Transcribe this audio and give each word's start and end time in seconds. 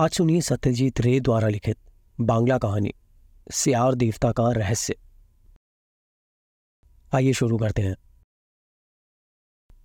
आज 0.00 0.10
सुनिए 0.10 0.40
सत्यजीत 0.40 1.00
रे 1.00 1.20
द्वारा 1.20 1.48
लिखित 1.48 1.76
बांग्ला 2.20 2.58
कहानी, 2.58 2.94
सियार 3.52 3.94
देवता 3.94 4.32
का 4.32 4.52
रहस्य। 4.52 4.96
आइए 7.14 7.32
शुरू 7.32 7.58
करते 7.58 7.82
हैं। 7.82 7.96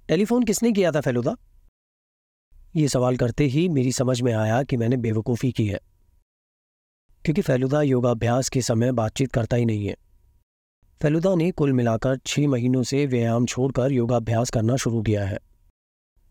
टेलीफोन 0.08 0.44
किसने 0.44 0.72
किया 0.72 0.92
था, 0.92 1.02
फेलुदा? 1.02 1.36
ये 2.76 2.88
सवाल 2.88 3.18
करते 3.18 3.44
ही 3.44 3.70
मेरी 3.70 3.92
समझ 3.92 4.22
में 4.22 4.34
आया 4.34 4.64
कि 4.64 4.78
मैंने 4.78 4.98
बेवकूफ़ी 4.98 5.52
की 5.52 5.68
है। 5.68 5.80
क्योंकि 7.26 7.42
फेलुदा 7.42 7.82
योगाभ्यास 7.82 8.50
के 8.50 8.62
समय 8.62 8.92
बातचीत 8.92 9.32
करता 9.32 9.58
ही 9.58 9.66
नहीं 9.66 9.88
है। 9.88 9.96
फेलुदा 11.02 11.36
ने 11.36 11.52
कुल 11.52 11.74
मिलाकर 11.74 12.18
छह 12.18 12.48
महीनों 12.48 12.84
से 12.84 13.06
व्यायाम 13.06 13.46
छोड़कर 13.46 13.92
योगाभ्यास 13.92 14.50
करना 14.50 14.76
शुरू 14.76 15.02
किया 15.02 15.26
है। 15.26 15.40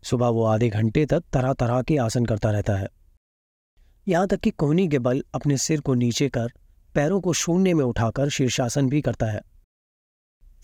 सुबह 0.03 0.27
वो 0.27 0.43
आधे 0.43 0.69
घंटे 0.69 1.05
तक 1.05 1.23
तरह 1.33 1.53
तरह 1.53 1.81
के 1.81 1.97
आसन 1.97 2.25
करता 2.25 2.51
रहता 2.51 2.75
है। 2.75 3.04
यहाँ 4.07 4.27
तक 4.27 4.39
कि 4.39 4.51
कोहनी 4.51 4.87
के 4.87 4.99
बल 4.99 5.23
अपने 5.35 5.57
सिर 5.57 5.81
को 5.81 5.93
नीचे 5.93 6.29
कर, 6.29 6.51
पैरों 6.95 7.21
को 7.21 7.33
शून्य 7.33 7.73
में 7.73 7.85
उठाकर 7.85 8.29
शीर्षासन 8.29 8.89
भी 8.89 9.01
करता 9.01 9.25
है। 9.25 9.41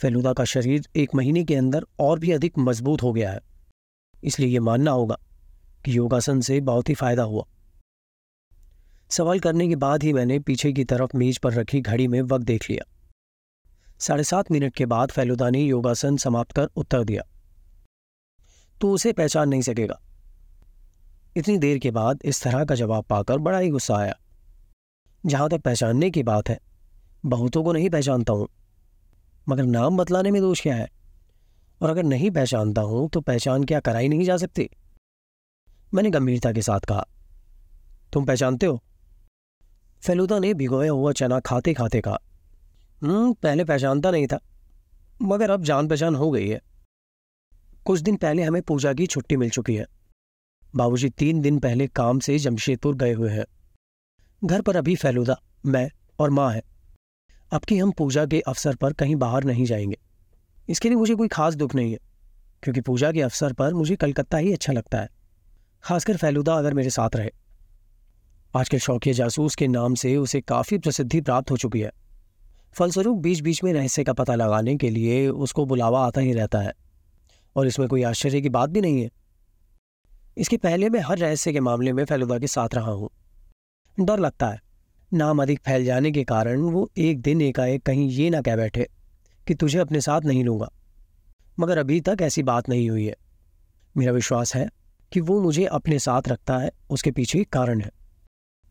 फेलुदा 0.01 0.33
का 0.33 0.43
शरीर 0.43 0.87
एक 0.95 1.15
महीने 1.15 1.43
के 1.43 1.55
अंदर 1.55 1.85
और 1.99 2.19
भी 2.19 2.31
अधिक 2.31 2.57
मज़बूत 2.57 3.03
हो 3.03 3.13
गया 3.13 3.31
है। 3.31 3.39
इसलिए 4.23 4.49
यह 4.49 4.61
मानना 4.61 4.91
होगा 4.91 5.17
कि 5.85 5.97
योगासन 5.97 6.41
से 6.41 6.61
बहुत 6.61 6.89
ही 6.89 6.93
फ़ायदा 6.93 7.23
हुआ। 7.23 7.45
सवाल 9.09 9.39
करने 9.39 9.67
के 9.67 9.75
बाद 9.75 10.03
ही 10.03 10.13
मैंने 10.13 10.39
पीछे 10.39 10.73
की 10.73 10.83
तरफ़ 10.83 11.17
मेज 11.17 11.37
पर 11.37 11.53
रखी 11.53 11.81
घड़ी 11.81 12.07
में 12.07 12.21
वक्त 12.21 12.45
देख 12.45 12.69
लिया। 12.69 12.85
साढ़े 13.99 14.23
सात 14.23 14.51
मिनट 14.51 14.75
के 14.75 14.85
बाद 14.85 15.11
फेलुदा 15.11 15.49
ने 15.49 15.61
योगासन 15.61 16.17
समाप्त 16.17 16.51
कर 16.51 16.65
उत्तर 16.65 17.03
दिया। 17.03 17.23
तो 18.81 18.91
उसे 18.91 19.13
पहचान 19.13 19.49
नहीं 19.49 19.61
सकेगा। 19.61 20.01
इतनी 21.35 21.57
देर 21.57 21.77
के 21.77 21.91
बाद 21.91 22.19
इस 22.25 22.41
तरह 22.43 22.63
का 22.65 22.75
जवाब 22.75 23.03
पाकर 23.03 23.37
बड़ा 23.37 23.57
ही 23.57 23.69
गुस्सा 23.69 23.95
आया। 23.95 24.17
जहाँ 25.23 25.49
तक 25.49 25.61
पहचानने 25.61 26.09
की 26.11 26.23
बात 26.23 26.49
है, 26.49 26.59
बहुतों 27.23 27.63
को 27.63 27.73
नहीं 27.73 27.89
पहचानता 27.89 28.33
हूँ। 28.33 28.47
मगर 29.47 29.63
नाम 29.63 29.97
बतलाने 29.97 30.31
में 30.31 30.41
दोष 30.41 30.61
क्या 30.61 30.75
है? 30.75 30.87
और 31.81 31.89
अगर 31.89 32.03
नहीं 32.03 32.31
पहचानता 32.31 32.81
हूँ 32.81 33.07
तो 33.09 33.21
पहचान 33.21 33.63
क्या 33.63 33.79
कराई 33.79 34.07
नहीं 34.07 34.25
जा 34.25 34.37
सकती? 34.37 34.69
मैंने 35.93 36.09
गंभीरता 36.09 36.51
के 36.51 36.61
साथ 36.61 36.79
कहा, 36.79 37.05
तुम 38.13 38.25
पहचानते 38.25 38.65
हो? 38.65 38.81
फेलुदा 40.03 40.39
ने 40.39 40.53
भिगोया 40.53 40.91
हुआ 40.91 41.11
चना 41.11 41.39
खाते 41.39 41.73
खाते 41.73 42.01
कहा 42.01 42.19
हम्म 43.01 43.33
पहले 43.33 43.63
पहचानता 43.65 44.11
नहीं 44.11 44.27
था, 44.27 44.39
मगर 45.21 45.51
अब 45.51 45.63
जान 45.63 45.87
पहचान 45.87 46.15
हो 46.15 46.29
गई 46.31 46.47
है। 46.47 46.61
कुछ 47.85 47.99
दिन 47.99 48.15
पहले 48.15 48.43
हमें 48.43 48.61
पूजा 48.61 48.93
की 48.93 49.07
छुट्टी 49.07 49.37
मिल 49.37 49.49
चुकी 49.49 49.75
है। 49.75 49.85
बाबूजी 50.73 51.09
तीन 51.09 51.41
दिन 51.41 51.59
पहले 51.59 51.87
काम 51.87 52.19
से 52.19 52.37
जमशेदपुर 52.39 52.95
गए 52.95 53.13
हुए 53.13 53.29
हैं। 53.29 53.45
घर 54.43 54.61
पर 54.61 54.75
अभी 54.75 54.95
फैलूदा, 54.95 55.35
मैं 55.65 55.89
और 56.19 56.29
माँ 56.29 56.51
है। 56.53 56.61
अब 57.51 57.61
कि 57.61 57.77
हम 57.77 57.91
पूजा 57.91 58.25
के 58.25 58.39
अवसर 58.39 58.75
पर 58.75 58.93
कहीं 58.93 59.15
बाहर 59.15 59.43
नहीं 59.43 59.65
जाएँगे। 59.65 59.97
इसके 60.69 60.89
लिए 60.89 60.97
मुझे 60.97 61.15
कोई 61.15 61.27
खास 61.27 61.55
दुख 61.55 61.75
नहीं 61.75 61.91
है, 61.91 61.99
क्योंकि 62.63 62.81
पूजा 62.81 63.11
के 63.11 63.21
अवसर 63.21 63.53
पर 63.53 63.73
मुझे 63.73 63.95
कलकत्ता 63.95 64.37
ही 64.37 64.53
अच्छा 64.53 64.73
लगता 64.73 65.01
है, 65.01 65.09
खासकर 65.83 66.17
फैलूदा 66.17 66.53
अगर 66.53 66.73
मेरे 66.73 66.89
साथ 66.89 67.15
रहे। 67.15 67.29
आजकल 68.53 68.77
शौकिया 68.77 69.13
जासूस 69.13 69.55
के 69.55 69.67
नाम 69.67 69.95
से 69.95 70.15
उसे 70.17 70.41
काफ़ी 70.41 70.77
प्रसिद्धि 70.77 71.21
प्राप्त 71.21 71.51
हो 71.51 71.57
चुकी 71.57 71.79
है। 71.79 71.91
फलस्वरूप 72.73 73.17
बीच 73.17 73.39
बीच 73.39 73.63
में 73.63 73.73
रहस्य 73.73 74.03
का 74.03 74.13
पता 74.13 74.35
लगाने 74.35 74.75
के 74.75 74.89
लिए 74.89 75.27
उसको 75.27 75.65
बुलावा 75.65 76.05
आता 76.07 76.21
ही 76.21 76.33
रहता 76.33 76.59
है, 76.59 76.73
और 77.55 77.67
इसमें 77.67 77.87
कोई 77.89 78.03
आश्चर्य 78.03 78.41
की 78.41 78.49
बात 78.49 78.69
भी 78.69 78.81
नहीं 78.81 79.01
है। 79.01 79.09
इसके 80.37 80.57
पहले 80.57 80.89
मैं 80.89 80.99
हर 80.99 81.17
रहस्य 81.17 81.53
के 81.53 81.59
मामले 81.59 81.93
में 81.93 82.05
फैलुदा 82.05 82.39
के 82.39 82.47
साथ 82.47 82.69
रहा 82.73 82.91
हूँ। 82.91 83.09
डर 83.99 84.19
लगता 84.19 84.49
है। 84.49 84.61
नाम 85.13 85.41
अधिक 85.41 85.59
फैल 85.59 85.85
जाने 85.85 86.11
के 86.11 86.23
कारण 86.23 86.61
वो 86.61 86.91
एक 86.97 87.21
दिन 87.21 87.41
एकाएक 87.41 87.83
कहीं 87.83 88.09
ये 88.09 88.29
ना 88.29 88.41
कह 88.41 88.55
बैठे 88.55 88.89
कि 89.47 89.55
तुझे 89.55 89.79
अपने 89.79 90.01
साथ 90.01 90.21
नहीं 90.21 90.43
लूँगा। 90.43 90.71
मगर 91.59 91.77
अभी 91.77 92.01
तक 92.01 92.17
ऐसी 92.21 92.43
बात 92.43 92.69
नहीं 92.69 92.89
हुई 92.89 93.05
है। 93.05 93.15
मेरा 93.97 94.11
विश्वास 94.11 94.55
है 94.55 94.69
कि 95.13 95.19
वो 95.19 95.41
मुझे 95.41 95.65
अपने 95.65 95.99
साथ 95.99 96.21
रखता 96.27 96.57
है, 96.57 96.71
उसके 96.89 97.11
पीछे 97.11 97.39
एक 97.39 97.49
कारण 97.49 97.81
है। 97.81 97.91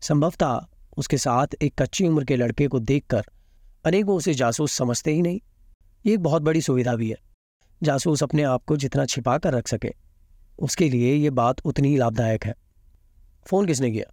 संभवतः 0.01 0.65
उसके 0.97 1.17
साथ 1.17 1.47
एक 1.61 1.81
कच्ची 1.81 2.07
उम्र 2.07 2.23
के 2.23 2.35
लड़के 2.35 2.67
को 2.67 2.79
देखकर 2.79 3.23
अनेकों 3.85 4.15
उसे 4.15 4.33
जासूस 4.33 4.71
समझते 4.71 5.11
ही 5.11 5.21
नहीं। 5.21 5.39
ये 6.05 6.13
एक 6.13 6.19
बहुत 6.19 6.41
बड़ी 6.41 6.61
सुविधा 6.61 6.95
भी 6.95 7.09
है। 7.09 7.17
जासूस 7.83 8.23
अपने 8.23 8.43
आप 8.43 8.63
को 8.63 8.77
जितना 8.77 9.05
छिपा 9.05 9.37
कर 9.37 9.53
रख 9.53 9.67
सके। 9.67 10.10
उसके 10.61 10.89
लिए 10.89 11.13
ये 11.13 11.29
बात 11.31 11.65
उतनी 11.65 11.89
ही 11.89 11.97
लाभदायक 11.97 12.45
है। 12.45 12.53
फ़ोन 13.45 13.65
किसने 13.65 13.91
किया? 13.91 14.05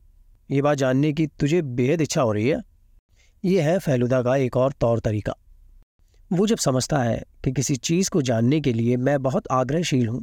ये 0.50 0.62
बात 0.62 0.78
जानने 0.78 1.12
की 1.12 1.26
तुझे 1.40 1.60
बेहद 1.62 2.00
इच्छा 2.00 2.22
हो 2.22 2.32
रही 2.32 2.48
है। 2.48 2.62
ये 3.44 3.60
है 3.62 3.78
फैलुदा 3.78 4.22
का 4.22 4.36
एक 4.36 4.56
और 4.56 4.72
तौर 4.80 5.00
तरीका। 5.00 5.34
वो 6.30 6.46
जब 6.46 6.58
समझता 6.58 6.98
है 6.98 7.22
कि 7.44 7.52
किसी 7.52 7.76
चीज़ 7.78 8.10
को 8.10 8.22
जानने 8.22 8.60
के 8.60 8.72
लिए 8.72 8.96
मैं 8.98 9.22
बहुत 9.22 9.48
आग्रहशील 9.52 10.08
हूँ 10.08 10.22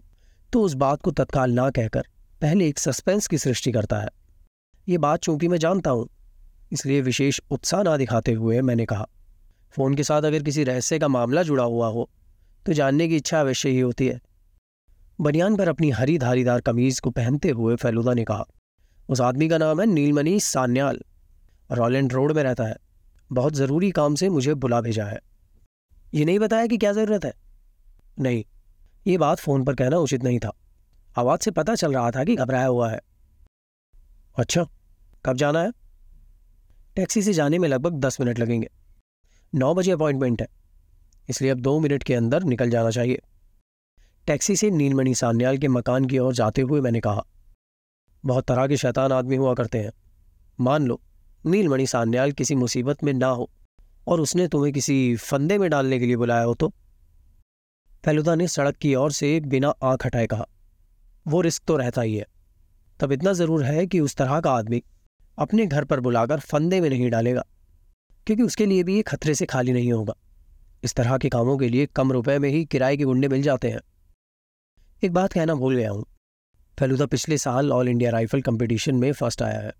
तो 0.54 0.62
उस 0.62 0.74
बात 0.76 1.02
को 1.02 1.12
तत्काल 1.12 1.52
ना 1.52 1.70
कहकर 1.72 2.08
पहले 2.42 2.68
एक 2.68 2.80
सस्पेंस 2.80 3.28
की 3.28 3.38
सृष्टि 3.38 3.72
करता 3.72 4.00
है। 4.00 4.10
ये 4.88 4.98
बात 5.00 5.20
चूँकि 5.20 5.48
मैं 5.48 5.58
जानता 5.58 5.90
हूँ, 5.90 6.08
इसलिए 6.72 7.02
विशेष 7.02 7.40
उत्साह 7.52 7.84
ना 7.84 7.96
दिखाते 7.98 8.34
हुए 8.34 8.62
मैंने 8.62 8.86
कहा, 8.86 9.08
फ़ोन 9.74 9.96
के 9.96 10.04
साथ 10.04 10.24
अगर 10.24 10.44
किसी 10.44 10.64
रहस्य 10.64 11.00
का 11.00 11.08
मामला 11.08 11.44
जुड़ा 11.44 11.64
हुआ 11.66 11.88
हो 11.88 12.10
तो 12.66 12.74
जानने 12.74 13.08
की 13.08 13.16
इच्छा 13.16 13.40
अवश्य 13.40 13.70
ही 13.70 13.80
होती 13.80 14.08
है। 14.08 14.20
बनियान 15.22 15.56
पर 15.56 15.68
अपनी 15.68 15.90
हरी 15.90 16.18
धारीदार 16.18 16.62
कमीज 16.62 17.00
को 17.00 17.10
पहनते 17.10 17.50
हुए 17.50 17.76
फैलुदा 17.76 18.14
ने 18.14 18.24
कहा, 18.24 18.46
उस 19.10 19.22
आदमी 19.22 19.50
का 19.50 19.58
नाम 19.58 19.80
है 19.80 19.86
नीलमणि 19.86 20.40
सान्याल। 20.40 21.02
रॉलैंड 21.72 22.14
रोड 22.14 22.32
में 22.32 22.44
रहता 22.44 22.64
है। 22.64 22.76
बहुत 23.32 23.54
ज़रूरी 23.54 23.92
काम 23.92 24.16
से 24.16 24.30
मुझे 24.30 24.54
बुला 24.54 24.82
भेजा 24.82 25.06
है। 25.06 25.20
ये 26.14 26.26
नहीं 26.26 26.40
बताया 26.40 26.68
कि 26.68 26.78
क्या 26.78 26.94
ज़रूरत 26.94 27.26
है? 27.26 27.34
नहीं। 28.20 28.44
ये 29.08 29.18
बात 29.18 29.40
फ़ोन 29.40 29.64
पर 29.64 29.76
कहना 29.76 29.98
उचित 29.98 30.24
नहीं 30.24 30.40
था। 30.40 30.52
आवाज़ 31.18 31.40
से 31.40 31.52
पता 31.52 31.76
चल 31.76 31.94
रहा 31.94 32.12
था 32.12 32.24
कि 32.24 32.36
घबराया 32.36 32.68
हुआ 32.68 32.92
है। 32.92 33.00
अच्छा। 34.36 34.68
कब 35.26 35.38
जाना 35.38 35.62
है? 35.62 35.72
टैक्सी 36.96 37.22
से 37.22 37.34
जाने 37.34 37.60
में 37.60 37.70
लगभग 37.70 37.94
दस 37.94 38.22
मिनट 38.22 38.40
लगेंगे। 38.40 38.70
नौ 39.56 39.76
बजे 39.76 39.92
अपॉइंटमेंट 39.92 40.42
है। 40.42 40.48
इसलिए 41.30 41.52
अब 41.52 41.60
दो 41.60 41.80
मिनट 41.80 42.04
के 42.04 42.14
अंदर 42.14 42.44
निकल 42.44 42.70
जाना 42.70 42.90
चाहिए। 42.90 43.22
टैक्सी 44.28 44.56
से 44.56 44.70
नीलमणि 44.72 45.14
सान्याल 45.16 45.58
के 45.58 45.68
मकान 45.68 46.06
की 46.06 46.18
ओर 46.20 46.34
जाते 46.34 46.62
हुए 46.62 46.80
मैंने 46.82 47.00
कहा, 47.00 47.24
बहुत 48.24 48.46
तरह 48.48 48.68
के 48.68 48.78
शैतान 48.78 49.12
आदमी 49.12 49.36
हुआ 49.36 49.54
करते 49.54 49.80
हैं। 49.80 49.92
मान 50.60 50.88
लो, 50.88 51.00
नीलमणि 51.44 51.86
सान्याल 51.88 52.32
किसी 52.32 52.56
मुसीबत 52.56 53.04
में 53.04 53.12
ना 53.14 53.28
हो 53.30 53.50
और 54.08 54.22
उसने 54.22 54.48
तुम्हें 54.48 54.74
किसी 54.74 55.16
फंदे 55.18 55.58
में 55.58 55.70
डालने 55.70 56.00
के 56.00 56.06
लिए 56.06 56.16
बुलाया 56.18 56.44
हो 56.44 56.54
तो? 56.56 56.72
फैलुदा 58.04 58.36
ने 58.36 58.48
सड़क 58.48 58.78
की 58.78 58.96
ओर 58.96 59.12
से 59.12 59.40
बिना 59.42 59.74
आँख 59.84 60.06
हटाए 60.06 60.28
कहा, 60.28 60.48
वो 61.26 61.42
रिस्क 61.42 61.64
तो 61.68 61.78
रहता 61.78 62.02
ही 62.02 62.16
है। 62.16 62.26
तब 63.00 63.12
इतना 63.12 63.34
ज़रूर 63.36 63.64
है 63.64 63.86
कि 63.88 64.00
उस 64.00 64.16
तरह 64.16 64.40
का 64.42 64.52
आदमी 64.54 64.84
अपने 65.38 65.66
घर 65.66 65.86
पर 65.86 66.00
बुलाकर 66.00 66.40
फंदे 66.42 66.82
में 66.82 66.90
नहीं 66.90 67.10
डालेगा, 67.10 67.46
क्योंकि 68.28 68.44
उसके 68.44 68.66
लिए 68.66 68.84
भी 68.84 68.96
ये 68.96 69.02
खतरे 69.04 69.36
से 69.36 69.46
खाली 69.46 69.74
नहीं 69.74 69.92
होगा। 69.94 70.16
इस 70.84 70.96
तरह 70.96 71.18
के 71.18 71.30
कामों 71.30 71.58
के 71.58 71.70
लिए 71.70 71.86
कम 71.86 72.12
रुपए 72.12 72.40
में 72.40 72.50
ही 72.50 72.66
किराए 72.66 72.98
के 72.98 73.04
गुंडे 73.04 73.28
मिल 73.28 73.42
जाते 73.44 73.70
हैं। 73.70 73.82
एक 75.06 75.14
बात 75.14 75.34
कहना 75.34 75.54
भूल 75.56 75.76
गया 75.76 75.90
हूँ। 75.92 76.06
फेलुदा 76.78 77.06
पिछले 77.06 77.38
साल 77.38 77.72
ऑल 77.72 77.88
इंडिया 77.90 78.12
राइफल 78.12 78.42
कंपटीशन 78.42 78.96
में 78.96 79.12
फ़र्स्ट 79.14 79.42
आया 79.42 79.60
है। 79.60 79.74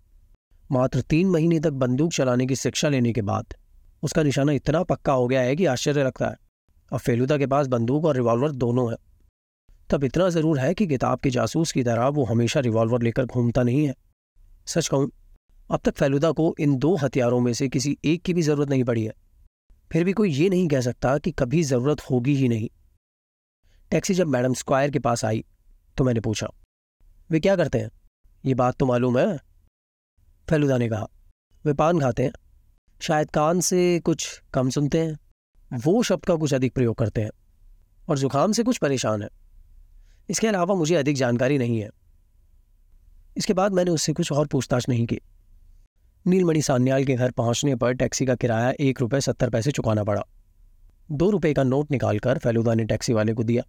मात्र 0.70 1.02
तीन 1.02 1.30
महीने 1.30 1.60
तक 1.60 1.74
बंदूक 1.74 2.12
चलाने 2.12 2.46
की 2.46 2.56
शिक्षा 2.56 2.90
लेने 2.90 3.14
के 3.14 3.22
बाद 3.22 3.56
उसका 4.04 4.24
निशाना 4.24 4.52
इतना 4.52 4.84
पक्का 4.84 5.14
हो 5.14 5.28
गया 5.28 5.42
है 5.42 5.56
कि 5.56 5.66
आश्चर्य 5.66 6.04
लगता 6.04 6.28
है। 6.28 6.38
अब 6.92 7.00
फेलुदा 7.00 7.38
के 7.38 7.48
पास 7.48 7.68
बंदूक 7.68 8.06
और 8.06 8.16
रिवॉल्वर 8.16 8.52
दोनों 8.52 8.90
है। 8.92 8.98
तब 9.90 10.04
इतना 10.04 10.30
ज़रूर 10.30 10.60
है 10.60 10.74
कि 10.74 10.88
किताब 10.88 11.20
के 11.20 11.30
जासूस 11.30 11.72
की 11.72 11.84
तरह 11.84 12.08
वो 12.08 12.26
हमेशा 12.26 12.60
रिवॉल्वर 12.60 13.02
लेकर 13.02 13.26
घूमता 13.26 13.64
नहीं 13.64 13.88
है। 13.88 13.96
सच 14.68 14.88
कहूँ, 14.88 15.12
अब 15.72 15.80
तक 15.86 15.96
फेलुदा 15.96 16.32
को 16.32 16.56
इन 16.60 16.78
दो 16.78 16.96
हथियारों 16.96 17.40
में 17.40 17.54
से 17.54 17.70
किसी 17.70 17.98
एक 18.06 18.22
की 18.22 18.34
भी 18.34 18.42
ज़रूरत 18.42 18.70
नहीं 18.70 18.84
पड़ी 18.84 19.04
है। 19.04 19.14
फिर 19.92 20.04
भी 20.04 20.14
कोई 20.14 20.32
ये 20.32 20.50
नहीं 20.50 20.68
कह 20.68 20.82
सकता 20.82 21.18
कि 21.18 21.32
कभी 21.32 21.64
ज़रूरत 21.64 22.02
होगी 22.02 22.36
ही 22.36 22.48
नहीं। 22.48 22.70
टैक्सी 23.92 24.14
जब 24.14 24.28
मैडम 24.28 24.54
स्क्वायर 24.54 24.92
के 24.92 25.00
पास 25.00 25.24
आई 25.26 25.44
तो 25.98 26.04
मैंने 26.04 26.20
पूछा, 26.20 26.48
वे 27.30 27.40
क्या 27.40 27.56
करते 27.56 27.80
हैं? 27.80 27.90
ये 28.46 28.54
बात 28.54 28.76
तो 28.76 28.86
मालूम 28.86 29.18
है, 29.20 29.38
फेलुदा 30.48 30.78
ने 30.78 30.90
कहा, 30.90 31.08
वे 31.66 31.74
पान 31.74 32.00
खाते 32.00 32.24
हैं। 32.24 32.32
शायद 33.02 33.32
कान 33.32 33.60
से 33.60 34.00
कुछ 34.00 34.42
कम 34.54 34.70
सुनते 34.70 35.00
हैं। 35.00 35.80
वो 35.80 36.02
शब्द 36.04 36.26
का 36.26 36.36
कुछ 36.36 36.54
अधिक 36.54 36.74
प्रयोग 36.74 36.96
करते 36.98 37.22
हैं 37.22 37.32
और 38.08 38.18
जुकाम 38.18 38.52
से 38.52 38.64
कुछ 38.64 38.78
परेशान 38.78 39.24
है। 39.24 39.30
इसके 40.30 40.48
अलावा 40.48 40.76
मुझे 40.76 40.96
अधिक 40.96 41.16
जानकारी 41.16 41.58
नहीं 41.58 41.80
है। 41.80 41.90
इसके 43.38 43.54
बाद 43.54 43.74
मैंने 43.74 43.92
उससे 43.92 44.14
कुछ 44.14 44.32
और 44.32 44.48
पूछताछ 44.48 44.90
नहीं 44.90 45.06
की। 45.06 45.20
नीलमणि 46.26 46.62
सान्याल 46.62 47.06
के 47.06 47.16
घर 47.16 47.32
पहुँचने 47.32 47.76
पर 47.76 47.94
टैक्सी 47.94 48.26
का 48.26 48.36
किराया 48.36 48.74
एक 48.80 49.02
रुपये 49.02 49.22
सत्तर 49.22 49.50
पैसे 49.50 49.72
चुकाना 49.72 50.04
पड़ा। 50.04 50.22
दो 51.12 51.30
रुपये 51.30 51.54
का 51.54 51.64
नोट 51.64 51.92
निकालकर 51.92 52.38
फेलुदा 52.38 52.74
ने 52.74 52.84
टैक्सी 52.84 53.14
वाले 53.14 53.34
को 53.34 53.44
दिया। 53.44 53.64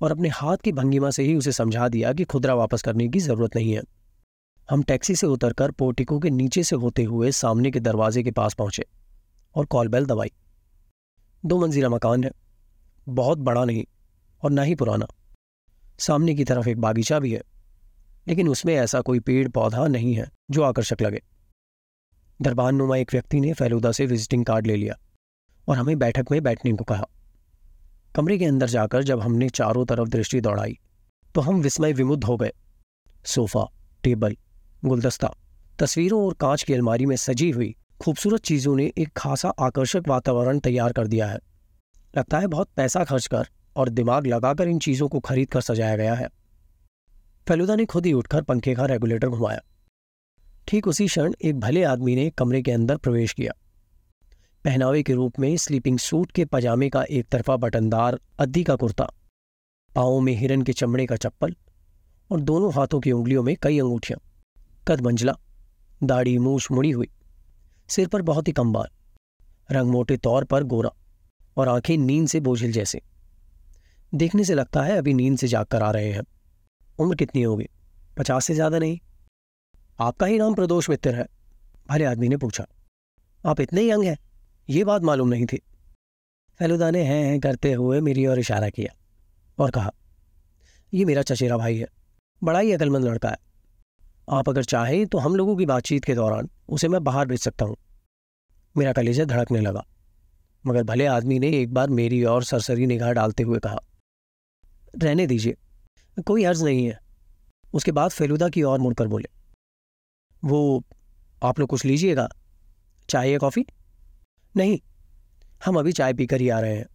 और 0.00 0.12
अपने 0.12 0.28
हाथ 0.28 0.56
की 0.56 0.72
भंगिमा 0.72 1.10
से 1.10 1.22
ही 1.22 1.34
उसे 1.34 1.52
समझा 1.52 1.88
दिया 1.88 2.12
कि 2.12 2.24
खुदरा 2.24 2.54
वापस 2.54 2.82
करने 2.82 3.08
की 3.08 3.18
ज़रूरत 3.18 3.56
नहीं 3.56 3.72
है। 3.72 3.82
हम 4.68 4.82
टैक्सी 4.82 5.14
से 5.14 5.26
उतरकर 5.26 5.70
पोर्टिको 5.70 6.18
के 6.18 6.30
नीचे 6.30 6.62
से 6.62 6.76
होते 6.76 7.02
हुए 7.02 7.30
सामने 7.32 7.70
के 7.70 7.80
दरवाजे 7.80 8.22
के 8.22 8.30
पास 8.30 8.54
पहुँचे 8.54 8.84
और 9.54 9.66
कॉल 9.66 9.88
बेल 9.88 10.06
दबाई। 10.06 10.32
दो 11.44 11.58
मंजिला 11.60 11.88
मकान 11.88 12.24
है। 12.24 12.30
बहुत 13.08 13.38
बड़ा 13.38 13.64
नहीं 13.64 13.84
और 14.42 14.50
ना 14.50 14.62
ही 14.62 14.74
पुराना। 14.74 15.06
सामने 15.98 16.34
की 16.34 16.44
तरफ़ 16.44 16.68
एक 16.68 16.80
बागीचा 16.80 17.18
भी 17.18 17.32
है, 17.32 17.42
लेकिन 18.28 18.48
उसमें 18.48 18.74
ऐसा 18.74 19.00
कोई 19.00 19.20
पेड़ 19.20 19.48
पौधा 19.48 19.86
नहीं 19.86 20.14
है 20.14 20.28
जो 20.50 20.62
आकर्षक 20.62 21.02
लगे। 21.02 21.22
दरबान 22.42 22.74
नुमा 22.74 22.96
एक 22.96 23.12
व्यक्ति 23.12 23.40
ने 23.40 23.52
फैलूदा 23.52 23.92
से 23.92 24.06
विजिटिंग 24.06 24.44
कार्ड 24.44 24.66
ले 24.66 24.76
लिया 24.76 24.98
और 25.68 25.76
हमें 25.76 25.98
बैठक 25.98 26.26
में 26.30 26.42
बैठने 26.42 26.72
को 26.72 26.84
कहा। 26.84 27.06
कमरे 28.18 28.38
के 28.38 28.44
अंदर 28.44 28.66
जाकर 28.66 29.02
जब 29.02 29.20
हमने 29.20 29.48
चारों 29.48 29.84
तरफ़ 29.86 30.08
दृष्टि 30.08 30.40
दौड़ाई 30.40 30.78
तो 31.34 31.40
हम 31.40 31.60
विस्मय 31.62 31.92
विमुद्ध 31.92 32.24
हो 32.24 32.36
गए। 32.36 32.50
सोफा, 33.24 33.64
टेबल, 34.02 34.36
गुलदस्ता, 34.84 35.30
तस्वीरों 35.78 36.26
और 36.26 36.34
कांच 36.34 36.62
की 36.62 36.74
अलमारी 36.74 37.06
में 37.06 37.16
सजी 37.16 37.50
हुई 37.50 37.74
खूबसूरत 38.00 38.40
चीज़ों 38.40 38.76
ने 38.76 38.92
एक 38.98 39.12
खासा 39.16 39.48
आकर्षक 39.48 40.08
वातावरण 40.08 40.58
तैयार 40.58 40.92
कर 40.92 41.06
दिया 41.06 41.26
है। 41.26 41.38
लगता 42.16 42.38
है 42.38 42.46
बहुत 42.46 42.68
पैसा 42.76 43.04
खर्च 43.04 43.26
कर 43.26 43.48
और 43.76 43.88
दिमाग 43.88 44.26
लगाकर 44.26 44.68
इन 44.68 44.78
चीज़ों 44.78 45.08
को 45.08 45.20
खरीद 45.20 45.50
कर 45.50 45.60
सजाया 45.60 45.96
गया 45.96 46.14
है। 46.14 46.28
फेलुदा 47.48 47.76
ने 47.76 47.84
खुद 47.84 48.06
ही 48.06 48.12
उठकर 48.12 48.42
पंखे 48.42 48.74
का 48.74 48.86
रेगुलेटर 48.86 49.28
घुमाया। 49.28 49.60
ठीक 50.68 50.88
उसी 50.88 51.06
क्षण 51.06 51.34
एक 51.42 51.60
भले 51.60 51.84
आदमी 51.84 52.16
ने 52.16 52.30
कमरे 52.30 52.62
के 52.62 52.72
अंदर 52.72 52.96
प्रवेश 52.96 53.32
किया। 53.32 53.52
पहनावे 54.68 55.02
के 55.02 55.12
रूप 55.12 55.38
में 55.38 55.56
स्लीपिंग 55.56 55.98
सूट 55.98 56.32
के 56.32 56.44
पजामे 56.44 56.88
का 56.90 57.02
एक 57.10 57.28
तरफा 57.28 57.56
बटनदार 57.56 58.18
अद्दी 58.40 58.64
का 58.64 58.74
कुर्ता 58.76 59.04
पाओं 59.94 60.20
में 60.20 60.32
हिरन 60.32 60.62
के 60.62 60.72
चमड़े 60.72 61.06
का 61.06 61.16
चप्पल 61.16 61.54
और 62.30 62.40
दोनों 62.40 62.72
हाथों 62.74 63.00
की 63.00 63.12
उंगलियों 63.12 63.42
में 63.42 63.56
कई 63.62 63.78
अंगूठियाँ। 63.78 64.20
कद 64.88 65.00
मंजला, 65.00 65.34
दाढ़ी 66.02 66.36
मूछ 66.38 66.70
मुड़ी 66.72 66.90
हुई, 66.90 67.08
सिर 67.88 68.08
पर 68.08 68.22
बहुत 68.22 68.48
ही 68.48 68.52
कम 68.52 68.72
बाल, 68.72 68.88
रंग 69.70 69.90
मोटे 69.90 70.16
तौर 70.16 70.44
पर 70.44 70.64
गोरा 70.64 70.90
और 71.56 71.68
आँखें 71.68 71.96
नींद 71.96 72.28
से 72.28 72.40
बोझिल 72.40 72.72
जैसे। 72.72 73.02
देखने 74.12 74.44
से 74.44 74.54
लगता 74.54 74.82
है 74.82 74.98
अभी 74.98 75.14
नींद 75.14 75.38
से 75.38 75.48
जाग 75.48 75.66
कर 75.66 75.82
आ 75.82 75.90
रहे 75.90 76.12
हैं। 76.12 76.24
उम्र 76.98 77.16
कितनी 77.16 77.42
होगी? 77.42 77.68
पचास 78.18 78.44
से 78.44 78.54
ज़्यादा 78.54 78.78
नहीं। 78.78 78.98
आपका 80.00 80.26
ही 80.26 80.38
नाम 80.38 80.54
प्रदोष 80.54 80.90
मित्र 80.90 81.14
है, 81.14 81.28
भले 81.88 82.04
आदमी 82.04 82.28
ने 82.28 82.36
पूछा। 82.36 82.66
आप 83.44 83.60
इतने 83.60 83.90
यंग 83.90 84.04
हैं। 84.04 84.18
ये 84.68 84.82
बात 84.84 85.02
मालूम 85.02 85.28
नहीं 85.28 85.46
थी। 85.46 85.56
फेलुदा 86.60 86.90
ने 86.90 87.02
हैं 87.02 87.22
हैं 87.24 87.38
करते 87.40 87.72
हुए 87.72 88.00
मेरी 88.00 88.26
ओर 88.26 88.38
इशारा 88.38 88.68
किया 88.68 88.94
और 89.58 89.70
कहा 89.70 89.92
यह 90.92 91.06
मेरा 91.06 91.22
चचेरा 91.22 91.56
भाई 91.56 91.76
है, 91.76 91.86
बड़ा 92.42 92.58
ही 92.58 92.72
अकलमंद 92.72 93.04
लड़का 93.04 93.28
है। 93.28 93.36
आप 94.30 94.48
अगर 94.48 94.64
चाहें 94.64 95.06
तो 95.06 95.18
हम 95.18 95.36
लोगों 95.36 95.56
की 95.56 95.66
बातचीत 95.66 96.04
के 96.04 96.14
दौरान 96.14 96.48
उसे 96.68 96.88
मैं 96.88 97.02
बाहर 97.04 97.26
भेज 97.26 97.40
सकता 97.40 97.64
हूँ। 97.64 97.76
मेरा 98.76 98.92
कलेजा 98.92 99.24
धड़कने 99.24 99.60
लगा, 99.60 99.84
मगर 100.64 100.82
भले 100.82 101.06
आदमी 101.06 101.38
ने 101.38 101.50
एक 101.52 101.72
बार 101.74 101.88
मेरी 101.90 102.24
ओर 102.24 102.44
सरसरी 102.44 102.86
निगाह 102.86 103.12
डालते 103.12 103.42
हुए 103.42 103.58
कहा, 103.58 103.78
रहने 104.94 105.26
दीजिए, 105.26 105.56
कोई 106.26 106.44
अर्ज़ 106.44 106.64
नहीं 106.64 106.86
है। 106.86 106.98
उसके 107.74 107.92
बाद 107.92 108.10
फेलुदा 108.10 108.48
की 108.48 108.62
ओर 108.62 108.78
मुड़कर 108.78 109.08
बोले, 109.08 109.28
वो, 110.42 110.84
आप 111.42 111.58
लोग 111.60 111.68
कुछ 111.68 111.84
लीजिएगा? 111.84 112.28
या 113.08 113.38
कॉफ़ी? 113.38 113.66
नहीं, 114.58 114.78
हम 115.64 115.78
अभी 115.78 115.92
चाय 115.92 116.12
पीकर 116.12 116.40
ही 116.40 116.48
आ 116.48 116.60
रहे 116.60 116.76
हैं। 116.76 116.86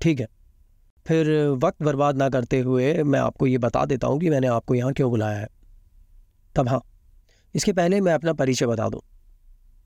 ठीक 0.00 0.20
है। 0.20 0.26
फिर 1.06 1.28
वक्त 1.64 1.82
बर्बाद 1.82 2.16
ना 2.16 2.28
करते 2.28 2.60
हुए 2.60 3.02
मैं 3.02 3.18
आपको 3.20 3.46
ये 3.46 3.58
बता 3.58 3.84
देता 3.84 4.06
हूँ 4.06 4.20
कि 4.20 4.30
मैंने 4.30 4.46
आपको 4.46 4.74
यहाँ 4.74 4.92
क्यों 4.92 5.10
बुलाया 5.10 5.38
है। 5.38 5.48
तब 6.56 6.68
हाँ 6.68 6.80
इसके 7.54 7.72
पहले 7.72 8.00
मैं 8.00 8.12
अपना 8.12 8.32
परिचय 8.32 8.66
बता 8.66 8.88
दूँ। 8.88 9.00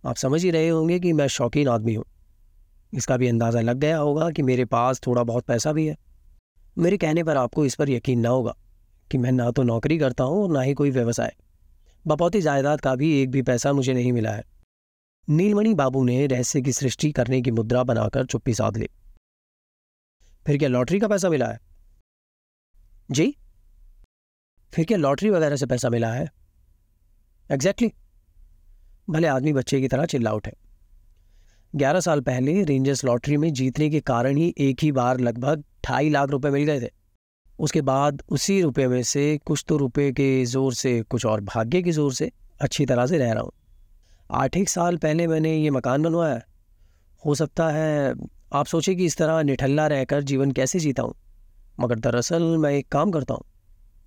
आप 0.07 0.17
समझ 0.17 0.43
ही 0.45 0.51
रहे 0.51 0.69
होंगे 0.69 0.99
कि 1.01 1.13
मैं 1.13 1.27
शौकीन 1.29 1.69
आदमी 1.69 1.95
हूँ। 1.95 2.05
इसका 2.93 3.17
भी 3.17 3.29
अंदाज़ा 3.29 3.61
लग 3.61 3.77
गया 3.77 3.99
होगा 3.99 4.31
कि 4.31 4.43
मेरे 4.43 4.65
पास 4.65 5.01
थोड़ा 5.07 5.23
बहुत 5.23 5.45
पैसा 5.45 5.73
भी 5.73 5.87
है। 5.87 5.97
मेरे 6.79 6.97
कहने 6.97 7.25
पर 7.25 7.37
आपको 7.37 7.65
इस 7.65 7.75
पर 7.75 7.91
यकीन 7.91 8.21
ना 8.21 8.29
होगा 8.29 8.55
कि 9.11 9.19
मैं 9.19 9.33
ना 9.33 9.51
तो 9.51 9.63
नौकरी 9.63 9.99
करता 9.99 10.25
हूँ 10.25 10.43
और 10.43 10.51
ना 10.51 10.61
ही 10.61 10.75
कोई 10.75 10.91
व्यवसाय। 10.91 11.35
बपौती 12.07 12.41
जायदाद 12.41 12.81
का 12.81 12.95
भी 12.95 13.23
एक 13.23 13.31
भी 13.31 13.43
पैसा 13.43 13.73
मुझे 13.73 13.95
नहीं 13.95 14.13
मिला 14.13 14.31
है। 14.31 14.45
नीलमणि 15.29 15.75
बाबू 15.75 16.05
ने 16.05 16.27
रहस्य 16.27 16.61
की 16.61 16.73
सृष्टि 16.73 17.13
करने 17.13 17.43
की 17.43 17.51
मुद्रा 17.51 17.83
बनाकर 17.83 18.27
चुप्पी 18.27 18.55
साध 18.55 18.77
ली। 18.77 18.89
फिर 20.47 20.59
क्या 20.59 20.69
लॉटरी 20.69 21.01
का 21.01 21.09
पैसा 21.09 21.29
मिला 21.29 21.47
है? 21.47 21.61
जी? 23.11 23.37
फिर 24.75 24.85
क्या 24.85 24.99
लॉटरी 24.99 25.31
वगैरह 25.31 25.57
से 25.57 25.67
पैसा 25.67 25.91
मिला 25.91 26.13
है? 26.13 26.31
Exactly 27.51 27.89
exactly. 27.89 29.11
भले 29.11 29.27
आदमी 29.27 29.53
बच्चे 29.53 29.81
की 29.81 29.89
तरह 29.89 30.05
चिल्ला 30.05 30.33
उठे। 30.33 30.53
ग्यारह 31.77 32.01
साल 32.01 32.21
पहले 32.21 32.65
रेंजर्स 32.65 33.05
लॉटरी 33.05 33.37
में 33.37 33.53
जीतने 33.53 33.91
के 33.91 34.01
कारण 34.01 34.37
ही 34.37 34.55
एक 34.59 34.83
ही 34.83 34.93
बार 34.93 35.21
लगभग 35.21 35.65
ढाई 35.85 36.11
लाख 36.11 36.29
रुपए 36.29 36.51
मिल 36.51 36.65
गए 36.65 36.81
थे। 36.81 36.91
उसके 37.59 37.83
बाद 37.83 38.23
उसी 38.29 38.63
रुपए 38.63 38.87
में 38.87 39.03
से 39.03 39.39
कुछ 39.39 39.65
तो 39.69 39.77
रुपए 39.77 40.13
के 40.13 40.45
ज़ोर 40.45 40.75
से, 40.75 41.03
कुछ 41.03 41.27
और 41.27 41.41
भाग्य 41.41 41.83
के 41.83 41.93
ज़ोर 41.93 42.13
से 42.13 42.33
अच्छी 42.61 42.87
तरह 42.87 43.07
से 43.07 43.19
रह 43.19 43.33
रहा 43.33 43.43
हूँ। 43.43 43.53
आठ 44.31 44.57
एक 44.57 44.69
साल 44.69 44.97
पहले 44.97 45.27
मैंने 45.27 45.57
ये 45.57 45.71
मकान 45.71 46.03
बनवाया। 46.03 46.41
हो 47.23 47.35
सकता 47.35 47.69
है 47.69 48.15
आप 48.53 48.67
सोचे 48.67 48.95
कि 48.95 49.05
इस 49.05 49.17
तरह 49.17 49.43
निठल्ला 49.43 49.87
रहकर 49.87 50.23
जीवन 50.23 50.53
कैसे 50.53 50.79
जीता 50.79 51.03
हूँ। 51.03 51.15
मगर 51.81 51.99
दरअसल 51.99 52.43
मैं 52.59 52.71
एक 52.71 52.89
काम 52.89 53.11
करता 53.11 53.35
हूँ, 53.35 53.45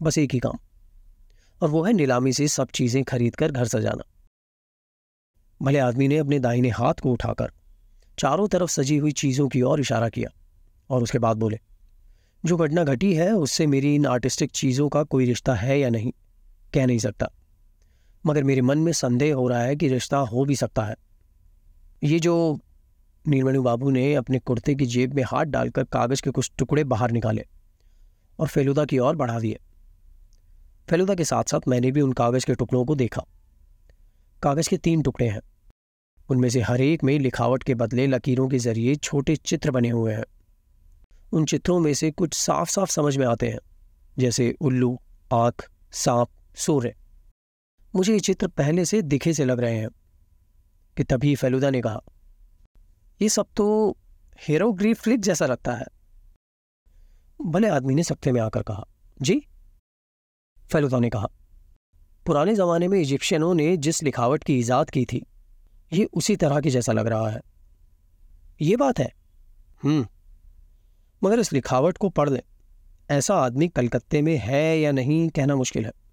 बस 0.02 0.18
एक 0.18 0.34
ही 0.34 0.40
काम। 0.40 0.58
और 1.62 1.70
वो 1.70 1.84
है 1.84 1.94
नीलामी 1.94 2.34
से 2.34 2.48
सब 2.48 2.68
चीज़ें 2.68 3.04
खरीद 3.04 3.36
कर 3.36 3.52
घर 3.52 3.66
सजाना। 3.66 4.04
भले 5.62 5.80
आदमी 5.80 6.08
ने 6.08 6.18
अपने 6.18 6.40
दाहिने 6.40 6.70
हाथ 6.70 6.94
को 6.94 7.12
उठाकर 7.12 7.52
चारों 8.18 8.48
तरफ़ 8.48 8.70
सजी 8.70 8.98
हुई 8.98 9.12
चीज़ों 9.12 9.48
की 9.48 9.62
ओर 9.62 9.80
इशारा 9.80 10.10
किया 10.10 10.30
और 10.90 11.04
उसके 11.04 11.20
बाद 11.20 11.38
बोले, 11.38 11.60
जो 12.46 12.58
घटना 12.58 12.84
घटी 12.84 13.14
है, 13.14 13.32
उससे 13.32 13.68
मेरी 13.68 13.96
इन 13.96 14.06
आर्टिस्टिक 14.06 14.52
चीज़ों 14.52 14.90
का 14.90 15.04
कोई 15.04 15.26
रिश्ता 15.26 15.54
है 15.54 15.80
या 15.80 15.90
नहीं? 15.90 16.12
कह 16.74 16.86
नहीं 16.86 17.00
सकता। 17.00 17.30
मगर 18.28 18.44
मेरे 18.44 18.62
मन 18.62 18.78
में 18.78 18.92
संदेह 18.92 19.36
हो 19.36 19.48
रहा 19.48 19.62
है 19.62 19.76
कि 19.76 19.88
रिश्ता 19.88 20.18
हो 20.18 20.46
भी 20.46 20.56
सकता 20.56 20.84
है। 20.84 20.96
ये 22.04 22.20
जो 22.20 22.60
नीलमणि 23.28 23.60
बाबू 23.60 23.90
ने 23.90 24.16
अपने 24.16 24.40
कुर्ते 24.40 24.76
की 24.76 24.86
जेब 24.86 25.14
में 25.14 25.24
हाथ 25.24 25.46
डालकर 25.46 25.84
कागज़ 25.84 26.22
के 26.22 26.30
कुछ 26.30 26.52
टुकड़े 26.58 26.84
बाहर 26.84 27.12
निकाले 27.12 27.46
और 28.40 28.48
फेलुदा 28.48 28.86
की 28.86 29.00
ओर 29.00 29.16
बढ़ा 29.16 29.40
दिए। 29.40 29.60
फेलुदा 30.90 31.16
के 31.16 31.24
साथ 31.24 31.44
साथ 31.44 31.60
मैंने 31.68 31.92
भी 31.92 32.02
उन 32.02 32.14
कागज़ 32.14 32.46
के 32.46 32.56
टुकड़ों 32.56 32.86
को 32.86 32.96
देखा। 32.96 33.22
कागज़ 34.44 34.70
के 34.70 34.78
तीन 34.78 35.02
टुकड़े 35.02 35.28
हैं। 35.28 35.42
उनमें 36.30 36.50
से 36.50 36.62
हर 36.62 36.82
एक 36.82 37.04
में 37.04 37.20
लिखावट 37.20 37.64
के 37.64 37.76
बदले 37.76 38.08
लकीरों 38.08 38.48
के 38.48 38.60
ज़रिए 38.60 38.96
छोटे 38.96 39.36
चित्र 39.36 39.72
बने 39.72 39.90
हुए 39.90 40.14
हैं। 40.14 40.26
उन 41.34 41.46
चित्रों 41.46 41.80
में 41.80 41.94
से 41.94 42.12
कुछ 42.12 42.34
साफ़ 42.34 42.70
साफ़ 42.70 42.92
समझ 42.92 43.18
में 43.18 43.26
आते 43.26 43.50
हैं, 43.50 43.60
जैसे 44.18 44.56
उल्लू, 44.62 45.00
आँख, 45.34 45.72
सांप, 45.92 46.30
सूर्य। 46.56 46.96
मुझे 47.98 48.14
ये 48.14 48.20
चित्र 48.20 48.48
पहले 48.48 48.86
से 48.86 49.02
दिखे 49.02 49.34
से 49.34 49.46
लग 49.46 49.60
रहे 49.60 49.78
हैं, 49.78 49.90
कि 50.98 51.04
तभी 51.04 51.36
फेलुदा 51.36 51.70
ने 51.70 51.82
कहा, 51.82 52.02
ये 53.22 53.30
सब 53.30 53.48
तो 53.56 53.98
हेरोग्रीफ 54.48 55.02
क्लिक 55.02 55.20
जैसा 55.20 55.46
लगता 55.46 55.76
है। 55.76 55.86
भले 57.46 57.70
आदमी 57.70 57.96
ने 57.96 58.04
सख्ते 58.04 58.32
में 58.32 58.42
आकर 58.42 58.64
कहा, 58.64 58.88
जी? 59.22 59.48
फेलुदा 60.72 61.00
ने 61.00 61.10
कहा, 61.10 61.28
पुराने 62.26 62.56
जमाने 62.56 62.88
में 62.88 63.00
इजिप्शियनों 63.00 63.54
ने 63.54 63.78
जिस 63.78 64.04
लिखावट 64.04 64.44
की 64.44 64.60
ईजाद 64.60 64.90
की 64.90 65.06
थी, 65.06 65.26
ये 65.94 66.06
उसी 66.06 66.36
तरह 66.36 66.60
की 66.60 66.70
जैसा 66.70 66.92
लग 66.92 67.08
रहा 67.08 67.30
है। 67.30 67.42
ये 68.62 68.76
बात 68.76 69.00
है? 69.00 69.14
हम्म। 69.84 70.08
मगर 71.24 71.40
इस 71.40 71.54
लिखावट 71.54 71.98
को 71.98 72.10
पढ़ 72.10 72.30
लें। 72.30 72.42
ऐसा 73.12 73.36
आदमी 73.36 73.68
कलकत्ते 73.68 74.22
में 74.22 74.38
है 74.38 74.80
या 74.80 74.92
नहीं, 74.92 75.30
कहना 75.30 75.56
मुश्किल 75.56 75.86
है। 75.86 76.07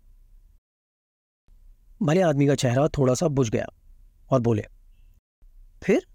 भले 2.01 2.23
आदमी 2.23 2.47
का 2.47 2.55
चेहरा 2.55 2.87
थोड़ा 2.89 3.15
सा 3.15 3.29
बुझ 3.29 3.49
गया 3.51 3.67
और 4.31 4.41
बोले, 4.41 4.65
फिर? 5.83 6.07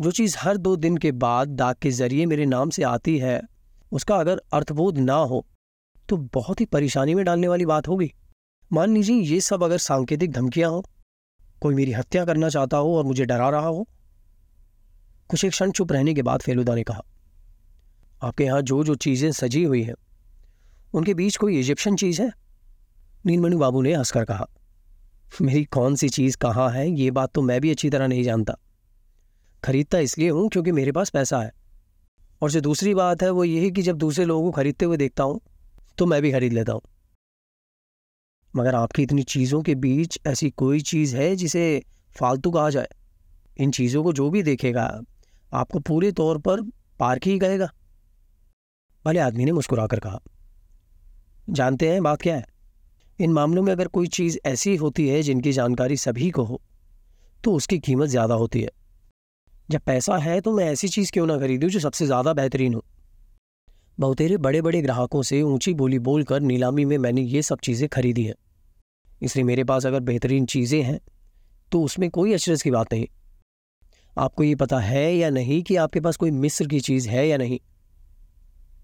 जो 0.00 0.10
चीज़ 0.10 0.36
हर 0.38 0.56
दो 0.56 0.74
दिन 0.76 0.96
के 0.96 1.12
बाद 1.14 1.48
डाक 1.48 1.78
के 1.78 1.90
ज़रिए 1.90 2.26
मेरे 2.26 2.46
नाम 2.46 2.70
से 2.70 2.82
आती 2.82 3.18
है। 3.18 3.40
उसका 3.92 4.16
अगर 4.16 4.40
अर्थबोध 4.52 4.98
ना 4.98 5.14
हो 5.14 5.44
तो 6.08 6.16
बहुत 6.34 6.60
ही 6.60 6.64
परेशानी 6.66 7.14
में 7.14 7.24
डालने 7.24 7.48
वाली 7.48 7.66
बात 7.66 7.88
होगी। 7.88 8.12
मान 8.70 8.94
लीजिए 8.94 9.20
ये 9.22 9.40
सब 9.40 9.62
अगर 9.62 9.78
सांकेतिक 9.78 10.32
धमकियाँ 10.32 10.70
हो, 10.70 10.84
कोई 11.60 11.74
मेरी 11.74 11.92
हत्या 11.92 12.24
करना 12.24 12.48
चाहता 12.48 12.76
हो 12.76 12.96
और 12.98 13.04
मुझे 13.04 13.24
डरा 13.24 13.48
रहा 13.50 13.66
हो? 13.66 13.86
कुछ 15.30 15.44
एक 15.44 15.50
क्षण 15.50 15.70
चुप 15.70 15.92
रहने 15.92 16.14
के 16.14 16.22
बाद 16.22 16.42
फेलुदा 16.42 16.74
ने 16.74 16.82
कहा, 16.82 17.02
आपके 18.22 18.44
यहाँ 18.44 18.62
जो 18.62 18.82
जो 18.84 18.94
चीज़ें 18.94 19.30
सजी 19.32 19.62
हुई 19.64 19.82
हैं, 19.82 19.94
उनके 20.94 21.14
बीच 21.14 21.36
कोई 21.36 21.58
इजिप्शियन 21.60 21.96
चीज़ 21.96 22.22
है? 22.22 22.30
नीलमणि 23.26 23.56
बाबू 23.56 23.82
ने 23.82 23.94
हंसकर 23.94 24.24
कहा 24.24 24.46
मेरी 25.32 25.64
कौन 25.64 25.94
सी 25.94 26.08
चीज़ 26.08 26.36
कहाँ 26.36 26.70
है, 26.70 26.90
ये 26.90 27.10
बात 27.10 27.32
तो 27.34 27.42
मैं 27.42 27.60
भी 27.60 27.70
अच्छी 27.70 27.90
तरह 27.90 28.06
नहीं 28.06 28.22
जानता। 28.22 28.56
खरीदता 29.64 29.98
इसलिए 29.98 30.30
हूँ 30.30 30.48
क्योंकि 30.48 30.72
मेरे 30.72 30.92
पास 30.92 31.10
पैसा 31.10 31.40
है। 31.40 31.52
और 32.42 32.50
जो 32.50 32.60
दूसरी 32.60 32.94
बात 32.94 33.22
है, 33.22 33.30
वो 33.30 33.44
यही 33.44 33.70
कि 33.70 33.82
जब 33.82 33.96
दूसरे 33.96 34.24
लोगों 34.24 34.44
को 34.44 34.50
खरीदते 34.50 34.84
हुए 34.84 34.96
देखता 34.96 35.24
हूँ 35.24 35.40
तो 35.98 36.06
मैं 36.06 36.20
भी 36.22 36.32
खरीद 36.32 36.52
लेता 36.52 36.72
हूँ। 36.72 36.80
मगर 38.56 38.74
आपकी 38.74 39.02
इतनी 39.02 39.22
चीज़ों 39.22 39.62
के 39.62 39.74
बीच 39.74 40.18
ऐसी 40.26 40.50
कोई 40.50 40.80
चीज़ 40.80 41.16
है, 41.16 41.34
जिसे 41.36 41.82
फालतू 42.18 42.50
कहा 42.50 42.70
जाए? 42.70 42.88
इन 43.58 43.70
चीज़ों 43.70 44.02
को 44.04 44.12
जो 44.12 44.30
भी 44.30 44.42
देखेगा, 44.42 45.00
आपको 45.52 45.78
पूरे 45.78 46.12
तौर 46.12 46.38
पर 46.38 46.62
पार्क 46.98 47.26
ही 47.26 47.38
कहेगा 47.38 47.70
भले 49.04 49.20
आदमी 49.20 49.44
ने 49.44 49.52
मुस्कुराकर 49.52 49.98
कहा। 49.98 50.20
जानते 51.50 51.88
हैं 51.90 52.02
बात 52.02 52.22
क्या 52.22 52.36
है? 52.36 52.44
इन 53.20 53.32
मामलों 53.32 53.62
में 53.62 53.72
अगर 53.72 53.88
कोई 53.88 54.06
चीज़ 54.08 54.38
ऐसी 54.46 54.74
होती 54.76 55.08
है 55.08 55.20
जिनकी 55.22 55.52
जानकारी 55.52 55.96
सभी 55.96 56.30
को 56.30 56.42
हो 56.44 56.60
तो 57.44 57.52
उसकी 57.52 57.78
कीमत 57.78 58.08
ज़्यादा 58.08 58.34
होती 58.34 58.60
है। 58.60 58.70
जब 59.68 59.80
पैसा 59.80 60.16
है 60.18 60.40
तो 60.40 60.52
मैं 60.52 60.64
ऐसी 60.64 60.88
चीज़ 60.88 61.10
क्यों 61.12 61.26
ना 61.26 61.36
खरीदूं 61.38 61.68
जो 61.68 61.80
सबसे 61.80 62.06
ज़्यादा 62.06 62.32
बेहतरीन 62.32 62.74
हो? 62.74 62.84
बहुतेरे 63.98 64.36
बड़े 64.36 64.62
बड़े 64.62 64.80
ग्राहकों 64.82 65.22
से 65.22 65.40
ऊँची 65.42 65.74
बोली 65.74 65.98
बोलकर 65.98 66.40
नीलामी 66.40 66.84
में 66.84 66.96
मैंने 66.98 67.22
ये 67.22 67.42
सब 67.42 67.58
चीज़ें 67.58 67.88
खरीदी 67.88 68.24
हैं। 68.24 68.34
इसलिए 69.22 69.44
मेरे 69.44 69.64
पास 69.64 69.86
अगर 69.86 70.00
बेहतरीन 70.00 70.46
चीज़ें 70.46 70.82
हैं 70.82 70.98
तो 71.72 71.82
उसमें 71.82 72.08
कोई 72.10 72.32
अचरज 72.32 72.62
की 72.62 72.70
बात 72.70 72.92
नहीं। 72.92 73.06
आपको 74.16 74.44
ये 74.44 74.54
पता 74.54 74.78
है 74.78 75.14
या 75.16 75.30
नहीं 75.30 75.62
कि 75.62 75.76
आपके 75.76 76.00
पास 76.00 76.16
कोई 76.16 76.30
मिस्र 76.30 76.66
की 76.66 76.80
चीज़ 76.80 77.08
है 77.08 77.28
या 77.28 77.36
नहीं? 77.36 77.58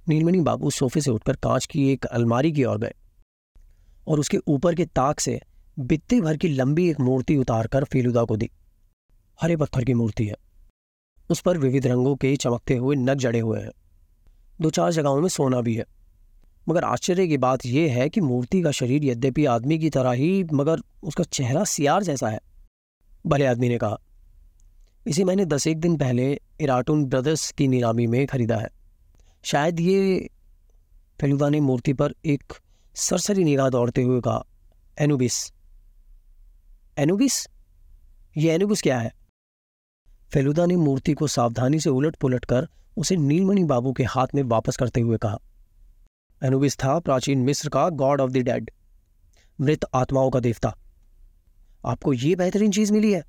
नीलमणि 0.08 0.40
बाबू 0.40 0.70
सोफे 0.72 1.00
से 1.00 1.10
उठकर 1.10 1.36
कांच 1.42 1.66
की 1.66 1.90
एक 1.92 2.04
अलमारी 2.06 2.52
की 2.52 2.64
ओर 2.64 2.78
गए। 2.78 2.94
और 4.06 4.20
उसके 4.20 4.38
ऊपर 4.46 4.75
के 4.75 4.84
ताक 4.84 5.20
से 5.20 5.40
बित्ते 5.78 6.20
भर 6.20 6.36
की 6.36 6.48
लंबी 6.48 6.90
एक 6.90 7.00
मूर्ति 7.00 7.36
उतारकर 7.36 7.84
फेलुदा 7.84 8.25
को 8.25 8.36
दी। 8.36 8.50
हरे 9.40 9.56
पत्थर 9.56 9.84
की 9.84 9.94
मूर्ति 9.94 10.26
है। 10.26 10.34
उस 11.30 11.40
पर 11.40 11.58
विविध 11.58 11.86
रंगों 11.86 12.16
के 12.16 12.36
चमकते 12.36 12.75
हुए 12.75 12.96
नग 12.96 13.18
जड़े 13.18 13.40
हुए 13.40 13.60
हैं। 13.60 13.70
दो 14.60 14.70
चार 14.70 14.92
जगहों 14.92 15.20
में 15.20 15.28
सोना 15.28 15.60
भी 15.60 15.75
है। 15.75 15.84
मगर 16.68 16.84
आश्चर्य 16.84 17.28
की 17.28 17.38
बात 17.38 17.66
यह 17.66 17.94
है 17.94 18.08
कि 18.08 18.20
मूर्ति 18.20 18.62
का 18.62 18.70
शरीर 18.70 19.04
यद्यपि 19.04 19.44
आदमी 19.44 19.78
की 19.78 19.90
तरह 19.90 20.10
ही, 20.10 20.44
मगर 20.44 20.80
उसका 21.02 21.25
चेहरा 21.25 21.64
सियार 21.64 22.02
जैसा 22.02 22.28
है, 22.28 22.40
भले 23.26 23.46
आदमी 23.46 23.68
ने 23.68 23.78
कहा। 23.78 23.98
इसे 25.06 25.25
मैंने 25.25 25.44
दस 25.44 25.66
एक 25.66 25.80
दिन 25.80 25.96
पहले 25.96 26.40
इराटून 26.60 27.04
ब्रदर्स 27.04 27.50
की 27.50 27.68
नीलामी 27.68 28.06
में 28.06 28.26
खरीदा 28.26 28.56
है। 28.56 28.68
शायद 29.42 29.80
ये 29.80 30.30
फेलुदा 31.20 31.48
ने 31.48 31.60
मूर्ति 31.60 31.92
पर 31.92 32.14
एक 32.25 32.52
सरसरी 32.96 33.44
निगाह 33.44 33.68
दौड़ते 33.68 34.02
हुए 34.02 34.20
कहा 34.20 34.44
एनुबिस। 34.98 35.52
एनुबिस? 36.98 37.48
ये 38.36 38.54
एनुबिस 38.54 38.82
क्या 38.82 38.98
है? 38.98 39.14
फेलुदा 40.32 40.66
ने 40.66 40.76
मूर्ति 40.76 41.14
को 41.14 41.26
सावधानी 41.26 41.80
से 41.80 41.90
उलट 41.90 42.16
पुलट 42.16 42.44
कर 42.44 42.68
उसे 42.96 43.16
नीलमणि 43.16 43.64
बाबू 43.64 43.92
के 43.92 44.04
हाथ 44.04 44.26
में 44.34 44.42
वापस 44.42 44.76
करते 44.76 45.00
हुए 45.00 45.18
कहा। 45.18 45.38
एनुबिस 46.44 46.76
था 46.76 46.98
प्राचीन 46.98 47.38
मिस्र 47.38 47.68
का 47.68 47.88
गॉड 47.88 48.20
ऑफ़ 48.20 48.30
द 48.30 48.36
डेड 48.36 48.70
मृत 49.60 49.80
आत्माओं 49.94 50.30
का 50.30 50.40
देवता। 50.40 50.78
आपको 51.86 52.12
ये 52.12 52.36
बेहतरीन 52.36 52.70
चीज़ 52.70 52.92
मिली 52.92 53.12
है? 53.12 53.24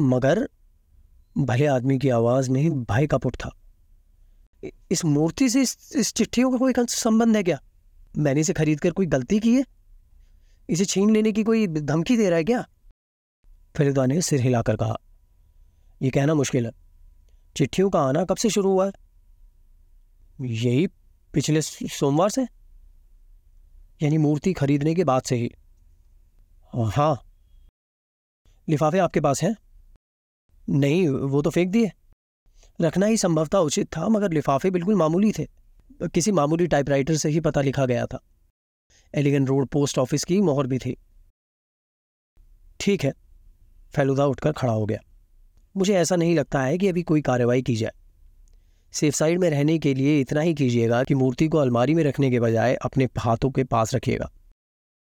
मगर 0.00 0.48
भले 1.38 1.66
आदमी 1.66 1.98
की 1.98 2.08
आवाज़ 2.08 2.50
में 2.50 2.84
भाई 2.84 3.06
का 3.06 3.18
पुट 3.18 3.36
था। 3.36 3.56
इस 4.90 5.04
मूर्ति 5.04 5.50
से 5.50 5.62
इस, 5.62 5.96
इस 5.96 6.12
चिट्ठियों 6.12 6.50
का 6.50 6.56
कोई 6.56 6.72
संबंध 6.78 7.36
है 7.36 7.42
क्या? 7.42 7.62
मैंने 8.16 8.40
इसे 8.40 8.52
खरीद 8.52 8.80
कर 8.80 8.90
कोई 8.90 9.06
गलती 9.06 9.40
की 9.40 9.54
है? 9.54 9.64
इसे 10.70 10.84
छीन 10.84 11.10
लेने 11.10 11.32
की 11.32 11.44
कोई 11.44 11.66
धमकी 11.66 12.16
दे 12.16 12.28
रहा 12.30 12.36
है 12.36 12.44
क्या? 12.44 12.68
फेलुदा 13.76 14.06
ने 14.06 14.22
सिर 14.22 14.40
हिलाकर 14.40 14.76
कहा 14.76 15.00
यह 16.02 16.10
कहना 16.14 16.34
मुश्किल 16.34 16.66
है। 16.66 16.72
चिट्ठियों 17.56 17.90
का 17.90 18.00
आना 18.00 18.24
कब 18.24 18.36
से 18.36 18.50
शुरू 18.50 18.70
हुआ 18.70 18.86
है? 18.86 18.92
यही 20.40 20.86
पिछले 21.32 21.62
सोमवार 21.62 22.30
से? 22.30 22.42
यानी 24.02 24.18
मूर्ति 24.18 24.52
खरीदने 24.52 24.94
के 24.94 25.04
बाद 25.04 25.22
से 25.22 25.36
ही। 25.36 25.50
हाँ। 26.74 27.22
लिफाफे 28.68 28.98
आपके 28.98 29.20
पास 29.20 29.42
हैं? 29.42 29.56
नहीं, 30.68 31.08
वो 31.08 31.42
तो 31.42 31.50
फेंक 31.50 31.70
दिए। 31.70 31.92
रखना 32.80 33.06
ही 33.06 33.16
संभवतः 33.16 33.58
उचित 33.58 33.96
था, 33.96 34.08
मगर 34.08 34.32
लिफाफे 34.32 34.70
बिल्कुल 34.70 34.94
मामूली 34.94 35.32
थे। 35.32 35.57
किसी 36.02 36.32
मामूली 36.32 36.66
टाइपराइटर 36.66 37.16
से 37.16 37.28
ही 37.28 37.40
पता 37.40 37.60
लिखा 37.60 37.86
गया 37.86 38.06
था। 38.06 38.20
एलिगन 39.14 39.46
रोड 39.46 39.66
पोस्ट 39.66 39.98
ऑफ़िस 39.98 40.24
की 40.24 40.40
मोहर 40.40 40.66
भी 40.66 40.78
थी। 40.78 40.96
ठीक 42.80 43.04
है 43.04 43.12
फैलुदा 43.92 44.26
उठकर 44.26 44.52
खड़ा 44.52 44.72
हो 44.72 44.86
गया। 44.86 44.98
मुझे 45.76 45.94
ऐसा 45.94 46.16
नहीं 46.16 46.34
लगता 46.34 46.62
है 46.62 46.78
कि 46.78 46.88
अभी 46.88 47.02
कोई 47.02 47.22
कार्रवाई 47.22 47.62
की 47.62 47.76
जाए। 47.76 47.92
सेफ़ 48.92 49.14
साइड 49.14 49.38
में 49.38 49.50
रहने 49.50 49.78
के 49.78 49.94
लिए 49.94 50.20
इतना 50.20 50.40
ही 50.40 50.54
कीजिएगा 50.54 51.04
कि 51.04 51.14
मूर्ति 51.14 51.48
को 51.48 51.58
अलमारी 51.58 51.94
में 51.94 52.04
रखने 52.04 52.30
के 52.30 52.40
बजाय 52.40 52.74
अपने 52.74 53.08
हाथों 53.18 53.50
के 53.50 53.64
पास 53.64 53.94
रखिएगा। 53.94 54.30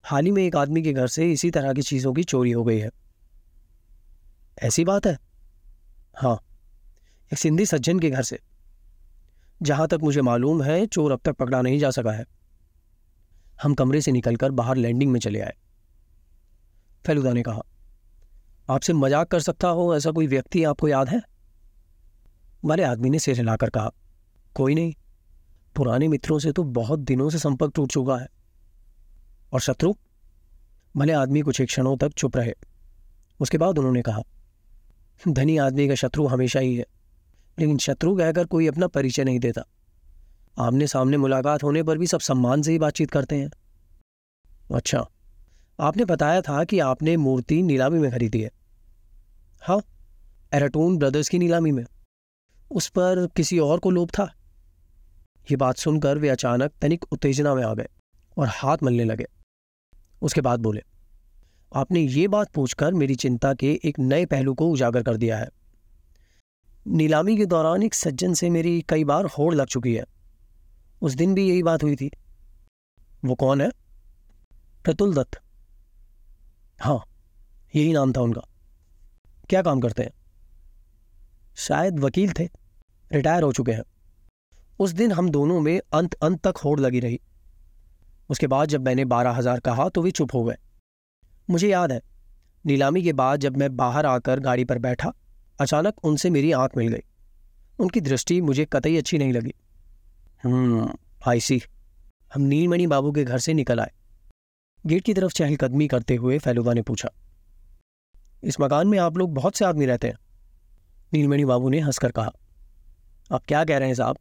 हाल 0.05 0.25
ही 0.25 0.31
में 0.31 0.47
एक 0.47 0.57
आदमी 0.57 0.83
के 0.83 0.93
घर 0.93 1.07
से 1.07 1.33
इसी 1.33 1.51
तरह 1.51 1.73
की 1.73 1.83
चीज़ों 1.83 2.15
की 2.15 2.25
चोरी 2.25 2.51
हो 2.51 2.65
गई 2.65 2.79
है। 2.79 2.91
ऐसी 4.63 4.85
बात 4.85 5.07
है? 5.07 5.19
हाँ 6.17 6.41
एक 7.33 7.39
सिंधी 7.39 7.67
सज्जन 7.67 7.99
के 7.99 8.11
घर 8.11 8.23
से। 8.23 8.39
जहाँ 9.63 9.89
तक 9.89 9.99
मुझे 10.03 10.23
मालूम 10.23 10.63
है, 10.63 10.87
चोर 10.87 11.13
अब 11.13 11.21
तक 11.25 11.33
पकड़ा 11.33 11.63
नहीं 11.63 11.79
जा 11.79 11.91
सका 11.91 12.13
है। 12.13 12.27
हम 13.63 13.75
कमरे 13.75 14.01
से 14.01 14.13
निकलकर 14.13 14.51
बाहर 14.51 14.77
लैंडिंग 14.77 15.13
में 15.13 15.21
चले 15.21 15.41
आए। 15.41 15.55
फेलुदा 17.07 17.33
ने 17.33 17.43
कहा, 17.43 17.63
आपसे 18.71 18.93
मज़ाक 18.93 19.29
कर 19.29 19.41
सकता 19.41 19.69
हो, 19.69 19.97
ऐसा 19.97 20.11
कोई 20.11 20.27
व्यक्ति 20.27 20.65
आपको 20.65 20.89
याद 20.89 21.09
है? 21.09 21.23
वाले 22.65 22.83
आदमी 22.83 23.11
ने 23.11 23.19
सिर 23.19 23.37
हिलाकर 23.37 23.71
कहा, 23.71 23.91
कोई 24.55 24.75
नहीं, 24.75 24.95
पुराने 25.77 26.09
मित्रों 26.09 26.39
से 26.39 26.53
तो 26.53 26.65
बहुत 26.65 26.99
दिनों 26.99 27.31
से 27.31 27.39
संपर्क 27.39 27.73
टूट 27.75 27.93
चुका 27.93 28.17
है। 28.17 28.29
और 29.53 29.61
शत्रु? 29.61 29.95
भले 30.97 31.13
आदमी 31.13 31.41
कुछ 31.41 31.61
एक 31.61 31.69
क्षणों 31.69 31.97
तक 31.97 32.13
चुप 32.13 32.37
रहे। 32.37 32.55
उसके 33.41 33.59
बाद 33.59 33.79
उन्होंने 33.79 34.03
कहा, 34.03 34.23
धनी 35.29 35.57
आदमी 35.57 35.89
का 35.89 35.95
शत्रु 35.95 36.27
हमेशा 36.27 36.61
ही 36.61 36.77
है। 36.77 36.87
लेकिन 37.61 37.79
शत्रु 37.79 38.17
कहकर 38.17 38.45
कोई 38.45 38.67
अपना 38.67 38.87
परिचय 38.87 39.25
नहीं 39.25 39.41
देता। 39.41 39.65
आमने 40.59 40.87
सामने 40.87 41.17
मुलाकात 41.17 41.63
होने 41.63 41.83
पर 41.83 41.99
भी 41.99 42.07
सब 42.07 42.21
सम्मान 42.21 42.63
से 42.63 42.73
ही 42.73 42.79
बातचीत 42.79 43.11
करते 43.11 43.37
हैं। 43.37 43.51
अच्छा 44.75 45.07
आपने 45.81 46.05
बताया 46.05 46.41
था 46.41 46.65
कि 46.65 46.79
आपने 46.79 47.17
मूर्ति 47.17 47.63
नीलामी 47.63 47.99
में 47.99 48.11
खरीदी 48.11 48.41
है। 48.41 48.51
हाँ 49.63 49.81
एराटून 50.55 50.99
ब्रदर्स 50.99 51.29
की 51.29 51.39
नीलामी 51.39 51.73
में। 51.73 51.85
उस 52.71 52.89
पर 52.89 53.27
किसी 53.37 53.59
और 53.59 53.79
को 53.79 53.91
लोभ 53.91 54.11
था? 54.11 54.33
ये 55.51 55.57
बात 55.57 55.77
सुनकर 55.77 56.19
वे 56.19 56.29
अचानक 56.29 56.73
तनिक 56.83 57.05
उत्तेजना 57.13 57.55
में 57.55 57.63
आ 57.65 57.75
गए 57.75 57.89
और 58.37 58.49
हाथ 58.49 58.79
मलने 58.83 59.05
लगे। 59.05 59.27
उसके 60.23 60.41
बाद 60.41 60.61
बोले, 60.61 60.83
आपने 61.75 62.01
ये 62.01 62.29
बात 62.29 62.51
पूछकर 62.51 62.95
मेरी 62.95 63.15
चिंता 63.15 63.55
के 63.55 63.81
एक 63.85 63.99
नए 63.99 64.27
पहलू 64.27 64.55
को 64.55 64.69
उजागर 64.69 65.03
कर 65.03 65.17
दिया 65.17 65.39
है। 65.39 65.49
नीलामी 66.87 67.37
के 67.37 67.47
दौरान 67.47 67.83
एक 67.83 67.95
सज्जन 67.95 68.35
से 68.35 68.49
मेरी 68.51 68.81
कई 68.89 69.05
बार 69.05 69.25
होड़ 69.29 69.55
लग 69.55 69.67
चुकी 69.67 69.95
है। 69.95 70.05
उस 71.03 71.15
दिन 71.15 71.35
भी 71.35 71.49
यही 71.49 71.63
बात 71.63 71.83
हुई 71.83 71.97
थी। 71.97 72.11
वो 73.25 73.35
कौन 73.35 73.61
है? 73.61 73.69
प्रतुल 74.85 75.15
दत्त। 75.15 75.41
हाँ 76.79 77.03
यही 77.75 77.93
नाम 77.93 78.13
था 78.13 78.21
उनका। 78.21 78.43
क्या 79.51 79.63
काम 79.63 79.81
करते 79.81 80.03
हैं? 80.03 80.13
शायद 81.59 82.01
वकील 82.01 82.33
थे। 82.33 82.49
रिटायर 83.11 83.43
हो 83.43 83.53
चुके 83.53 83.73
हैं। 83.73 83.85
उस 84.81 84.91
दिन 84.93 85.13
हम 85.13 85.31
दोनों 85.31 85.61
में 85.61 85.81
अंत 85.93 86.15
अंत 86.15 86.47
तक 86.47 86.57
होड़ 86.57 86.79
लगी 86.81 87.01
रही। 87.01 87.21
उसके 88.31 88.47
बाद 88.47 88.69
जब 88.69 88.85
मैंने 88.85 89.05
बारह 89.05 89.31
हज़ार 89.31 89.61
कहा 89.61 89.89
तो 89.89 90.03
वे 90.03 90.11
चुप 90.11 90.35
हो 90.35 90.45
गए। 90.45 90.57
मुझे 91.49 91.69
याद 91.69 91.93
है, 91.93 92.01
नीलामी 92.65 93.03
के 93.03 93.13
बाद 93.13 93.41
जब 93.41 93.57
मैं 93.57 93.75
बाहर 93.77 94.07
आकर 94.07 94.41
गाड़ी 94.41 94.65
पर 94.65 94.79
बैठा 94.79 95.13
अचानक 95.61 96.05
उनसे 96.05 96.31
मेरी 96.31 96.53
आँख 96.53 96.77
मिल 96.77 96.89
गई। 96.89 97.03
उनकी 97.79 98.01
दृष्टि 98.01 98.41
मुझे 98.41 98.65
कतई 98.65 98.97
अच्छी 98.97 99.19
नहीं 99.19 99.33
लगी। 99.33 99.55
हम्म 100.45 100.89
आई 101.29 101.41
सी 101.41 101.63
हम 102.35 102.43
नीलमणि 102.43 102.87
बाबू 102.87 103.13
के 103.13 103.25
घर 103.25 103.39
से 103.39 103.55
निकल 103.55 103.81
आए। 103.81 103.91
गेट 104.87 105.05
की 105.05 105.15
तरफ़ 105.15 105.33
चहलकदमी 105.33 105.89
करते 105.89 106.17
हुए 106.17 106.39
फैलुदा 106.39 106.73
ने 106.73 106.83
पूछा, 106.83 107.11
इस 108.45 108.61
मकान 108.61 108.89
में 108.89 108.99
आप 108.99 109.17
लोग 109.19 109.35
बहुत 109.35 109.57
से 109.57 109.65
आदमी 109.65 109.87
रहते 109.87 110.09
हैं? 110.09 110.19
नीलमणि 111.13 111.45
बाबू 111.45 111.69
ने 111.69 111.81
हंसकर 111.81 112.11
कहा, 112.11 112.33
आप 113.33 113.45
क्या 113.49 113.65
कह 113.65 113.79
रहे 113.79 113.89
हैं 113.89 113.95
साहब? 113.95 114.19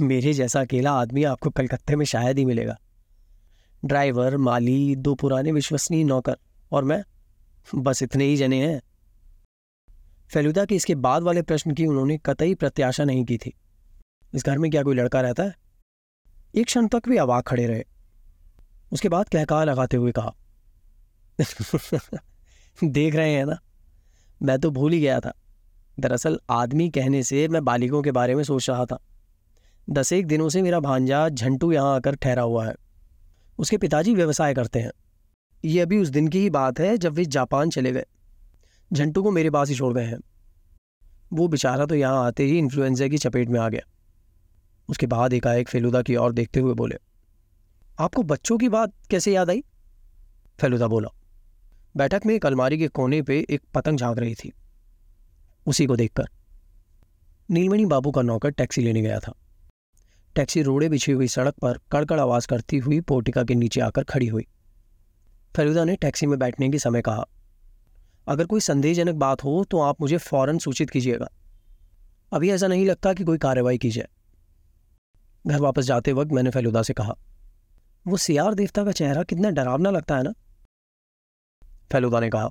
मेरे 0.00 0.32
जैसा 0.32 0.60
अकेला 0.60 0.92
आदमी 0.92 1.24
आपको 1.24 1.50
कलकत्ते 1.50 1.96
में 1.96 2.04
शायद 2.06 2.38
ही 2.38 2.44
मिलेगा। 2.44 2.78
ड्राइवर, 3.84 4.36
माली, 4.36 4.96
दो 4.96 5.14
पुराने 5.14 5.52
विश्वसनीय 5.52 6.04
नौकर 6.04 6.36
और 6.72 6.84
मैं, 6.84 7.02
बस 7.74 8.02
इतने 8.02 8.24
ही 8.24 8.36
जने 8.36 8.66
हैं। 8.66 8.80
फेलुदा 10.32 10.64
के 10.64 10.74
इसके 10.74 10.94
बाद 10.94 11.22
वाले 11.22 11.42
प्रश्न 11.42 11.74
की 11.74 11.86
उन्होंने 11.86 12.18
कतई 12.18 12.54
प्रत्याशा 12.54 13.04
नहीं 13.04 13.24
की 13.24 13.38
थी। 13.38 13.54
इस 14.34 14.44
घर 14.46 14.58
में 14.58 14.70
क्या 14.70 14.82
कोई 14.82 14.96
लड़का 14.96 15.20
रहता 15.20 15.42
है? 15.42 15.54
एक 16.54 16.66
क्षण 16.66 16.88
तक 16.88 17.08
भी 17.08 17.16
अवाक 17.16 17.46
खड़े 17.48 17.66
रहे। 17.66 17.84
उसके 18.92 19.08
बाद 19.08 19.28
कहका 19.28 19.64
लगाते 19.64 19.96
हुए 19.96 20.12
कहा, 20.12 20.34
देख 22.84 23.14
रहे 23.14 23.34
हैं 23.34 23.44
ना, 23.44 23.58
मैं 24.42 24.58
तो 24.58 24.70
भूल 24.70 24.92
ही 24.92 25.00
गया 25.00 25.20
था। 25.20 25.32
दरअसल 26.00 26.40
आदमी 26.50 26.90
कहने 26.90 27.22
से 27.22 27.48
मैं 27.48 27.64
बालिगों 27.64 28.02
के 28.02 28.10
बारे 28.10 28.34
में 28.34 28.42
सोच 28.42 28.70
रहा 28.70 28.84
था। 28.84 28.98
दस 29.90 30.12
एक 30.12 30.26
दिनों 30.26 30.48
से 30.48 30.62
मेरा 30.62 30.80
भांजा 30.80 31.28
झंटू 31.28 31.72
यहाँ 31.72 31.96
आकर 31.96 32.14
ठहरा 32.14 32.42
हुआ 32.42 32.66
है। 32.66 32.74
उसके 33.58 33.78
पिताजी 33.78 34.14
व्यवसाय 34.14 34.54
करते 34.54 34.78
हैं। 34.78 34.90
ये 35.64 35.80
अभी 35.80 35.98
उस 35.98 36.08
दिन 36.08 36.28
की 36.28 36.38
ही 36.38 36.50
बात 36.50 36.80
है 36.80 36.98
जब 36.98 37.12
वे 37.12 37.24
जापान 37.24 37.70
चले 37.70 37.92
गए। 37.92 38.06
झंटू 38.92 39.22
को 39.22 39.30
मेरे 39.30 39.50
पास 39.50 39.68
ही 39.68 39.74
छोड़ 39.74 39.92
गए 39.94 40.04
हैं। 40.04 40.18
वो 41.32 41.46
बेचारा 41.48 41.86
तो 41.86 41.94
यहाँ 41.94 42.24
आते 42.26 42.44
ही 42.44 42.58
इन्फ्लुएंजा 42.58 43.08
की 43.08 43.18
चपेट 43.18 43.48
में 43.48 43.58
आ 43.60 43.68
गया। 43.68 43.82
उसके 44.88 45.06
बाद 45.06 45.32
एकाएक 45.32 45.68
फेलुदा 45.68 46.02
की 46.02 46.16
ओर 46.16 46.32
देखते 46.32 46.60
हुए 46.60 46.74
बोले, 46.74 46.96
आपको 47.98 48.22
बच्चों 48.22 48.58
की 48.58 48.68
बात 48.68 48.92
कैसे 49.10 49.32
याद 49.32 49.50
आई? 49.50 49.62
फेलुदा 50.58 50.86
बोला, 50.86 51.08
बैठक 51.96 52.26
में 52.26 52.34
एक 52.34 52.46
अलमारी 52.46 52.78
के 52.78 52.88
कोने 52.88 53.22
पे 53.22 53.38
एक 53.50 53.62
पतंग 53.74 53.98
झाँक 53.98 54.18
रही 54.18 54.34
थी। 54.34 54.52
उसी 55.66 55.86
को 55.86 55.96
देखकर 55.96 56.28
नीलमणि 57.48 57.84
बाबू 57.86 58.10
का 58.10 58.22
नौकर 58.22 58.50
टैक्सी 58.50 58.82
लेने 58.82 59.02
गया 59.02 59.18
था। 59.20 59.34
टैक्सी 60.36 60.62
रोड़े 60.62 60.88
बिछी 60.88 61.12
हुई 61.12 61.28
सड़क 61.28 61.54
पर 61.54 61.78
कड़कड़ 61.92 62.20
आवाज़ 62.20 62.46
करती 62.46 62.78
हुई 62.78 63.00
पोटिका 63.00 63.44
के 63.44 63.54
नीचे 63.54 63.80
आकर 63.80 64.04
खड़ी 64.04 64.26
हुई। 64.26 64.46
फेलुदा 65.56 65.84
ने 65.84 65.96
टैक्सी 65.96 66.26
में 66.26 66.38
बैठने 66.38 66.68
के 66.70 66.78
समय 66.78 67.02
कहा 67.02 67.26
अगर 68.26 68.46
कोई 68.46 68.60
संदेहजनक 68.60 69.14
बात 69.14 69.44
हो 69.44 69.64
तो 69.64 69.80
आप 69.80 70.00
मुझे 70.00 70.16
फ़ौरन 70.18 70.58
सूचित 70.58 70.90
कीजिएगा। 70.90 71.28
अभी 72.32 72.50
ऐसा 72.50 72.66
नहीं 72.66 72.86
लगता 72.86 73.12
कि 73.14 73.24
कोई 73.24 73.38
कार्रवाई 73.38 73.78
की 73.78 73.90
जाए। 73.90 74.08
घर 75.46 75.60
वापस 75.60 75.84
जाते 75.84 76.12
वक्त 76.12 76.32
मैंने 76.32 76.50
फेलुदा 76.50 76.82
से 76.82 76.92
कहा, 76.92 77.14
वो 78.06 78.16
सियार 78.16 78.54
देवता 78.54 78.84
का 78.84 78.92
चेहरा 78.92 79.22
कितना 79.22 79.50
डरावना 79.50 79.90
लगता 79.90 80.16
है 80.16 80.22
ना? 80.22 80.32
फेलुदा 81.92 82.20
ने 82.20 82.30
कहा, 82.30 82.50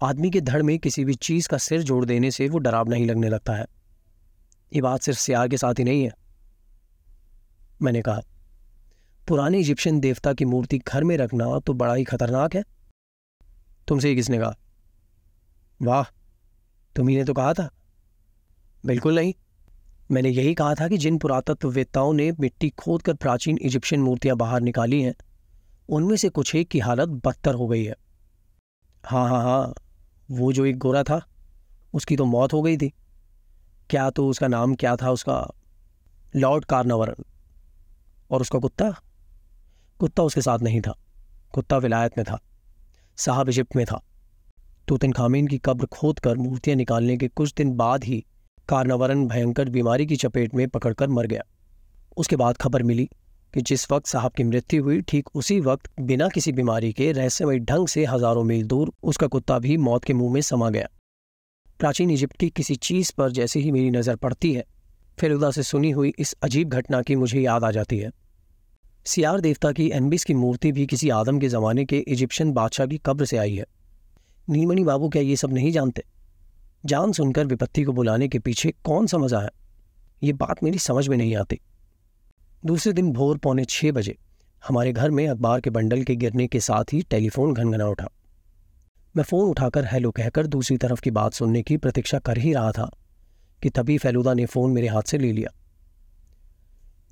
आदमी 0.00 0.30
के 0.30 0.40
धड़ 0.40 0.62
में 0.62 0.78
किसी 0.78 1.04
भी 1.04 1.14
चीज़ 1.14 1.48
का 1.48 1.58
सिर 1.58 1.82
जोड़ 1.82 2.04
देने 2.04 2.30
से 2.30 2.48
वो 2.48 2.58
डरावना 2.58 2.96
ही 2.96 3.04
लगने 3.04 3.28
लगता 3.28 3.54
है। 3.54 3.66
ये 4.72 4.80
बात 4.82 5.00
सिर्फ़ 5.00 5.18
सियार 5.18 5.48
के 5.48 5.56
साथ 5.56 5.78
ही 5.78 5.84
नहीं 5.84 6.04
है। 6.04 6.12
मैंने 7.82 8.02
कहा, 8.02 8.20
पुराने 9.28 9.58
इजिप्शियन 9.58 10.00
देवता 10.00 10.32
की 10.32 10.44
मूर्ति 10.44 10.78
घर 10.78 11.04
में 11.04 11.16
रखना 11.16 11.58
तो 11.58 11.72
बड़ा 11.72 11.94
ही 11.94 12.04
खतरनाक 12.04 12.54
है। 12.54 12.62
तुमसे 13.88 14.08
ही 14.08 14.14
किसने 14.14 14.38
कहा? 14.38 14.54
वाह 15.80 16.04
तुम्ही 16.96 17.24
तो 17.24 17.34
कहा 17.34 17.52
था। 17.54 17.68
बिल्कुल 18.86 19.14
नहीं। 19.14 19.34
मैंने 20.10 20.28
यही 20.28 20.54
कहा 20.54 20.74
था 20.74 20.88
कि 20.88 20.98
जिन 20.98 21.18
पुरातत्ववेत्ताओं 21.18 22.12
ने 22.12 22.30
मिट्टी 22.32 22.68
खोद 22.70 23.02
कर 23.02 23.14
प्राचीन 23.14 23.58
इजिप्शियन 23.62 24.02
मूर्तियाँ 24.02 24.36
बाहर 24.36 24.60
निकाली 24.60 25.02
हैं, 25.02 25.14
उनमें 25.88 26.16
से 26.16 26.28
कुछ 26.28 26.54
एक 26.54 26.68
की 26.68 26.78
हालत 26.78 27.08
बदतर 27.26 27.54
हो 27.54 27.66
गई 27.66 27.84
है। 27.84 27.96
हाँ 29.04 29.28
हाँ 29.28 29.42
हाँ 29.42 29.74
वो 30.30 30.52
जो 30.52 30.64
एक 30.64 30.78
गोरा 30.78 31.02
था, 31.02 31.20
उसकी 31.94 32.16
तो 32.16 32.24
मौत 32.24 32.52
हो 32.52 32.62
गई 32.62 32.76
थी। 32.76 32.92
क्या 33.90 34.08
तो 34.10 34.28
उसका 34.28 34.48
नाम 34.48 34.74
क्या 34.74 34.96
था 34.96 35.10
उसका? 35.10 35.46
Lord 36.36 36.64
Carnarvon. 36.64 37.24
और 38.30 38.40
उसका 38.40 38.58
कुत्ता? 38.58 38.90
कुत्ता 39.98 40.22
उसके 40.22 40.40
साथ 40.40 40.58
नहीं 40.58 40.80
था, 40.80 40.94
कुत्ता 41.52 41.76
विलायत 41.76 42.18
में 42.18 42.24
था। 42.24 42.38
साहब 43.16 43.48
इजिप्ट 43.48 43.76
में 43.76 43.84
था। 43.86 44.00
तोतिन 44.88 45.12
खामीन 45.12 45.46
की 45.46 45.58
कब्र 45.58 45.86
खोद 45.88 46.18
कर 46.18 46.36
मूर्तियाँ 46.36 46.76
निकालने 46.76 47.16
के 47.16 47.28
कुछ 47.28 47.54
दिन 47.56 47.74
बाद 47.76 48.04
ही 48.04 48.24
कार्नावरन 48.68 49.26
भयंकर 49.28 49.68
बीमारी 49.68 50.06
की 50.06 50.16
चपेट 50.16 50.54
में 50.54 50.66
पकड़कर 50.68 51.08
मर 51.08 51.26
गया। 51.26 51.42
उसके 52.16 52.36
बाद 52.36 52.56
खबर 52.56 52.82
मिली 52.82 53.08
कि 53.54 53.62
जिस 53.62 53.90
वक्त 53.92 54.06
साहब 54.06 54.32
की 54.32 54.44
मृत्यु 54.44 54.82
हुई, 54.82 55.00
ठीक 55.00 55.28
उसी 55.34 55.58
वक्त 55.60 55.90
बिना 56.00 56.28
किसी 56.28 56.52
बीमारी 56.52 56.92
के 56.92 57.10
रहस्यमय 57.12 57.58
ढंग 57.60 57.88
से 57.88 58.04
हज़ारों 58.04 58.42
मील 58.44 58.66
दूर 58.66 58.92
उसका 59.02 59.26
कुत्ता 59.26 59.58
भी 59.58 59.76
मौत 59.78 60.04
के 60.04 60.14
मुँह 60.14 60.32
में 60.32 60.40
समा 60.40 60.70
गया। 60.70 60.88
प्राचीन 61.80 62.10
इजिप्ट 62.10 62.36
की 62.36 62.48
किसी 62.50 62.74
चीज़ 62.76 63.12
पर 63.18 63.30
जैसे 63.30 63.60
ही 63.60 63.70
मेरी 63.70 63.90
नज़र 63.90 64.16
पड़ती 64.16 64.52
है 64.52 64.64
फेलुदा 65.18 65.50
से 65.50 65.62
सुनी 65.62 65.90
हुई 65.90 66.12
इस 66.18 66.34
अजीब 66.42 66.70
घटना 66.70 67.02
की 67.02 67.16
मुझे 67.16 67.40
याद 67.40 67.64
आ 67.64 67.70
जाती 67.70 67.98
है। 67.98 68.10
सियार 69.06 69.40
देवता 69.40 69.72
की 69.72 69.90
एनबिस 69.90 70.24
की 70.24 70.34
मूर्ति 70.34 70.72
भी 70.72 70.86
किसी 70.86 71.10
आदम 71.10 71.38
के 71.38 71.48
जमाने 71.48 71.84
के 71.84 71.98
इजिप्शियन 71.98 72.52
बादशाह 72.52 72.86
की 72.86 73.00
कब्र 73.06 73.24
से 73.24 73.36
आई 73.36 73.54
है। 73.56 73.64
नीलमणि 74.50 74.84
बाबू 74.84 75.08
क्या 75.08 75.22
ये 75.22 75.36
सब 75.36 75.52
नहीं 75.52 75.72
जानते? 75.72 76.04
जान 76.86 77.12
सुनकर 77.12 77.46
विपत्ति 77.46 77.82
को 77.82 77.92
बुलाने 77.92 78.28
के 78.28 78.38
पीछे 78.38 78.74
कौन 78.84 79.06
सा 79.06 79.18
मज़ा 79.18 79.40
है? 79.40 79.50
ये 80.22 80.32
बात 80.32 80.62
मेरी 80.62 80.78
समझ 80.78 81.08
में 81.08 81.16
नहीं 81.16 81.36
आती। 81.36 81.60
दूसरे 82.66 82.92
दिन 82.92 83.12
भोर 83.12 83.38
पौने 83.38 83.64
छह 83.64 83.92
बजे 83.92 84.16
हमारे 84.68 84.92
घर 84.92 85.10
में 85.10 85.28
अखबार 85.28 85.60
के 85.60 85.70
बंडल 85.70 86.02
के 86.02 86.16
गिरने 86.16 86.46
के 86.46 86.60
साथ 86.60 86.84
ही 86.92 87.02
टेलीफोन 87.02 87.54
घनघना 87.54 87.86
उठा। 87.86 88.08
मैं 89.16 89.24
फ़ोन 89.24 89.50
उठाकर 89.50 89.84
हेलो 89.84 90.10
कहकर 90.10 90.46
दूसरी 90.46 90.76
तरफ़ 90.76 91.00
की 91.00 91.10
बात 91.10 91.32
सुनने 91.32 91.62
की 91.62 91.76
प्रतीक्षा 91.76 92.18
कर 92.18 92.38
ही 92.38 92.52
रहा 92.52 92.72
था 92.72 92.90
कि 93.62 93.70
तभी 93.70 93.98
फैलूदा 93.98 94.34
ने 94.34 94.46
फ़ोन 94.46 94.70
मेरे 94.70 94.88
हाथ 94.88 95.02
से 95.02 95.18
ले 95.18 95.32
लिया। 95.32 95.50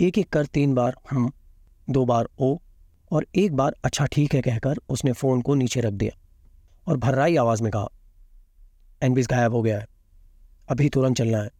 एक 0.00 0.18
एक 0.18 0.28
कर 0.28 0.46
तीन 0.46 0.74
बार 0.74 0.96
हम 1.10 1.32
दो 1.88 2.04
बार 2.04 2.28
ओ 2.40 2.56
और 3.10 3.26
एक 3.36 3.54
बार 3.56 3.74
अच्छा 3.84 4.06
ठीक 4.06 4.34
है 4.34 4.40
कहकर 4.42 4.78
उसने 4.88 5.12
फ़ोन 5.12 5.40
को 5.40 5.54
नीचे 5.54 5.80
रख 5.80 5.92
दिया 5.94 6.16
और 6.86 6.96
भर्राई 6.98 7.36
आवाज़ 7.36 7.62
में 7.62 7.70
कहा 7.72 7.88
एनबिस 9.02 9.26
गायब 9.26 9.54
हो 9.54 9.62
गया 9.62 9.78
है, 9.78 9.86
अभी 10.68 10.88
तुरंत 10.88 11.16
चलना 11.16 11.38
है। 11.38 11.50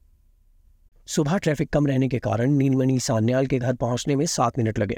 सुबह 1.09 1.37
ट्रैफ़िक 1.39 1.71
कम 1.71 1.87
रहने 1.87 2.09
के 2.09 2.19
कारण 2.19 2.51
नीलमणि 2.53 2.99
सान्याल 3.01 3.47
के 3.47 3.59
घर 3.59 3.75
पहुँचने 3.75 4.17
में 4.17 4.25
सात 4.29 4.59
मिनट 4.59 4.79
लगे। 4.79 4.97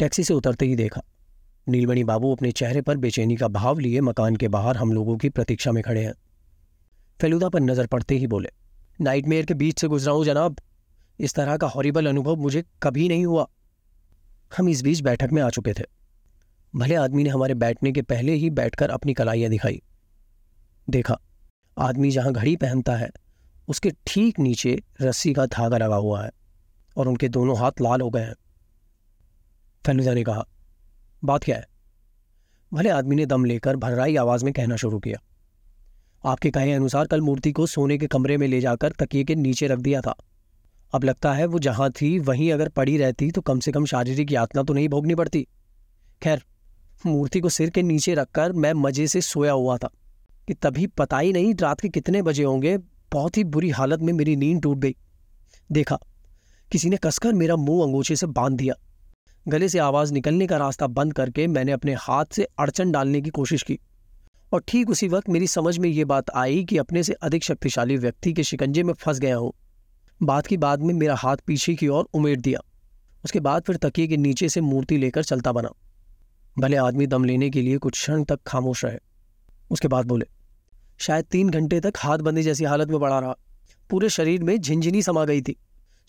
टैक्सी 0.00 0.24
से 0.24 0.34
उतरते 0.34 0.66
ही 0.66 0.76
देखा, 0.76 1.00
नीलमणि 1.66 2.04
बाबू 2.04 2.32
अपने 2.32 2.52
चेहरे 2.52 2.82
पर 2.82 2.96
बेचैनी 2.96 3.36
का 3.36 3.48
भाव 3.50 3.78
लिए 3.78 4.00
मकान 4.02 4.36
के 4.36 4.48
बाहर 4.48 4.76
हम 4.76 4.92
लोगों 4.92 5.16
की 5.16 5.28
प्रतीक्षा 5.30 5.72
में 5.72 5.82
खड़े 5.82 6.04
हैं। 6.04 6.14
फेलुदा 7.20 7.48
पर 7.48 7.60
नज़र 7.62 7.86
पड़ते 7.86 8.14
ही 8.14 8.26
बोले, 8.28 8.48
नाइटमेयर 9.00 9.46
के 9.46 9.54
बीच 9.56 9.80
से 9.80 9.88
गुजरा 9.88 10.12
हूँ 10.12 10.24
जनाब। 10.24 10.56
इस 11.18 11.34
तरह 11.34 11.56
का 11.56 11.66
हॉरिबल 11.68 12.06
अनुभव 12.06 12.36
मुझे 12.38 12.64
कभी 12.82 13.08
नहीं 13.08 13.26
हुआ। 13.26 13.46
हम 14.52 14.68
इस 14.68 14.82
बीच 14.82 15.00
बैठक 15.00 15.32
में 15.32 15.42
आ 15.42 15.48
चुके 15.50 15.72
थे। 15.72 15.84
भले 16.74 16.94
आदमी 16.94 17.24
ने 17.24 17.30
हमारे 17.30 17.54
बैठने 17.54 17.92
के 17.92 18.02
पहले 18.02 18.32
ही 18.32 18.50
बैठकर 18.50 18.90
अपनी 18.90 19.14
कलाइयाँ 19.14 19.50
दिखाई। 19.50 19.80
देखा, 20.88 21.18
आदमी 21.76 22.10
जहाँ 22.10 22.32
घड़ी 22.32 22.56
पहनता 22.56 22.96
है, 22.96 23.10
उसके 23.68 23.90
ठीक 24.06 24.38
नीचे 24.40 24.80
रस्सी 25.02 25.32
का 25.34 25.46
धागा 25.46 25.78
लगा 25.78 25.96
हुआ 25.96 26.22
है 26.24 26.30
और 26.96 27.08
उनके 27.08 27.28
दोनों 27.28 27.58
हाथ 27.58 27.80
लाल 27.80 28.00
हो 28.00 28.10
गए 28.10 28.20
हैं। 28.20 28.34
फेलुदा 29.84 30.14
ने 30.14 30.24
कहा, 30.24 30.44
बात 31.22 31.44
क्या 31.44 31.56
है? 31.56 31.66
भले 32.72 32.90
आदमी 32.90 33.16
ने 33.16 33.26
दम 33.26 33.44
लेकर 33.44 33.76
भर्राई 33.76 34.16
आवाज़ 34.16 34.44
में 34.44 34.52
कहना 34.54 34.76
शुरू 34.76 34.98
किया, 34.98 35.18
आपके 36.24 36.50
कहे 36.50 36.72
अनुसार 36.72 37.06
कल 37.06 37.20
मूर्ति 37.20 37.52
को 37.52 37.66
सोने 37.66 37.98
के 37.98 38.06
कमरे 38.06 38.36
में 38.36 38.46
ले 38.48 38.60
जाकर 38.60 38.92
तकिए 38.92 39.24
के 39.24 39.34
नीचे 39.34 39.66
रख 39.66 39.78
दिया 39.78 40.00
था। 40.00 40.14
अब 40.92 41.04
लगता 41.04 41.32
है 41.32 41.46
वो 41.46 41.58
जहाँ 41.58 41.90
थी, 41.90 42.18
वहीं 42.18 42.52
अगर 42.52 42.68
पड़ी 42.68 42.96
रहती 42.96 43.30
तो 43.30 43.40
कम 43.40 43.60
से 43.60 43.72
कम 43.72 43.84
शारीरिक 43.84 44.32
यातना 44.32 44.62
तो 44.62 44.74
नहीं 44.74 44.88
भोगनी 44.88 45.14
पड़ती। 45.14 45.46
खैर, 46.22 46.42
मूर्ति 47.06 47.40
को 47.40 47.48
सिर 47.48 47.70
के 47.70 47.82
नीचे 47.82 48.14
रखकर 48.14 48.52
मैं 48.52 48.72
मज़े 48.72 49.06
से 49.06 49.20
सोया 49.20 49.52
हुआ 49.52 49.76
था 49.78 49.90
कि 50.48 50.54
तभी 50.54 50.86
पता 50.86 51.18
ही 51.18 51.32
नहीं 51.32 51.54
रात 51.54 51.80
के 51.80 51.88
कितने 51.88 52.22
बजे 52.22 52.44
होंगे, 52.44 52.76
बहुत 53.12 53.36
ही 53.36 53.44
बुरी 53.44 53.70
हालत 53.70 54.00
में 54.00 54.12
मेरी 54.12 54.36
नींद 54.36 54.62
टूट 54.62 54.78
गई। 54.78 54.94
देखा, 55.72 55.98
किसी 56.70 56.90
ने 56.90 56.96
कसकर 56.96 57.32
मेरा 57.32 57.56
मुँह 57.56 57.84
अंगोछे 57.84 58.16
से 58.16 58.26
बाँध 58.26 58.56
दिया। 58.56 58.74
गले 59.48 59.68
से 59.68 59.78
आवाज़ 59.78 60.12
निकलने 60.12 60.46
का 60.46 60.56
रास्ता 60.56 60.86
बंद 60.86 61.12
करके 61.12 61.46
मैंने 61.46 61.72
अपने 61.72 61.94
हाथ 61.94 62.24
से 62.32 62.46
अड़चन 62.58 62.92
डालने 62.92 63.20
की 63.20 63.30
कोशिश 63.30 63.62
की। 63.62 63.78
और 64.52 64.62
ठीक 64.68 64.90
उसी 64.90 65.08
वक्त 65.08 65.28
मेरी 65.28 65.46
समझ 65.46 65.76
में 65.78 65.88
ये 65.88 66.04
बात 66.04 66.30
आई 66.30 66.64
कि 66.64 66.78
अपने 66.78 67.02
से 67.02 67.12
अधिक 67.12 67.44
शक्तिशाली 67.44 67.96
व्यक्ति 67.96 68.32
के 68.32 68.42
शिकंजे 68.42 68.82
में 68.82 68.92
फंस 68.94 69.18
गया 69.18 69.36
हूँ। 69.36 69.52
बात 70.22 70.46
की 70.46 70.56
बाद 70.56 70.80
में 70.80 70.94
मेरा 70.94 71.14
हाथ 71.14 71.36
पीछे 71.36 71.74
की 71.74 71.88
ओर 71.88 72.08
उमेट 72.14 72.40
दिया। 72.40 72.60
उसके 73.24 73.40
बाद 73.40 73.62
फिर 73.62 73.76
तकिए 73.76 74.06
के 74.06 74.16
नीचे 74.16 74.48
से 74.48 74.60
मूर्ति 74.60 74.96
लेकर 74.96 75.24
चलता 75.24 75.52
बना। 75.52 75.68
भले 76.58 76.76
आदमी 76.76 77.06
दम 77.06 77.24
लेने 77.24 77.50
के 77.50 77.62
लिए 77.62 77.78
कुछ 77.78 77.92
क्षण 77.92 78.24
तक 78.24 78.40
खामोश 78.46 78.84
रहे। 78.84 78.98
उसके 79.70 79.88
बाद 79.88 80.06
बोले, 80.06 80.26
शायद 80.98 81.24
तीन 81.24 81.50
घंटे 81.50 81.80
तक 81.80 81.92
हाथ 81.96 82.18
बंदी 82.18 82.42
जैसी 82.42 82.64
हालत 82.64 82.88
में 82.88 82.98
पड़ा 83.00 83.18
रहा। 83.18 83.34
पूरे 83.90 84.08
शरीर 84.08 84.42
में 84.42 84.56
झिंझिनी 84.60 85.02
समा 85.02 85.24
गई 85.24 85.42
थी। 85.42 85.56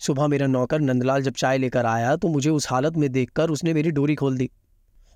सुबह 0.00 0.26
मेरा 0.26 0.46
नौकर 0.46 0.80
नंदलाल 0.80 1.22
जब 1.22 1.32
चाय 1.32 1.58
लेकर 1.58 1.86
आया 1.86 2.16
तो 2.16 2.28
मुझे 2.28 2.50
उस 2.50 2.70
हालत 2.70 2.96
में 2.96 3.10
देखकर 3.12 3.50
उसने 3.50 3.74
मेरी 3.74 3.90
डोरी 3.90 4.14
खोल 4.14 4.36
दी 4.38 4.50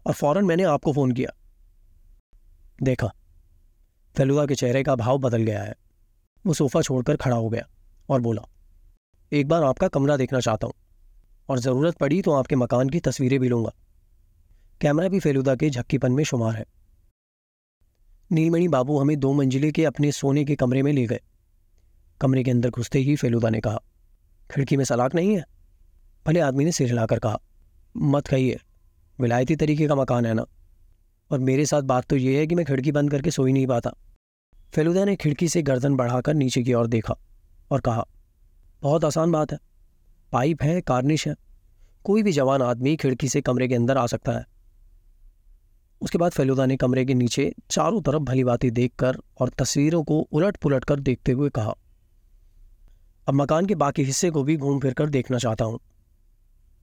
और 0.06 0.12
फ़ौरन 0.12 0.44
मैंने 0.44 0.62
आपको 0.62 0.92
फ़ोन 0.92 1.12
किया। 1.12 1.32
देखा 2.82 3.12
फेलुदा 4.14 4.46
के 4.46 4.54
चेहरे 4.54 4.82
का 4.82 4.94
भाव 4.96 5.18
बदल 5.18 5.42
गया 5.42 5.62
है। 5.62 5.74
वो 6.44 6.54
सोफा 6.54 6.82
छोड़कर 6.82 7.16
खड़ा 7.16 7.36
हो 7.36 7.48
गया 7.48 7.68
और 8.08 8.20
बोला 8.20 8.42
एक 9.32 9.48
बार 9.48 9.62
आपका 9.64 9.88
कमरा 9.88 10.16
देखना 10.16 10.40
चाहता 10.40 10.66
हूँ। 10.66 10.74
और 11.48 11.58
ज़रूरत 11.58 11.94
पड़ी 11.94 12.22
तो 12.22 12.32
आपके 12.32 12.56
मकान 12.56 12.88
की 12.88 13.00
तस्वीरें 13.00 13.40
भी 13.40 13.48
लूँगा। 13.48 13.72
कैमरा 14.80 15.08
भी 15.08 15.20
फेलुदा 15.20 15.54
के 15.56 15.70
झक्कीपन 15.70 16.12
में 16.12 16.24
शुमार 16.24 16.56
है। 16.56 16.64
नीलमणि 18.32 18.68
बाबू 18.68 18.98
हमें 18.98 19.20
दो 19.20 19.32
मंजिले 19.32 19.72
के 19.72 19.84
अपने 19.84 20.12
सोने 20.12 20.44
के 20.44 20.56
कमरे 20.56 20.82
में 20.82 20.92
ले 20.92 21.06
गए। 21.06 21.20
कमरे 22.20 22.44
के 22.44 22.50
अंदर 22.50 22.70
घुसते 22.70 22.98
ही 22.98 23.16
फेलुदा 23.16 23.50
ने 23.50 23.60
कहा, 23.60 23.80
खिड़की 24.50 24.76
में 24.76 24.84
सलाख 24.84 25.14
नहीं 25.14 25.36
है? 25.36 25.44
भले 26.26 26.40
आदमी 26.40 26.64
ने 26.64 26.72
सिर 26.72 26.88
हिलाकर 26.88 27.18
कहा, 27.18 27.40
मत 27.96 28.26
कहिए, 28.26 28.60
विलायती 29.20 29.56
तरीके 29.56 29.86
का 29.86 29.94
मकान 29.94 30.26
है 30.26 30.34
ना? 30.34 30.46
और 31.30 31.38
मेरे 31.38 31.66
साथ 31.66 31.82
बात 31.82 32.06
तो 32.06 32.16
ये 32.16 32.38
है 32.38 32.46
कि 32.46 32.54
मैं 32.54 32.66
खिड़की 32.66 32.92
बंद 32.92 33.10
करके 33.10 33.30
सो 33.30 33.44
ही 33.44 33.52
नहीं 33.52 33.66
पाता। 33.66 33.94
फेलुदा 34.74 35.04
ने 35.04 35.16
खिड़की 35.16 35.48
से 35.48 35.62
गर्दन 35.62 35.96
बढ़ाकर 35.96 36.34
नीचे 36.34 36.62
की 36.62 36.74
ओर 36.74 36.86
देखा 36.86 37.16
और 37.70 37.80
कहा 37.80 38.06
बहुत 38.82 39.04
आसान 39.04 39.32
बात 39.32 39.52
है। 39.52 39.58
पाइप 40.32 40.62
है, 40.62 40.80
कार्निश 40.80 41.26
है। 41.28 41.34
कोई 42.04 42.22
भी 42.22 42.32
जवान 42.32 42.62
आदमी 42.62 42.96
खिड़की 42.96 43.28
से 43.28 43.40
कमरे 43.40 43.68
के 43.68 43.74
अंदर 43.74 43.96
आ 43.96 44.06
सकता 44.06 44.32
है। 44.32 44.44
उसके 46.00 46.18
बाद 46.18 46.32
फेलुदा 46.32 46.66
ने 46.66 46.76
कमरे 46.76 47.04
के 47.04 47.14
नीचे 47.14 47.52
चारों 47.70 48.00
तरफ़ 48.02 48.22
भली 48.22 48.44
बाती 48.44 48.70
देखकर 48.70 49.16
और 49.40 49.48
तस्वीरों 49.48 50.02
को 50.04 50.18
उलट 50.32 50.56
पुलट 50.56 50.84
कर 50.84 51.00
देखते 51.00 51.32
हुए 51.32 51.50
कहा, 51.50 51.74
अब 53.26 53.34
मकान 53.34 53.66
के 53.66 53.74
बाकी 53.74 54.02
हिस्से 54.02 54.30
को 54.30 54.42
भी 54.42 54.56
घूम 54.56 54.80
फिर 54.80 54.94
कर 54.94 55.08
देखना 55.08 55.38
चाहता 55.38 55.64
हूँ। 55.64 55.78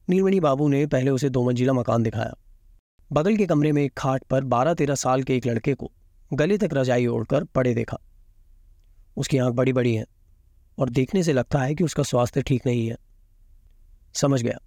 नीलमणि 0.09 0.39
बाबू 0.39 0.67
ने 0.67 0.85
पहले 0.87 1.11
उसे 1.11 1.29
दो 1.29 1.43
मंजिला 1.43 1.73
मकान 1.73 2.03
दिखाया। 2.03 2.35
बगल 3.11 3.37
के 3.37 3.45
कमरे 3.45 3.71
में 3.71 3.83
एक 3.83 3.93
खाट 3.97 4.23
पर 4.23 4.43
बारह 4.43 4.73
तेरह 4.73 4.95
साल 4.95 5.23
के 5.23 5.35
एक 5.37 5.45
लड़के 5.45 5.73
को 5.73 5.91
गले 6.33 6.57
तक 6.57 6.69
रजाई 6.73 7.07
ओढ़कर 7.07 7.43
पड़े 7.43 7.73
देखा। 7.73 7.97
उसकी 9.17 9.37
आँख 9.37 9.53
बड़ी 9.53 9.73
बड़ी 9.73 9.95
है। 9.95 10.05
और 10.79 10.89
देखने 10.89 11.23
से 11.23 11.33
लगता 11.33 11.59
है 11.59 11.75
कि 11.75 11.83
उसका 11.83 12.03
स्वास्थ्य 12.03 12.41
ठीक 12.41 12.65
नहीं 12.65 12.87
है। 12.87 12.97
समझ 14.13 14.43
गया। 14.43 14.59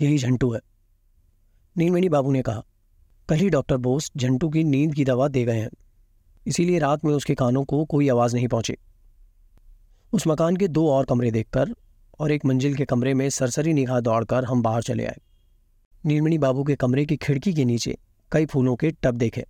यही 0.00 0.18
झंटू 0.18 0.52
है। 0.52 0.60
नीलमणि 1.76 2.08
बाबू 2.08 2.32
ने 2.32 2.42
कहा, 2.42 2.62
कल 3.28 3.36
ही 3.36 3.50
डॉक्टर 3.50 3.76
बोस 3.76 4.12
झंटू 4.16 4.48
की 4.48 4.64
नींद 4.64 4.94
की 4.94 5.04
दवा 5.04 5.28
दे 5.28 5.44
गए 5.44 5.60
हैं। 5.60 5.70
इसीलिए 6.46 6.78
रात 6.78 7.04
में 7.04 7.12
उसके 7.14 7.34
कानों 7.34 7.64
को 7.64 7.84
कोई 7.84 8.08
आवाज़ 8.08 8.34
नहीं 8.34 8.48
पहुँची। 8.48 8.74
उस 10.12 10.26
मकान 10.26 10.56
के 10.56 10.68
दो 10.68 10.90
और 10.90 11.04
कमरे 11.04 11.30
देखकर 11.30 11.74
और 12.18 12.32
एक 12.32 12.44
मंजिल 12.44 12.74
के 12.74 12.84
कमरे 12.84 13.14
में 13.14 13.30
सरसरी 13.30 13.72
निगाह 13.72 14.00
दौड़कर 14.00 14.44
हम 14.44 14.62
बाहर 14.62 14.82
चले 14.82 15.06
आए। 15.06 15.16
नीलमणि 16.06 16.38
बाबू 16.38 16.64
के 16.64 16.74
कमरे 16.74 17.04
की 17.04 17.16
खिड़की 17.16 17.54
के 17.54 17.64
नीचे 17.64 17.98
कई 18.32 18.46
फूलों 18.46 18.76
के 18.76 18.90
टब 18.90 19.14
देखे, 19.14 19.44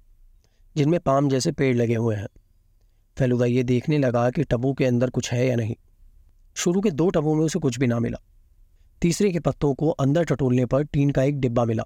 जिनमें 0.76 1.00
पाम 1.00 1.28
जैसे 1.28 1.52
पेड़ 1.52 1.76
लगे 1.76 1.94
हुए 1.94 2.16
हैं। 2.16 2.28
फेलुदा 3.18 3.46
ये 3.46 3.62
देखने 3.62 3.98
लगा 3.98 4.30
कि 4.30 4.44
टबों 4.44 4.74
के 4.74 4.84
अंदर 4.84 5.10
कुछ 5.10 5.32
है 5.32 5.46
या 5.46 5.56
नहीं। 5.56 5.76
शुरू 6.56 6.80
के 6.80 6.90
दो 6.90 7.08
टबों 7.10 7.34
में 7.34 7.44
उसे 7.44 7.58
कुछ 7.58 7.78
भी 7.78 7.86
ना 7.86 7.98
मिला। 7.98 8.18
तीसरे 9.02 9.30
के 9.30 9.40
पत्तों 9.40 9.72
को 9.74 9.88
अंदर 9.90 10.24
टटोलने 10.24 10.66
पर 10.66 10.84
टीन 10.84 11.10
का 11.10 11.22
एक 11.22 11.40
डिब्बा 11.40 11.64
मिला। 11.64 11.84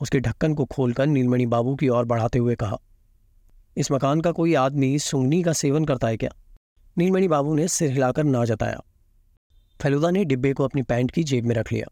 उसके 0.00 0.20
ढक्कन 0.20 0.54
को 0.54 0.64
खोलकर 0.64 1.06
नीलमणि 1.06 1.46
बाबू 1.46 1.74
की 1.76 1.88
ओर 1.88 2.04
बढ़ाते 2.04 2.38
हुए 2.38 2.54
कहा, 2.54 2.78
इस 3.76 3.90
मकान 3.92 4.20
का 4.20 4.32
कोई 4.32 4.54
आदमी 4.54 4.98
सुंगनी 4.98 5.42
का 5.42 5.52
सेवन 5.52 5.84
करता 5.84 6.08
है 6.08 6.16
क्या? 6.16 6.30
नीलमणि 6.96 7.28
बाबू 7.28 7.54
ने 7.54 7.66
सिर 7.68 7.90
हिलाकर 7.92 8.24
ना 8.24 8.44
जताया। 8.44 8.80
फेलुदा 9.80 10.10
ने 10.10 10.24
डिब्बे 10.24 10.52
को 10.52 10.64
अपनी 10.64 10.82
पैंट 10.82 11.10
की 11.10 11.24
जेब 11.24 11.44
में 11.44 11.54
रख 11.54 11.72
लिया। 11.72 11.86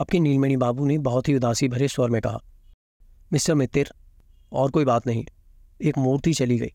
अपनी 0.00 0.20
नीलमणि 0.20 0.56
बाबू 0.56 0.86
ने 0.86 0.98
बहुत 1.00 1.28
ही 1.28 1.34
उदासी 1.34 1.68
भरे 1.68 1.88
स्वर 1.88 2.10
में 2.10 2.20
कहा, 2.22 2.40
मिस्टर 3.32 3.54
मित्र 3.54 3.94
और 4.52 4.70
कोई 4.70 4.84
बात 4.84 5.06
नहीं, 5.06 5.24
एक 5.80 5.98
मूर्ति 5.98 6.32
चली 6.34 6.58
गई। 6.58 6.72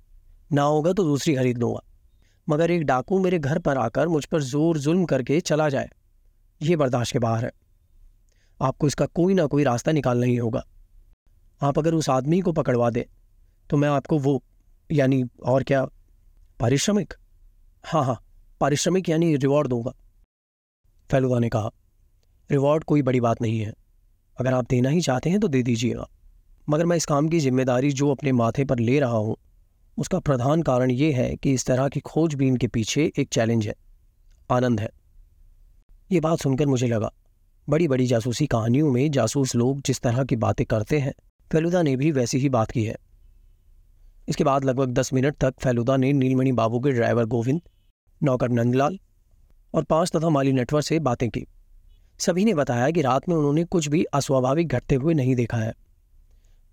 ना 0.51 0.61
होगा 0.63 0.93
तो 0.93 1.03
दूसरी 1.03 1.35
खरीद 1.35 1.57
लूँगा। 1.57 1.81
मगर 2.49 2.71
एक 2.71 2.83
डाकू 2.83 3.19
मेरे 3.19 3.39
घर 3.39 3.59
पर 3.59 3.77
आकर 3.77 4.07
मुझ 4.07 4.23
पर 4.25 4.41
ज़ोर 4.43 4.77
जुल्म 4.79 5.05
करके 5.05 5.39
चला 5.41 5.69
जाए। 5.69 5.89
ये 6.61 6.75
बर्दाश्त 6.75 7.13
के 7.13 7.19
बाहर 7.19 7.45
है। 7.45 7.51
आपको 8.59 8.87
इसका 8.87 9.05
कोई 9.07 9.33
ना 9.33 9.45
कोई 9.45 9.63
रास्ता 9.63 9.91
निकालना 9.91 10.25
ही 10.25 10.35
होगा। 10.35 10.63
आप 11.61 11.79
अगर 11.79 11.93
उस 11.93 12.09
आदमी 12.09 12.39
को 12.41 12.51
पकड़वा 12.53 12.89
दे 12.89 13.05
तो 13.69 13.77
मैं 13.77 13.89
आपको 13.89 14.17
वो, 14.19 14.41
यानी 14.89 15.23
और 15.45 15.63
क्या, 15.63 15.85
पारिश्रमिक? 16.59 17.13
हाँ 17.83 18.03
हाँ 18.05 18.17
पारिश्रमिक 18.61 19.09
यानी 19.09 19.35
रिवॉर्ड 19.37 19.67
दूँगा। 19.67 19.91
फैलुदा 21.09 21.39
ने 21.39 21.49
कहा, 21.49 21.69
रिवॉर्ड 22.49 22.83
कोई 22.83 23.01
बड़ी 23.01 23.19
बात 23.19 23.41
नहीं 23.41 23.59
है। 23.59 23.73
अगर 24.37 24.53
आप 24.53 24.65
देना 24.69 24.89
ही 24.89 25.01
चाहते 25.01 25.29
हैं 25.29 25.39
तो 25.39 25.47
दे 25.47 25.61
दीजिएगा। 25.63 26.07
मगर 26.67 26.85
मैं 26.85 26.97
इस 26.97 27.05
काम 27.05 27.27
की 27.29 27.39
ज़िम्मेदारी 27.39 27.91
जो 27.91 28.09
अपने 28.11 28.31
माथे 28.33 28.65
पर 28.65 28.79
ले 28.79 28.99
रहा 28.99 29.17
हूँ 29.17 29.35
उसका 29.99 30.19
प्रधान 30.19 30.61
कारण 30.61 30.91
यह 30.91 31.17
है 31.17 31.35
कि 31.35 31.53
इस 31.53 31.65
तरह 31.65 31.87
की 31.87 31.99
खोजबीन 31.99 32.57
के 32.57 32.67
पीछे 32.67 33.11
एक 33.19 33.29
चैलेंज 33.29 33.67
है, 33.67 33.73
आनंद 34.49 34.79
है। 34.79 34.89
ये 36.11 36.19
बात 36.19 36.39
सुनकर 36.39 36.65
मुझे 36.65 36.87
लगा, 36.87 37.11
बड़ी 37.67 37.87
बड़ी 37.87 38.05
जासूसी 38.05 38.47
कहानियों 38.47 38.91
में 38.91 39.09
जासूस 39.11 39.55
लोग 39.55 39.81
जिस 39.81 39.99
तरह 40.01 40.23
की 40.23 40.35
बातें 40.35 40.65
करते 40.65 40.99
हैं, 40.99 41.13
फेलुदा 41.51 41.81
ने 41.81 41.95
भी 41.95 42.11
वैसी 42.11 42.37
ही 42.37 42.49
बात 42.49 42.71
की 42.71 42.83
है। 42.83 42.95
इसके 44.29 44.43
बाद 44.43 44.65
लगभग 44.65 44.93
दस 44.93 45.13
मिनट 45.13 45.35
तक 45.35 45.59
फेलुदा 45.59 45.97
ने 45.97 46.13
नीलमणि 46.13 46.51
बाबू 46.51 46.79
के 46.79 46.91
ड्राइवर 46.91 47.25
गोविंद, 47.25 47.61
नौकर 48.21 48.49
नंदलाल 48.49 48.99
और 49.73 49.83
पाँच 49.83 50.11
तथा 50.15 50.29
माली 50.29 50.51
नेटवर्क 50.51 50.85
से 50.85 50.99
बातें 50.99 51.29
की। 51.29 51.45
सभी 52.19 52.45
ने 52.45 52.53
बताया 52.53 52.89
कि 52.91 53.01
रात 53.01 53.29
में 53.29 53.35
उन्होंने 53.35 53.63
कुछ 53.63 53.87
भी 53.87 54.03
अस्वाभाविक 54.03 54.67
घटते 54.67 54.95
हुए 54.95 55.13
नहीं 55.13 55.35
देखा 55.35 55.57
है। 55.57 55.73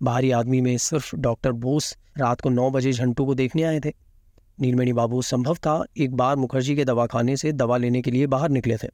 बाहरी 0.03 0.31
आदमी 0.31 0.61
में 0.61 0.77
सिर्फ़ 0.77 1.15
डॉक्टर 1.15 1.51
बोस 1.51 1.97
रात 2.17 2.41
को 2.41 2.49
नौ 2.49 2.69
बजे 2.69 2.91
झंटू 2.91 3.25
को 3.25 3.35
देखने 3.35 3.63
आए 3.63 3.79
थे। 3.79 3.93
नीलमणि 4.59 4.93
बाबू, 4.93 5.21
संभव 5.21 5.55
था 5.55 5.83
एक 5.97 6.15
बार 6.15 6.35
मुखर्जी 6.35 6.75
के 6.75 6.85
दवाखाने 6.85 7.37
से 7.37 7.51
दवा 7.51 7.77
लेने 7.77 8.01
के 8.01 8.11
लिए 8.11 8.27
बाहर 8.27 8.49
निकले 8.49 8.77
थे। 8.77 8.87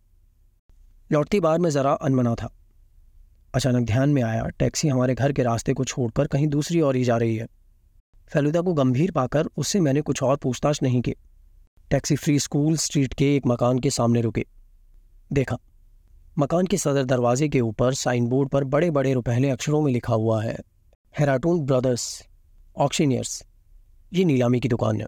लौटती 1.12 1.39
बार 1.39 1.60
में 1.60 1.70
ज़रा 1.70 1.92
अनमना 1.92 2.36
था। 2.36 2.54
अचानक 3.56 3.86
ध्यान 3.86 4.10
में 4.10 4.22
आया, 4.22 4.48
टैक्सी 4.48 4.88
हमारे 4.88 5.16
घर 5.16 5.32
के 5.32 5.44
रास्ते 5.44 5.74
को 5.74 5.84
छोड़कर 5.84 6.28
कहीं 6.28 6.48
दूसरी 6.48 6.82
ओर 6.82 6.96
ही 6.96 7.04
जा 7.04 7.18
रही 7.18 7.36
है। 7.36 7.48
फेलुदा 8.28 8.62
को 8.62 8.74
गंभीर 8.74 9.12
पाकर 9.12 9.46
उससे 9.58 9.80
मैंने 9.80 10.02
कुछ 10.02 10.24
और 10.24 10.38
पूछताछ 10.38 10.84
नहीं 10.84 11.02
की। 11.02 11.13
टैक्सी 11.89 12.16
फ्री 12.16 12.39
स्कूल 12.39 12.78
स्ट्रीट 12.78 13.13
के 13.13 13.36
एक 13.36 13.44
मकान 13.48 13.80
के 13.80 13.89
सामने 13.89 14.22
रुके। 14.22 14.46
देखा, 15.34 15.58
मकान 16.39 16.66
के 16.66 16.78
सदर 16.78 17.04
दरवाजे 17.04 17.50
के 17.50 17.62
ऊपर 17.62 17.94
साइन 17.94 18.28
बोर्ड 18.28 18.50
पर 18.50 18.63
बड़े 18.63 18.92
बड़े 18.92 19.13
रुपहले 19.13 19.50
अक्षरों 19.50 19.82
में 19.82 19.92
लिखा 19.94 20.13
हुआ 20.13 20.44
है। 20.44 20.58
हेराटून 21.13 21.60
ब्रदर्स 21.62 22.04
ऑक्शीनियर्स 22.78 23.41
ये 24.12 24.23
नीलामी 24.26 24.60
की 24.60 24.67
दुकान 24.67 25.02
है। 25.02 25.06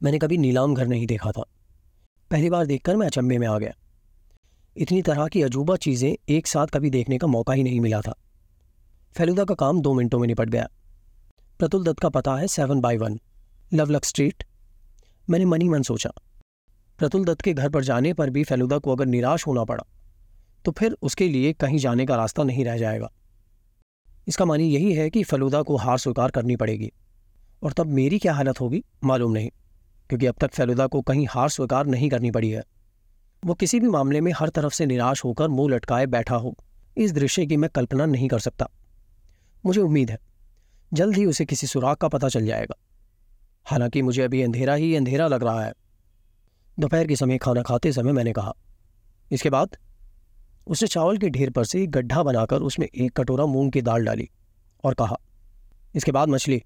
मैंने 0.00 0.18
कभी 0.18 0.36
नीलाम 0.38 0.74
घर 0.74 0.86
नहीं 0.86 1.06
देखा 1.06 1.30
था। 1.32 1.44
पहली 2.30 2.50
बार 2.50 2.66
देखकर 2.66 2.96
मैं 2.96 3.06
अचंभे 3.06 3.38
में 3.38 3.46
आ 3.46 3.58
गया। 3.58 3.72
इतनी 4.76 5.00
तरह 5.02 5.28
की 5.28 5.42
अजूबा 5.42 5.76
चीज़ें 5.76 6.14
एक 6.28 6.46
साथ 6.46 6.66
कभी 6.66 6.90
देखने 6.90 7.18
का 7.18 7.26
मौका 7.26 7.52
ही 7.52 7.62
नहीं 7.62 7.80
मिला 7.80 8.00
था। 8.00 8.14
फेलुदा 9.14 9.44
का 9.44 9.54
काम 9.54 9.80
दो 9.80 9.94
मिनटों 9.94 10.18
में 10.18 10.28
निपट 10.28 10.48
गया। 10.48 10.68
प्रतुल 11.60 11.84
दत्त 11.84 12.00
का 12.00 12.08
पता 12.10 12.36
है 12.36 12.46
seven 12.48 12.80
by 12.80 12.96
one, 12.96 13.18
Lovelock 13.74 14.04
street. 14.04 14.44
मैंने 15.28 15.44
मनी 15.46 15.68
मन 15.68 15.82
सोचा। 15.84 16.12
प्रतुल 16.98 17.24
दत्त 17.24 17.42
के 17.42 17.54
घर 17.54 17.68
पर 17.70 17.84
जाने 17.84 18.12
पर 18.12 18.30
भी 18.30 18.44
फेलुदा 18.44 18.78
को 18.78 18.92
अगर 18.92 19.06
निराश 19.06 19.46
होना 19.46 19.64
पड़ा 19.64 19.84
तो 20.64 20.72
फिर 20.72 20.96
उसके 21.02 21.28
लिए 21.28 21.52
कहीं 21.54 21.78
जाने 21.78 22.06
का 22.06 22.16
रास्ता 22.16 22.42
नहीं 22.42 22.64
रह 22.64 22.78
जाएगा। 22.78 23.10
इसका 24.26 24.44
मानी 24.44 24.68
यही 24.68 24.92
है 24.92 25.08
कि 25.10 25.22
फलूदा 25.22 25.62
को 25.62 25.76
हार 25.76 25.98
स्वीकार 25.98 26.30
करनी 26.30 26.56
पड़ेगी। 26.56 26.92
और 27.62 27.72
तब 27.72 27.86
मेरी 27.86 28.18
क्या 28.18 28.34
हालत 28.34 28.60
होगी? 28.60 28.82
मालूम 29.04 29.32
नहीं, 29.32 29.50
क्योंकि 30.10 30.26
अब 30.26 30.34
तक 30.40 30.54
फेलुदा 30.54 30.86
को 30.86 31.00
कहीं 31.02 31.26
हार 31.30 31.48
स्वीकार 31.48 31.86
नहीं 31.86 32.08
करनी 32.10 32.30
पड़ी 32.30 32.50
है। 32.50 32.62
वो 33.42 33.54
किसी 33.54 33.80
भी 33.80 33.88
मामले 33.88 34.20
में 34.20 34.32
हर 34.32 34.48
तरफ़ 34.48 34.74
से 34.74 34.86
निराश 34.86 35.24
होकर 35.24 35.48
मुँह 35.48 35.74
लटकाए 35.74 36.06
बैठा 36.06 36.36
हो, 36.36 36.56
इस 36.96 37.12
दृश्य 37.12 37.46
की 37.46 37.56
मैं 37.56 37.70
कल्पना 37.70 38.06
नहीं 38.06 38.28
कर 38.28 38.38
सकता। 38.38 38.68
मुझे 39.66 39.80
उम्मीद 39.80 40.10
है, 40.10 40.18
जल्द 40.92 41.16
ही 41.16 41.24
उसे 41.26 41.44
किसी 41.44 41.66
सुराग 41.66 41.96
का 41.96 42.08
पता 42.08 42.28
चल 42.28 42.46
जाएगा। 42.46 42.76
हालाँकि 43.66 44.02
मुझे 44.02 44.22
अभी 44.22 44.42
अंधेरा 44.42 44.74
ही 44.74 44.94
अंधेरा 44.96 45.26
लग 45.28 45.44
रहा 45.44 45.64
है। 45.64 45.72
दोपहर 46.78 47.06
के 47.06 47.16
समय 47.16 47.38
खाना 47.38 47.62
खाते 47.62 47.92
समय 47.92 48.12
मैंने 48.12 48.32
कहा, 48.32 48.52
इसके 49.32 49.50
बाद? 49.50 49.76
उसने 50.66 50.88
चावल 50.88 51.18
के 51.18 51.28
ढेर 51.30 51.50
पर 51.50 51.64
से 51.64 51.82
एक 51.82 51.90
गड्ढा 51.90 52.22
बनाकर 52.22 52.62
उसमें 52.62 52.86
एक 52.86 53.12
कटोरा 53.12 53.46
मूंग 53.46 53.72
की 53.72 53.82
दाल 53.82 54.04
डाली 54.04 54.28
और 54.84 54.94
कहा, 54.94 55.16
इसके 55.94 56.12
बाद 56.12 56.28
मछली, 56.28 56.62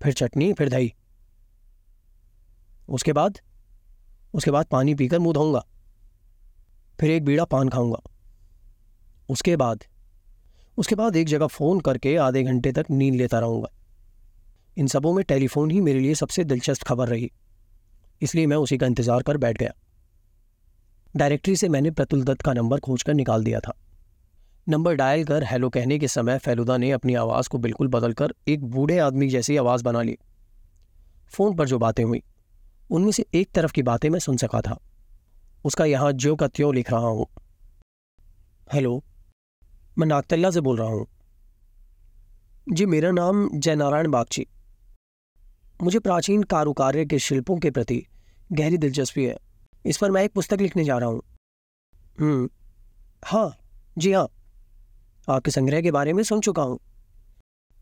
फिर 0.00 0.12
चटनी, 0.14 0.52
फिर 0.52 0.68
दही। 0.68 0.92
उसके 2.88 3.12
बाद 3.12 3.38
उसके 4.34 4.50
बाद 4.50 4.66
पानी 4.66 4.94
पीकर 4.94 5.18
मुँह 5.18 5.34
धोऊँगा, 5.34 5.64
फिर 6.98 7.10
एक 7.10 7.24
बीड़ा 7.24 7.44
पान 7.46 7.68
खाऊँगा। 7.68 8.02
उसके 9.28 9.56
बाद 9.56 9.84
उसके 10.78 10.94
बाद 10.94 11.16
एक 11.16 11.26
जगह 11.28 11.46
फ़ोन 11.48 11.80
करके 11.80 12.16
आधे 12.18 12.42
घंटे 12.42 12.72
तक 12.72 12.86
नींद 12.90 13.14
लेता 13.14 13.38
रहूँगा। 13.38 13.68
इन 14.76 14.86
सबों 14.86 15.12
में 15.14 15.24
टेलीफोन 15.24 15.70
ही 15.70 15.80
मेरे 15.80 16.00
लिए 16.00 16.14
सबसे 16.14 16.44
दिलचस्प 16.44 16.82
खबर 16.84 17.08
रही, 17.08 17.30
इसलिए 18.20 18.46
मैं 18.46 18.56
उसी 18.58 18.78
का 18.78 18.86
इंतज़ार 18.86 19.22
कर 19.22 19.36
बैठ 19.36 19.58
गया। 19.58 19.72
डायरेक्टरी 21.16 21.56
से 21.56 21.68
मैंने 21.68 21.90
प्रतुल 21.90 22.22
दत्त 22.22 22.42
का 22.42 22.52
नंबर 22.52 22.80
खोजकर 22.80 23.14
निकाल 23.14 23.44
दिया 23.44 23.60
था। 23.60 23.72
नंबर 24.68 24.94
डायल 24.94 25.24
कर 25.24 25.44
हेलो 25.44 25.70
कहने 25.70 25.98
के 25.98 26.08
समय 26.08 26.38
फैलुदा 26.38 26.76
ने 26.76 26.90
अपनी 26.90 27.14
आवाज़ 27.14 27.48
को 27.48 27.58
बिल्कुल 27.58 27.88
बदलकर 27.88 28.34
एक 28.48 28.64
बूढ़े 28.64 28.98
आदमी 28.98 29.28
जैसी 29.28 29.56
आवाज़ 29.56 29.84
बना 29.84 30.02
ली। 30.02 30.18
फ़ोन 31.34 31.56
पर 31.56 31.66
जो 31.66 31.78
बातें 31.78 32.04
हुई, 32.04 32.22
उनमें 32.90 33.12
से 33.12 33.26
एक 33.34 33.50
तरफ़ 33.50 33.72
की 33.72 33.82
बातें 33.82 34.10
मैं 34.10 34.18
सुन 34.18 34.36
सका 34.36 34.60
था। 34.60 34.80
उसका 35.64 35.84
यहाँ 35.84 36.12
ज्यो 36.12 36.36
का 36.36 36.48
त्यों 36.48 36.74
लिख 36.74 36.90
रहा 36.90 37.06
हूँ। 37.06 37.26
हेलो, 38.72 39.04
मैं 39.98 40.06
नागतल्ला 40.06 40.50
से 40.50 40.60
बोल 40.60 40.78
रहा 40.78 40.88
हूँ। 40.88 41.06
जी, 42.72 42.86
मेरा 42.86 43.10
नाम 43.10 43.50
जयनारायण 43.54 44.10
बागची। 44.10 44.46
मुझे 45.82 45.98
प्राचीन 45.98 46.42
कारुकार्य 46.42 47.06
के 47.06 47.18
शिल्पों 47.18 47.58
के 47.58 47.70
प्रति 47.70 48.06
गहरी 48.52 48.78
दिलचस्पी 48.78 49.24
है। 49.24 49.49
इस 49.84 49.96
पर 49.96 50.10
मैं 50.10 50.22
एक 50.22 50.32
पुस्तक 50.32 50.60
लिखने 50.60 50.84
जा 50.84 50.98
रहा 50.98 51.08
हूँ। 51.08 51.22
हम्म 52.18 52.48
हाँ 53.24 53.56
जी 53.98 54.12
हाँ। 54.12 54.28
आपके 55.28 55.50
संग्रह 55.50 55.80
के 55.82 55.90
बारे 55.90 56.12
में 56.12 56.22
सुन 56.22 56.40
चुका 56.40 56.62
हूँ। 56.62 56.78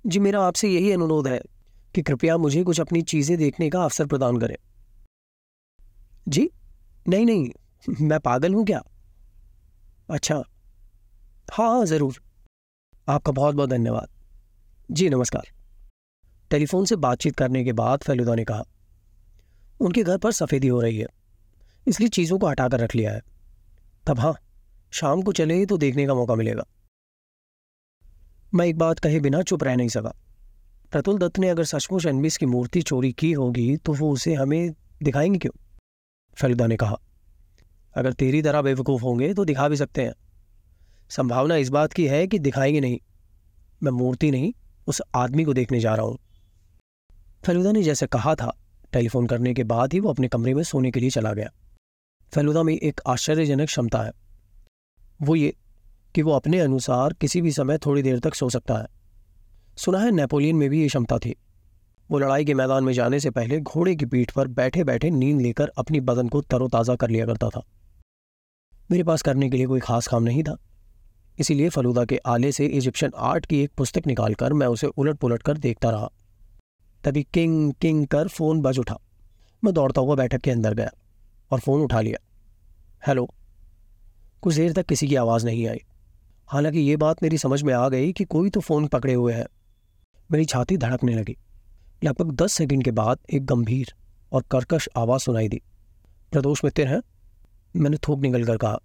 जी, 0.06 0.18
मेरा 0.18 0.40
आपसे 0.40 0.68
यही 0.68 0.92
अनुरोध 0.92 1.28
है 1.28 1.40
कि 1.94 2.02
कृपया 2.02 2.36
मुझे 2.36 2.62
कुछ 2.64 2.80
अपनी 2.80 3.02
चीज़ें 3.02 3.36
देखने 3.38 3.70
का 3.70 3.82
अवसर 3.84 4.06
प्रदान 4.06 4.38
करें। 4.38 4.56
जी? 6.28 6.50
नहीं 7.08 7.26
नहीं, 7.26 7.50
मैं 8.00 8.20
पागल 8.20 8.54
हूँ 8.54 8.64
क्या? 8.66 8.82
अच्छा। 10.10 10.42
हाँ 11.52 11.68
हाँ 11.68 11.84
ज़रूर। 11.86 12.20
आपका 13.08 13.32
बहुत 13.32 13.54
बहुत 13.54 13.70
धन्यवाद। 13.70 14.08
जी, 14.90 15.08
नमस्कार। 15.08 15.46
टेलीफोन 16.50 16.84
से 16.84 16.96
बातचीत 16.96 17.36
करने 17.36 17.64
के 17.64 17.72
बाद 17.72 18.02
फेलुदा 18.02 18.34
ने 18.34 18.44
कहा, 18.44 18.64
उनके 19.80 20.02
घर 20.02 20.18
पर 20.18 20.32
सफ़ेदी 20.32 20.68
हो 20.68 20.80
रही 20.80 20.98
है। 20.98 21.06
इसलिए 21.88 22.08
चीज़ों 22.08 22.38
को 22.38 22.46
हटाकर 22.46 22.80
रख 22.80 22.94
लिया 22.94 23.12
है। 23.12 23.22
तब 24.06 24.20
हाँ 24.20 24.34
शाम 24.92 25.22
को 25.22 25.32
चले 25.32 25.64
तो 25.66 25.78
देखने 25.78 26.06
का 26.06 26.14
मौका 26.14 26.34
मिलेगा। 26.34 26.64
मैं 28.54 28.66
एक 28.66 28.78
बात 28.78 28.98
कहे 28.98 29.20
बिना 29.20 29.42
चुप 29.42 29.64
रह 29.64 29.76
नहीं 29.76 29.88
सका। 29.88 30.14
प्रतुल 30.92 31.18
दत्त 31.18 31.38
ने 31.38 31.48
अगर 31.48 31.64
सचमुच 31.64 32.06
एनबिस 32.06 32.36
की 32.36 32.46
मूर्ति 32.46 32.82
चोरी 32.82 33.12
की 33.12 33.32
होगी 33.32 33.76
तो 33.76 33.94
वो 33.94 34.10
उसे 34.10 34.34
हमें 34.34 34.70
दिखाएँगे 35.02 35.38
क्यों? 35.38 35.52
फेलुदा 36.36 36.66
ने 36.66 36.76
कहा, 36.76 36.96
अगर 37.94 38.12
तेरी 38.12 38.42
तरह 38.42 38.62
बेवकूफ़ 38.62 39.02
होंगे 39.02 39.34
तो 39.34 39.44
दिखा 39.44 39.68
भी 39.68 39.76
सकते 39.76 40.02
हैं। 40.02 40.12
संभावना 41.10 41.56
इस 41.56 41.68
बात 41.68 41.92
की 41.92 42.06
है 42.06 42.26
कि 42.26 42.38
दिखाएँगे 42.38 42.80
नहीं। 42.80 42.98
मैं 43.82 43.92
मूर्ति 43.92 44.30
नहीं, 44.30 44.52
उस 44.86 45.02
आदमी 45.14 45.44
को 45.44 45.54
देखने 45.54 45.80
जा 45.80 45.94
रहा 45.94 46.06
हूँ। 46.06 46.18
फेलुदा 47.46 47.72
ने 47.72 47.82
जैसे 47.82 48.06
कहा 48.06 48.34
था, 48.34 48.52
टेलीफोन 48.92 49.26
करने 49.26 49.54
के 49.54 49.64
बाद 49.64 49.92
ही 49.92 50.00
वो 50.00 50.10
अपने 50.10 50.28
कमरे 50.28 50.54
में 50.54 50.62
सोने 50.62 50.90
के 50.90 51.00
लिए 51.00 51.10
चला 51.10 51.32
गया। 51.32 51.50
फेलुदा 52.32 52.62
में 52.62 52.74
एक 52.74 53.00
आश्चर्यजनक 53.06 53.66
क्षमता 53.66 54.02
है। 54.02 54.12
वो 55.22 55.36
ये 55.36 55.56
कि 56.14 56.22
वो 56.22 56.32
अपने 56.32 56.60
अनुसार 56.60 57.12
किसी 57.12 57.40
भी 57.42 57.52
समय 57.52 57.78
थोड़ी 57.78 58.02
देर 58.02 58.18
तक 58.18 58.34
सो 58.34 58.48
सकता 58.50 58.74
है। 58.74 58.86
सुना 59.76 59.98
है 59.98 60.10
नेपोलियन 60.10 60.56
में 60.56 60.68
भी 60.70 60.82
ये 60.82 60.88
क्षमता 60.88 61.18
थी। 61.18 61.34
वो 62.10 62.18
लड़ाई 62.18 62.44
के 62.44 62.54
मैदान 62.54 62.84
में 62.84 62.92
जाने 62.92 63.20
से 63.20 63.30
पहले 63.30 63.60
घोड़े 63.60 63.94
की 63.96 64.06
पीठ 64.06 64.30
पर 64.30 64.48
बैठे 64.48 64.84
बैठे 64.84 65.10
नींद 65.10 65.40
लेकर 65.40 65.68
अपनी 65.68 66.00
बदन 66.00 66.28
को 66.28 66.40
तरोताज़ा 66.40 66.96
कर 66.96 67.10
लिया 67.10 67.26
करता 67.26 67.48
था। 67.48 67.62
मेरे 68.90 69.04
पास 69.04 69.22
करने 69.22 69.50
के 69.50 69.56
लिए 69.56 69.66
कोई 69.66 69.80
खास 69.80 70.06
काम 70.06 70.22
नहीं 70.22 70.42
था। 70.42 70.56
इसीलिए 71.38 71.68
फलूदा 71.68 72.04
के 72.04 72.16
आले 72.26 72.52
से 72.52 72.66
इजिप्शियन 72.66 73.12
आर्ट 73.16 73.46
की 73.46 73.62
एक 73.62 73.72
पुस्तक 73.76 74.06
निकालकर 74.06 74.52
मैं 74.52 74.66
उसे 74.66 74.86
उलट 74.86 75.16
पुलट 75.16 75.42
कर 75.42 75.58
देखता 75.58 75.90
रहा। 75.90 76.10
तभी 77.04 77.22
किंग 77.22 77.72
किंग 77.72 78.06
कर 78.06 78.28
फ़ोन 78.28 78.60
बज 78.60 78.78
उठा। 78.78 78.98
मैं 79.64 79.74
दौड़ता 79.74 80.00
हुआ 80.00 80.14
बैठक 80.14 80.40
के 80.40 80.50
अंदर 80.50 80.74
गया। 80.74 80.90
और 81.50 81.60
फ़ोन 81.60 81.80
उठा 81.80 82.00
लिया। 82.00 82.18
हेलो। 83.06 83.34
कुछ 84.42 84.54
देर 84.54 84.72
तक 84.72 84.86
किसी 84.86 85.08
की 85.08 85.14
आवाज़ 85.16 85.46
नहीं 85.46 85.68
आई। 85.68 85.78
हालाँकि 86.46 86.78
ये 86.78 86.96
बात 86.96 87.22
मेरी 87.22 87.38
समझ 87.38 87.62
में 87.62 87.74
आ 87.74 87.88
गई 87.88 88.12
कि 88.12 88.24
कोई 88.24 88.50
तो 88.50 88.60
फ़ोन 88.60 88.86
पकड़े 88.86 89.14
हुए 89.14 89.32
है। 89.32 89.46
मेरी 90.32 90.44
छाती 90.44 90.76
धड़कने 90.76 91.14
लगी। 91.14 91.36
लगभग 92.04 92.32
दस 92.32 92.52
सेकंड 92.52 92.84
के 92.84 92.90
बाद 92.90 93.18
एक 93.34 93.46
गंभीर 93.46 93.94
और 94.32 94.42
कर्कश 94.50 94.88
आवाज़ 94.96 95.20
सुनाई 95.20 95.48
दी। 95.48 95.62
प्रदोष 96.32 96.64
मित्र 96.64 96.86
हैं? 96.86 97.00
मैंने 97.76 97.96
थूक 97.96 98.20
निकल 98.20 98.44
कर 98.44 98.56
कहा। 98.56 98.78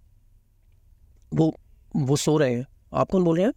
वो 1.34 1.56
वो 1.96 2.16
सो 2.16 2.38
रहे 2.38 2.54
हैं। 2.54 2.66
आप 2.94 3.10
कौन 3.10 3.24
बोल 3.24 3.36
रहे 3.36 3.46
हैं? 3.46 3.52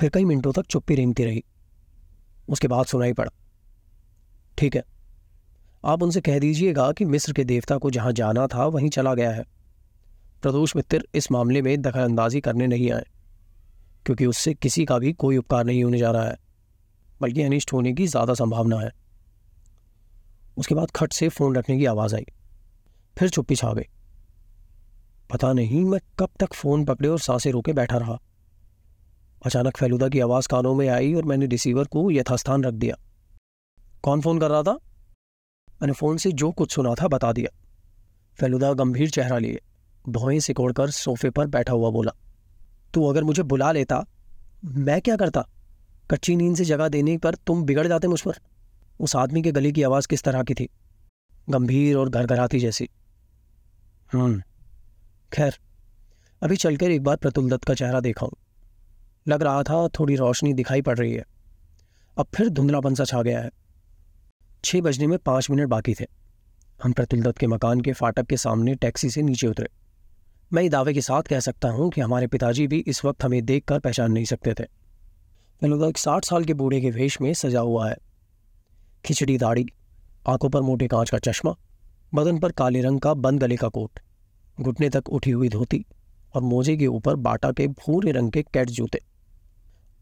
फिर 0.00 0.10
कई 0.10 0.24
मिनटों 0.24 0.52
तक 0.52 0.62
चुप्पी 0.62 0.94
रेंगती 0.94 1.24
रही। 1.24 1.44
उसके 2.48 2.68
बाद 2.68 2.86
सुनाई 2.86 3.12
पड़ा। 3.12 3.32
ठीक 4.58 4.76
है। 4.76 4.82
आप 5.84 6.02
उनसे 6.02 6.20
कह 6.20 6.38
दीजिएगा 6.38 6.92
कि 6.92 7.04
मिस्र 7.04 7.32
के 7.32 7.44
देवता 7.44 7.76
को 7.78 7.90
जहाँ 7.90 8.12
जाना 8.12 8.46
था, 8.46 8.66
वहीं 8.66 8.90
चला 8.90 9.14
गया 9.14 9.30
है। 9.30 9.44
प्रदोष 10.42 10.76
मित्र, 10.76 11.04
इस 11.14 11.32
मामले 11.32 11.62
में 11.62 11.82
दखलंदाजी 11.82 12.40
करने 12.40 12.66
नहीं 12.66 12.90
आए, 12.92 13.04
क्योंकि 14.06 14.26
उससे 14.26 14.54
किसी 14.54 14.84
का 14.84 14.98
भी 14.98 15.12
कोई 15.12 15.36
उपकार 15.36 15.64
नहीं 15.64 15.84
होने 15.84 15.98
जा 15.98 16.10
रहा 16.10 16.24
है, 16.24 16.36
बल्कि 17.20 17.42
अनिष्ट 17.42 17.72
होने 17.72 17.92
की 17.92 18.06
ज़्यादा 18.06 18.34
संभावना 18.34 18.78
है। 18.78 18.90
उसके 20.56 20.74
बाद 20.74 20.90
खट 20.90 21.12
से 21.12 21.28
फ़ोन 21.28 21.56
रखने 21.56 21.78
की 21.78 21.84
आवाज़ 21.84 22.14
आई। 22.14 22.24
फिर 23.18 23.28
चुप्पी 23.28 23.56
छा 23.56 23.72
गई। 23.72 23.86
पता 25.32 25.52
नहीं 25.52 25.84
मैं 25.84 26.00
कब 26.18 26.28
तक 26.40 26.52
फ़ोन 26.52 26.84
पकड़े 26.84 27.08
और 27.08 27.18
साँसें 27.18 27.52
रोके 27.52 27.72
बैठा 27.72 27.96
रहा। 27.96 28.18
अचानक 29.46 29.76
फेलुदा 29.76 30.08
की 30.08 30.20
आवाज़ 30.20 30.48
कानों 30.48 30.74
में 30.74 30.88
आई 30.88 31.14
और 31.14 31.24
मैंने 31.24 31.46
रिसीवर 31.46 31.84
को 31.84 32.10
यथास्थान 32.10 32.64
रख 32.64 32.74
दिया। 32.74 32.96
कौन 34.02 34.20
फ़ोन 34.20 34.40
कर 34.40 34.50
रहा 34.50 34.62
था? 34.62 34.78
मैंने 35.82 35.92
फ़ोन 35.92 36.16
से 36.16 36.32
जो 36.32 36.50
कुछ 36.50 36.72
सुना 36.72 36.94
था 36.94 37.08
बता 37.08 37.32
दिया। 37.32 37.56
फेलुदा 38.38 38.72
गंभीर 38.72 39.10
चेहरा 39.10 39.38
लिए 39.38 39.60
भौएँ 40.08 40.40
सिकोड़कर 40.40 40.90
सोफे 40.90 41.30
पर 41.30 41.46
बैठा 41.46 41.72
हुआ 41.72 41.90
बोला, 41.90 42.12
तू 42.94 43.04
अगर 43.06 43.24
मुझे 43.24 43.42
बुला 43.42 43.72
लेता, 43.72 44.04
मैं 44.64 45.00
क्या 45.00 45.16
करता? 45.16 45.46
कच्ची 46.10 46.36
नींद 46.36 46.56
से 46.56 46.64
जगह 46.64 46.88
देने 46.88 47.16
पर 47.18 47.34
तुम 47.34 47.64
बिगड़ 47.64 47.86
जाते 47.86 48.08
मुझ 48.08 48.20
पर। 48.20 48.32
उस 49.00 49.16
आदमी 49.16 49.42
के 49.42 49.52
गले 49.52 49.72
की 49.72 49.82
आवाज़ 49.82 50.08
किस 50.08 50.22
तरह 50.22 50.42
की 50.42 50.54
थी? 50.54 50.68
गंभीर 51.50 51.96
और 51.96 52.08
घरघराती 52.08 52.60
जैसी। 52.60 52.88
हम्म 54.12 54.42
खैर, 55.32 55.58
अभी 56.42 56.56
चलकर 56.56 56.90
एक 56.90 57.02
बार 57.02 57.16
प्रतुल 57.16 57.50
दत्त 57.50 57.64
का 57.64 57.74
चेहरा 57.74 58.00
देखा 58.00 58.26
लग 59.28 59.42
रहा 59.42 59.62
था 59.62 59.88
थोड़ी 59.88 60.16
रोशनी 60.16 60.52
दिखाई 60.52 60.82
पड़ 60.82 60.98
रही 60.98 61.12
है। 61.14 61.24
अब 62.18 62.26
फिर 62.34 62.48
धुंधलापन 62.48 62.94
सा 62.94 63.04
छा 63.04 63.22
गया 63.22 63.40
है। 63.40 63.50
छह 64.64 64.80
बजने 64.80 65.06
में 65.06 65.18
पाँच 65.18 65.50
मिनट 65.50 65.68
बाकी 65.68 65.94
थे। 65.94 66.06
हम 66.82 66.92
प्रतुल 66.92 67.22
दत्त 67.22 67.38
के 67.38 67.46
मकान 67.46 67.80
के 67.80 67.92
फाटक 67.92 68.26
के 68.26 68.36
सामने 68.36 68.74
टैक्सी 68.74 69.10
से 69.10 69.22
नीचे 69.22 69.46
उतरे। 69.46 69.68
मैं 70.52 70.68
दावे 70.70 70.92
के 70.94 71.00
साथ 71.00 71.22
कह 71.22 71.40
सकता 71.40 71.68
हूँ 71.68 71.90
कि 71.90 72.00
हमारे 72.00 72.26
पिताजी 72.26 72.66
भी 72.66 72.78
इस 72.78 73.04
वक्त 73.04 73.24
हमें 73.24 73.44
देखकर 73.44 73.78
पहचान 73.78 74.12
नहीं 74.12 74.24
सकते 74.24 74.54
थे। 74.54 74.64
मैंने 75.62 75.88
एक 75.88 75.98
साठ 75.98 76.24
साल 76.24 76.44
के 76.44 76.54
बूढ़े 76.54 76.80
के 76.80 76.90
वेश 76.90 77.20
में 77.20 77.32
सजा 77.34 77.60
हुआ 77.60 77.88
है। 77.90 77.96
खिचड़ी 79.04 79.38
दाढ़ी, 79.38 79.66
आँखों 80.28 80.48
पर 80.50 80.60
मोटे 80.60 80.88
कांच 80.88 81.10
का 81.10 81.18
चश्मा, 81.18 81.54
बदन 82.14 82.38
पर 82.38 82.52
काले 82.52 82.80
रंग 82.80 83.00
का 83.00 83.14
बंद 83.14 83.40
गले 83.40 83.56
का 83.56 83.68
कोट, 83.68 84.00
घुटने 84.60 84.88
तक 84.90 85.08
उठी 85.08 85.30
हुई 85.30 85.48
धोती 85.48 85.84
और 86.34 86.42
मोजे 86.42 86.76
के 86.76 86.86
ऊपर 86.86 87.16
बाटा 87.16 87.52
के 87.52 87.66
भूरे 87.68 88.12
रंग 88.12 88.32
के 88.32 88.42
कैट 88.42 88.70
जूते। 88.70 89.00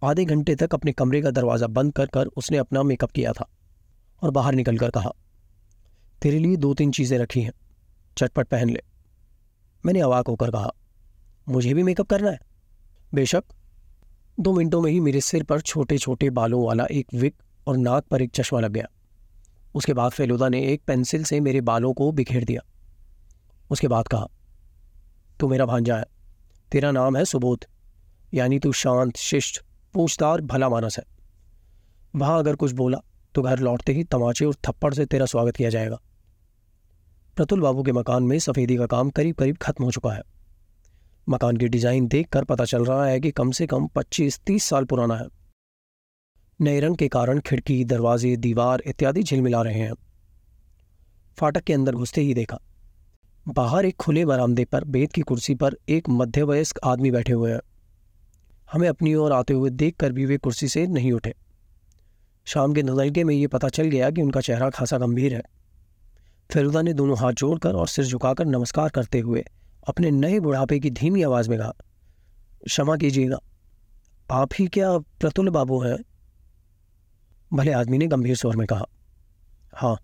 आधे 0.05 0.25
घंटे 0.25 0.55
तक 0.55 0.75
अपने 0.75 0.93
कमरे 0.93 1.23
का 1.23 1.31
दरवाज़ा 1.31 1.67
बंद 1.67 1.93
कर 1.93 2.07
कर 2.07 2.27
उसने 2.27 2.59
अपना 2.59 2.83
मेकअप 2.83 3.11
किया 3.11 3.33
था। 3.33 3.49
और 4.23 4.31
बाहर 4.31 4.55
निकलकर 4.55 4.91
कहा, 4.91 5.13
तेरे 6.23 6.39
लिए 6.39 6.57
दो 6.57 6.75
तीन 6.75 6.91
चीज़ें 6.91 7.19
रखी 7.19 7.43
हैं। 7.43 7.53
चटपट 8.17 8.49
पहन 8.49 8.71
ले। 8.71 8.83
मैंने 9.87 10.01
अवाक 10.01 10.29
होकर 10.29 10.51
कहा, 10.51 10.71
मुझे 11.49 11.75
भी 11.75 11.83
मेकअप 11.83 12.07
करना 12.07 12.31
है। 12.31 12.39
बेशक, 13.15 13.45
दो 14.41 14.53
मिनटों 14.53 14.81
में 14.81 14.91
ही 14.93 15.01
मेरे 15.01 15.21
सिर 15.21 15.43
पर 15.43 15.61
छोटे 15.61 15.99
छोटे 15.99 16.31
बालों 16.31 16.67
वाला 16.67 16.87
एक 16.91 17.15
विक 17.15 17.35
और 17.67 17.77
नाक 17.77 18.05
पर 18.05 18.23
एक 18.23 18.31
चश्मा 18.31 18.61
लग 18.61 18.71
गया। 18.71 18.87
उसके 19.75 19.93
बाद 19.93 20.13
फेलुदा 20.13 20.49
ने 20.49 20.63
एक 20.67 20.83
पेंसिल 20.87 21.25
से 21.25 21.41
मेरे 21.41 21.61
बालों 21.61 21.93
को 21.93 22.13
बिखेर 22.13 22.45
दिया। 22.45 22.61
उसके 23.71 23.89
बाद 23.89 24.09
कहा, 24.09 24.27
तू 25.41 25.49
मेरा 25.49 25.67
भांजा 25.67 25.97
है। 25.97 26.05
तेरा 26.73 26.91
नाम 26.91 27.17
है 27.17 27.25
सुबोध। 27.25 27.65
यानी 28.35 28.59
तू 28.59 28.73
शांत, 28.73 29.17
शिष्ट 29.17 29.63
पूछतार 29.95 30.41
भला 30.41 30.69
मानस 30.69 30.99
है। 30.99 31.05
वहाँ 32.17 32.39
अगर 32.39 32.57
कुछ 32.57 32.73
बोला 32.73 32.99
तो 33.35 33.43
घर 33.43 33.59
लौटते 33.59 33.93
ही 33.93 34.05
तमाचे 34.05 34.45
और 34.45 34.55
थप्पड़ 34.55 34.95
से 34.95 35.07
तेरा 35.07 35.27
स्वागत 35.27 35.57
किया 35.57 35.71
जाएगा। 35.71 35.99
प्रतुल 37.37 37.61
बाबू 37.61 37.83
के 37.83 37.93
मकान 37.93 38.23
में 38.23 38.39
सफ़ेदी 38.39 38.77
का 38.77 38.87
काम 38.87 39.11
करीब 39.11 39.37
करीब 39.37 39.57
खत्म 39.57 39.85
हो 39.85 39.91
चुका 39.91 40.13
है। 40.13 40.23
मकान 41.29 41.57
की 41.57 41.69
डिज़ाइन 41.69 42.09
देखकर 42.09 42.45
पता 42.45 42.65
चल 42.65 42.85
रहा 42.85 43.07
है 43.07 43.21
कि 43.21 43.31
कम 43.31 43.51
से 43.51 43.67
कम 43.67 43.87
25-30 43.87 44.65
साल 44.65 44.85
पुराना 44.85 45.17
है। 45.17 45.27
नए 46.61 46.81
रंग 46.81 46.97
के 46.97 47.09
कारण 47.09 47.41
खिड़की, 47.41 47.85
दरवाजे, 47.85 48.37
दीवार 48.37 48.83
इत्यादि 48.87 49.23
झिलमिला 49.23 49.63
रहे 49.63 49.81
हैं। 49.81 49.93
फाटक 51.39 51.63
के 51.63 51.73
अंदर 51.73 51.95
घुसते 51.95 52.21
ही 52.21 52.35
देखा। 52.35 52.59
बाहर 53.49 53.85
एक 53.85 53.97
खुले 53.97 54.25
बरामदे 54.25 54.65
पर 54.65 54.85
बेत 54.85 55.13
की 55.13 55.21
कुर्सी 55.21 55.55
पर 55.55 55.77
एक 55.89 56.09
मध्यवयस्क 56.09 56.79
आदमी 56.85 57.11
बैठे 57.11 57.33
हुए 57.33 57.53
हैं। 57.53 57.61
हमें 58.73 58.89
अपनी 58.89 59.15
ओर 59.15 59.33
आते 59.33 59.55
हुए 59.55 59.71
देखकर 59.71 60.13
भी 60.13 60.27
वे 60.27 60.39
कुर्सी 60.39 60.69
से 60.69 60.87
नहीं 60.87 61.13
उठे। 61.13 61.35
शाम 62.49 62.75
के 62.75 62.83
नज़रिए 62.83 63.25
में 63.25 63.35
ये 63.35 63.47
पता 63.47 63.69
चल 63.69 63.83
गया 63.83 64.11
कि 64.11 64.23
उनका 64.23 64.41
चेहरा 64.41 64.71
खासा 64.71 64.99
गंभीर 64.99 65.35
है। 65.35 65.43
फेरुदा 66.51 66.83
ने 66.83 66.93
दोनों 66.93 67.19
हाथ 67.19 67.33
जोड़कर 67.33 67.73
और 67.73 67.89
सिर 67.89 68.05
झुकाकर 68.05 68.45
नमस्कार 68.45 68.89
करते 68.89 69.19
हुए 69.19 69.45
अपने 69.89 70.11
नए 70.11 70.41
बुढ़ापे 70.41 70.79
की 70.79 70.91
धीमी 70.91 71.23
आवाज़ 71.23 71.51
में 71.51 71.59
कहा, 71.59 71.73
क्षमा 72.65 72.97
कीजिएगा। 72.97 73.39
आप 74.31 74.49
ही 74.59 74.67
क्या 74.67 74.99
प्रतुल 74.99 75.49
बाबू 75.49 75.81
हैं? 75.83 75.99
भले 77.53 77.73
आदमी 77.73 77.99
ने 77.99 78.07
गंभीर 78.07 78.37
स्वर 78.37 78.57
में 78.57 78.67
कहा 78.67 78.85
हाँ। 79.75 79.97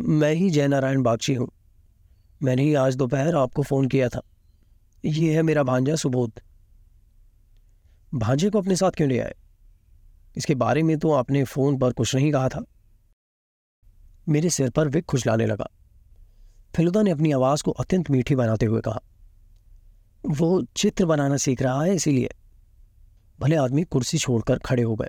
मैं 0.00 0.32
ही 0.32 0.50
जयनारायण 0.50 1.02
बागची 1.02 1.34
हूँ। 1.34 1.48
मैंने 2.42 2.62
ही 2.62 2.74
आज 2.74 2.96
दोपहर 2.96 3.34
आपको 3.34 3.62
फ़ोन 3.62 3.88
किया 3.88 4.08
था। 4.08 4.20
ये 5.04 5.34
है 5.34 5.42
मेरा 5.42 5.62
भांजा 5.62 5.96
सुबोध। 5.96 6.40
भांजे 8.14 8.50
को 8.50 8.58
अपने 8.58 8.76
साथ 8.76 8.90
क्यों 8.90 9.08
ले 9.08 9.18
आए? 9.18 9.34
इसके 10.36 10.54
बारे 10.54 10.82
में 10.82 10.98
तो 10.98 11.12
आपने 11.12 11.44
फ़ोन 11.44 11.78
पर 11.78 11.92
कुछ 11.92 12.14
नहीं 12.14 12.32
कहा 12.32 12.48
था। 12.48 12.64
मेरे 14.28 14.50
सिर 14.50 14.70
पर 14.70 14.88
विक 14.88 15.04
खुजलाने 15.04 15.46
लगा। 15.46 15.68
फिलुदा 16.76 17.02
ने 17.02 17.10
अपनी 17.10 17.32
आवाज़ 17.32 17.62
को 17.62 17.70
अत्यंत 17.70 18.10
मीठी 18.10 18.34
बनाते 18.34 18.66
हुए 18.66 18.80
कहा, 18.80 19.00
वो 20.24 20.62
चित्र 20.76 21.04
बनाना 21.04 21.36
सीख 21.36 21.62
रहा 21.62 21.82
है 21.82 21.94
इसीलिए। 21.94 22.30
भले 23.40 23.56
आदमी 23.56 23.82
कुर्सी 23.84 24.18
छोड़कर 24.18 24.58
खड़े 24.58 24.82
हो 24.82 24.94
गए। 24.96 25.08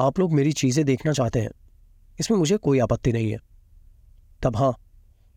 आप 0.00 0.18
लोग 0.18 0.32
मेरी 0.32 0.52
चीज़ें 0.52 0.84
देखना 0.86 1.12
चाहते 1.12 1.40
हैं। 1.40 1.50
इसमें 2.20 2.38
मुझे 2.38 2.56
कोई 2.56 2.78
आपत्ति 2.78 3.12
नहीं 3.12 3.30
है। 3.30 3.38
तब 4.42 4.56
हाँ 4.56 4.74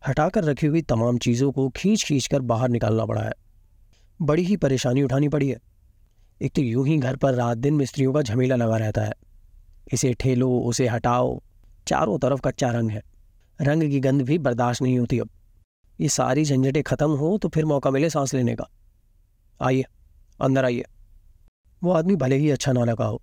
हटाकर 0.08 0.44
रखी 0.44 0.66
हुई 0.66 0.82
तमाम 0.82 1.18
चीज़ों 1.18 1.50
को 1.52 1.68
खींच 1.68 2.04
खींच 2.04 2.26
कर 2.26 2.40
बाहर 2.40 2.68
निकालना 2.68 3.06
पड़ा 3.06 3.22
है। 3.22 3.32
बड़ी 4.22 4.44
ही 4.44 4.56
परेशानी 4.56 5.02
उठानी 5.02 5.28
पड़ी 5.28 5.48
है। 5.48 5.58
एक 6.40 6.52
तो 6.52 6.62
यूँ 6.62 6.86
ही 6.86 6.96
घर 6.98 7.16
पर 7.16 7.34
रात 7.34 7.58
दिन 7.58 7.74
मिस्त्रियों 7.74 8.12
का 8.12 8.22
झमेला 8.22 8.56
लगा 8.56 8.76
रहता 8.76 9.02
है। 9.02 9.12
इसे 9.92 10.12
ठेलो, 10.14 10.50
उसे 10.60 10.86
हटाओ, 10.88 11.40
चारों 11.86 12.18
तरफ़ 12.18 12.40
कच्चा 12.40 12.70
रंग 12.70 12.90
है। 12.90 13.02
रंग 13.58 13.82
की 13.82 14.00
गंध 14.00 14.22
भी 14.22 14.38
बर्दाश्त 14.38 14.82
नहीं 14.82 14.98
होती 14.98 15.18
अब। 15.18 15.30
ये 15.98 16.08
सारी 16.08 16.44
झंझटें 16.44 16.82
खत्म 16.82 17.10
हो 17.10 17.36
तो 17.38 17.48
फिर 17.48 17.64
मौका 17.64 17.90
मिले 17.90 18.10
सांस 18.10 18.34
लेने 18.34 18.54
का। 18.54 18.68
आइए, 19.60 19.84
अंदर 20.40 20.64
आइए। 20.64 20.84
वो 21.82 21.92
आदमी 21.92 22.16
भले 22.16 22.36
ही 22.36 22.50
अच्छा 22.50 22.72
ना 22.72 22.84
लगा 22.84 23.04
हो, 23.04 23.20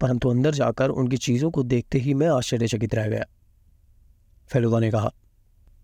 परंतु 0.00 0.30
अंदर 0.30 0.54
जाकर 0.54 0.90
उनकी 0.90 1.16
चीज़ों 1.18 1.50
को 1.50 1.62
देखते 1.62 1.98
ही 1.98 2.14
मैं 2.14 2.28
आश्चर्यचकित 2.28 2.94
रह 2.94 3.08
गया। 3.08 3.24
फेलुदा 4.50 4.78
ने 4.78 4.90
कहा, 4.90 5.10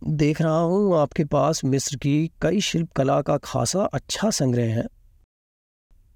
देख 0.03 0.41
रहा 0.43 0.59
हूँ, 0.59 0.97
आपके 0.99 1.25
पास 1.25 1.65
मिस्र 1.65 1.97
की 1.97 2.31
कई 2.43 2.61
शिल्पकला 2.61 3.21
का 3.23 3.37
खासा 3.37 3.85
अच्छा 3.85 4.31
संग्रह 4.31 4.75
है। 4.75 4.87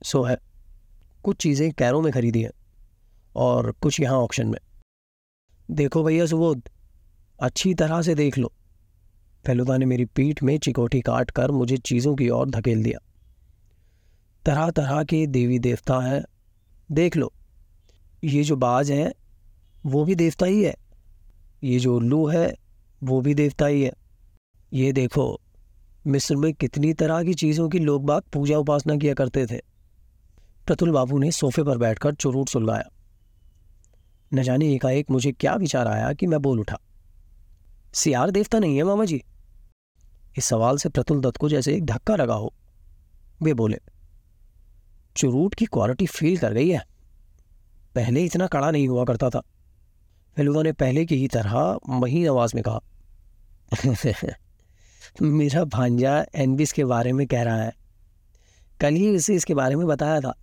सो 0.04 0.22
है। 0.22 0.38
कुछ 1.22 1.36
चीज़ें 1.36 1.72
कैरों 1.72 2.02
में 2.02 2.12
खरीदी 2.12 2.42
हैं 2.42 2.50
और 3.36 3.72
कुछ 3.72 4.00
यहाँ 4.00 4.18
ऑप्शन 4.18 4.46
में। 4.46 4.58
देखो 5.70 6.04
भैया 6.04 6.26
सुबोध, 6.26 6.68
अच्छी 7.40 7.74
तरह 7.74 8.02
से 8.02 8.14
देख 8.14 8.38
लो। 8.38 8.52
फेलुदा 9.46 9.76
ने 9.76 9.86
मेरी 9.86 10.04
पीठ 10.04 10.42
में 10.42 10.58
चिकोटी 10.58 11.00
काट 11.00 11.30
कर 11.30 11.50
मुझे 11.50 11.76
चीज़ों 11.76 12.14
की 12.14 12.28
ओर 12.28 12.50
धकेल 12.50 12.82
दिया। 12.82 12.98
तरह 14.46 14.70
तरह 14.70 15.02
के 15.04 15.26
देवी 15.26 15.58
देवता 15.58 16.00
हैं, 16.00 16.24
देख 16.92 17.16
लो। 17.16 17.32
ये 18.24 18.42
जो 18.42 18.56
बाज 18.56 18.90
है, 18.90 19.12
वो 19.86 20.04
भी 20.04 20.14
देवता 20.14 20.46
ही 20.46 20.62
है। 20.62 20.74
ये 21.64 21.78
जो 21.78 21.96
उल्लू 21.96 22.26
है, 22.26 22.54
वो 23.02 23.20
भी 23.20 23.34
देवता 23.34 23.66
ही 23.66 23.82
है। 23.82 23.92
ये 24.72 24.92
देखो, 24.92 25.40
मिस्र 26.06 26.36
में 26.36 26.54
कितनी 26.54 26.92
तरह 26.94 27.24
की 27.24 27.34
चीज़ों 27.34 27.68
की 27.68 27.78
लोग 27.78 28.04
बाग 28.04 28.22
पूजा 28.22 28.58
उपासना 28.58 28.96
किया 28.96 29.14
करते 29.14 29.46
थे। 29.46 29.69
प्रतुल 30.66 30.90
बाबू 30.90 31.18
ने 31.18 31.30
सोफे 31.30 31.62
पर 31.62 31.78
बैठकर 31.78 32.14
चुरूट 32.14 32.48
सुलगाया। 32.48 32.90
न 34.34 34.42
जाने 34.42 34.74
एकाएक 34.74 35.10
मुझे 35.10 35.32
क्या 35.32 35.54
विचार 35.54 35.86
आया 35.86 36.12
कि 36.12 36.26
मैं 36.26 36.42
बोल 36.42 36.60
उठा। 36.60 36.78
सियार 37.94 38.30
देवता 38.30 38.58
नहीं 38.58 38.76
है 38.76 38.84
मामा 38.84 39.04
जी। 39.04 39.22
इस 40.38 40.44
सवाल 40.44 40.76
से 40.76 40.88
प्रतुल 40.88 41.20
दत्त 41.20 41.36
को 41.36 41.48
जैसे 41.48 41.74
एक 41.74 41.86
धक्का 41.86 42.16
लगा 42.16 42.34
हो। 42.34 42.54
वे 43.42 43.54
बोले, 43.54 43.78
चुरूट 45.16 45.54
की 45.54 45.64
क्वालिटी 45.64 46.06
फील 46.06 46.38
कर 46.38 46.52
गई 46.52 46.70
है। 46.70 46.82
पहले 47.94 48.24
इतना 48.24 48.46
कड़ा 48.46 48.70
नहीं 48.70 48.88
हुआ 48.88 49.04
करता 49.04 49.30
था। 49.30 49.40
फेलुदा 50.36 50.62
ने 50.62 50.72
पहले 50.72 51.06
की 51.06 51.16
ही 51.16 51.28
तरह 51.28 51.78
महीन 51.88 52.28
आवाज़ 52.28 52.52
में 52.54 52.64
कहा 52.68 52.80
मेरा 55.22 55.64
भांजा 55.64 56.26
एनबिस 56.34 56.72
के 56.72 56.84
बारे 56.84 57.12
में 57.12 57.26
कह 57.26 57.42
रहा 57.42 57.62
है। 57.62 57.72
कल 58.80 58.94
ही 58.94 59.16
उसे 59.16 59.34
इसके 59.34 59.54
बारे 59.54 59.76
में 59.76 59.86
बताया 59.86 60.20
था। 60.20 60.34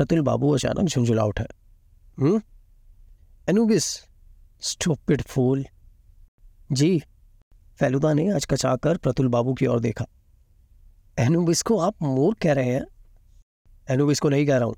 प्रतुल 0.00 0.20
बाबू 0.20 0.54
अचानक 0.54 0.88
झुंझुला 0.88 1.22
उठा। 1.22 1.44
हम्म? 2.18 2.40
Anubis, 3.48 3.84
stupid 4.60 5.22
fool. 5.22 5.66
जी, 6.72 7.02
फेलुदा 7.80 8.12
ने 8.12 8.30
आज 8.30 8.46
कचाकर 8.46 8.96
प्रतुल 8.96 9.28
बाबू 9.28 9.54
की 9.54 9.66
ओर 9.66 9.80
देखा। 9.80 10.06
एनुबिस 11.18 11.62
को 11.62 11.78
आप 11.78 11.94
मोर 12.02 12.34
कह 12.42 12.52
रहे 12.52 12.72
हैं? 12.72 12.86
एनुबिस 13.90 14.20
को 14.20 14.28
नहीं 14.28 14.46
कह 14.46 14.56
रहा 14.56 14.64
हूँ। 14.64 14.76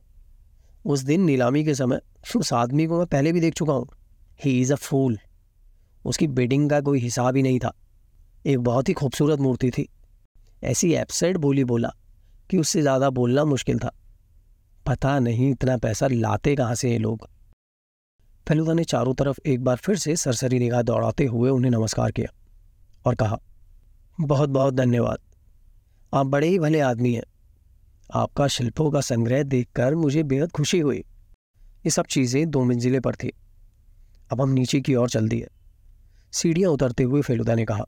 उस 0.85 1.01
दिन 1.01 1.21
नीलामी 1.21 1.65
के 1.65 1.75
समय 1.75 2.01
उस 2.37 2.53
आदमी 2.53 2.87
को 2.87 2.99
मैं 2.99 3.07
पहले 3.07 3.33
भी 3.33 3.41
देख 3.41 3.55
चुका 3.55 3.73
हूँ। 3.73 3.89
ही 4.45 4.61
इज़ 4.61 4.73
अ 4.73 4.77
फूल 4.77 5.19
उसकी 6.05 6.27
बिडिंग 6.27 6.71
का 6.71 6.81
कोई 6.81 7.01
हिसाब 7.01 7.37
ही 7.37 7.43
नहीं 7.43 7.59
था। 7.59 7.73
एक 8.47 8.59
बहुत 8.59 8.89
ही 8.89 8.95
खूबसूरत 8.95 9.39
मूर्ति 9.39 9.71
थी। 9.71 9.89
ऐसी 10.65 10.95
एपसाइड 10.95 11.37
बोली 11.37 11.65
बोला 11.65 11.95
कि 12.51 12.59
उससे 12.59 12.83
ज़्यादा 12.83 13.11
बोलना 13.11 13.45
मुश्किल 13.45 13.79
था। 13.79 13.99
पता 14.87 15.19
नहीं 15.19 15.51
इतना 15.51 15.77
पैसा 15.77 16.07
लाते 16.07 16.55
कहाँ 16.57 16.75
से 16.75 16.91
ये 16.91 16.99
लोग? 16.99 17.29
फेलुदा 18.47 18.73
ने 18.73 18.85
चारों 18.85 19.15
तरफ़ 19.15 19.39
एक 19.47 19.65
बार 19.65 19.77
फिर 19.77 19.97
से 19.97 20.17
सरसरी 20.17 20.59
निगाह 20.59 20.83
दौड़ाते 20.83 21.27
हुए 21.27 21.51
उन्हें 21.51 21.71
नमस्कार 21.71 22.11
किया 22.11 22.33
और 23.07 23.15
कहा, 23.15 23.39
बहुत 24.21 24.49
बहुत 24.49 24.75
धन्यवाद। 24.75 25.19
आप 26.13 26.27
बड़े 26.27 26.49
ही 26.49 26.59
भले 26.59 26.81
आदमी 26.81 27.15
हैं। 27.15 27.23
आपका 28.15 28.47
शिल्पों 28.47 28.91
का 28.91 29.01
संग्रह 29.01 29.43
देखकर 29.43 29.95
मुझे 29.95 30.23
बेहद 30.23 30.51
खुशी 30.53 30.79
हुई। 30.79 30.99
ये 30.99 31.91
सब 31.91 32.07
चीज़ें 32.07 32.51
दो 32.51 32.65
मंजिले 32.65 33.01
पर 33.01 33.15
थी। 33.15 33.33
अब 34.33 34.41
हम 34.41 34.51
नीचे 34.51 34.81
की 34.81 34.95
ओर 34.95 35.11
चल 35.11 35.29
दिए 35.29 35.49
सीढ़ियाँ 36.33 36.71
उतरते 36.71 37.03
हुए 37.03 37.23
फेलुदा 37.23 37.55
ने 37.55 37.65
कहा, 37.65 37.85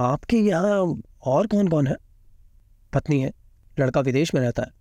आपके 0.00 0.36
यहाँ 0.38 1.00
और 1.24 1.46
कौन 1.46 1.68
कौन 1.68 1.86
है? 1.86 1.96
पत्नी 2.92 3.20
है, 3.20 3.32
लड़का 3.78 4.00
विदेश 4.00 4.34
में 4.34 4.40
रहता 4.40 4.62
है। 4.62 4.79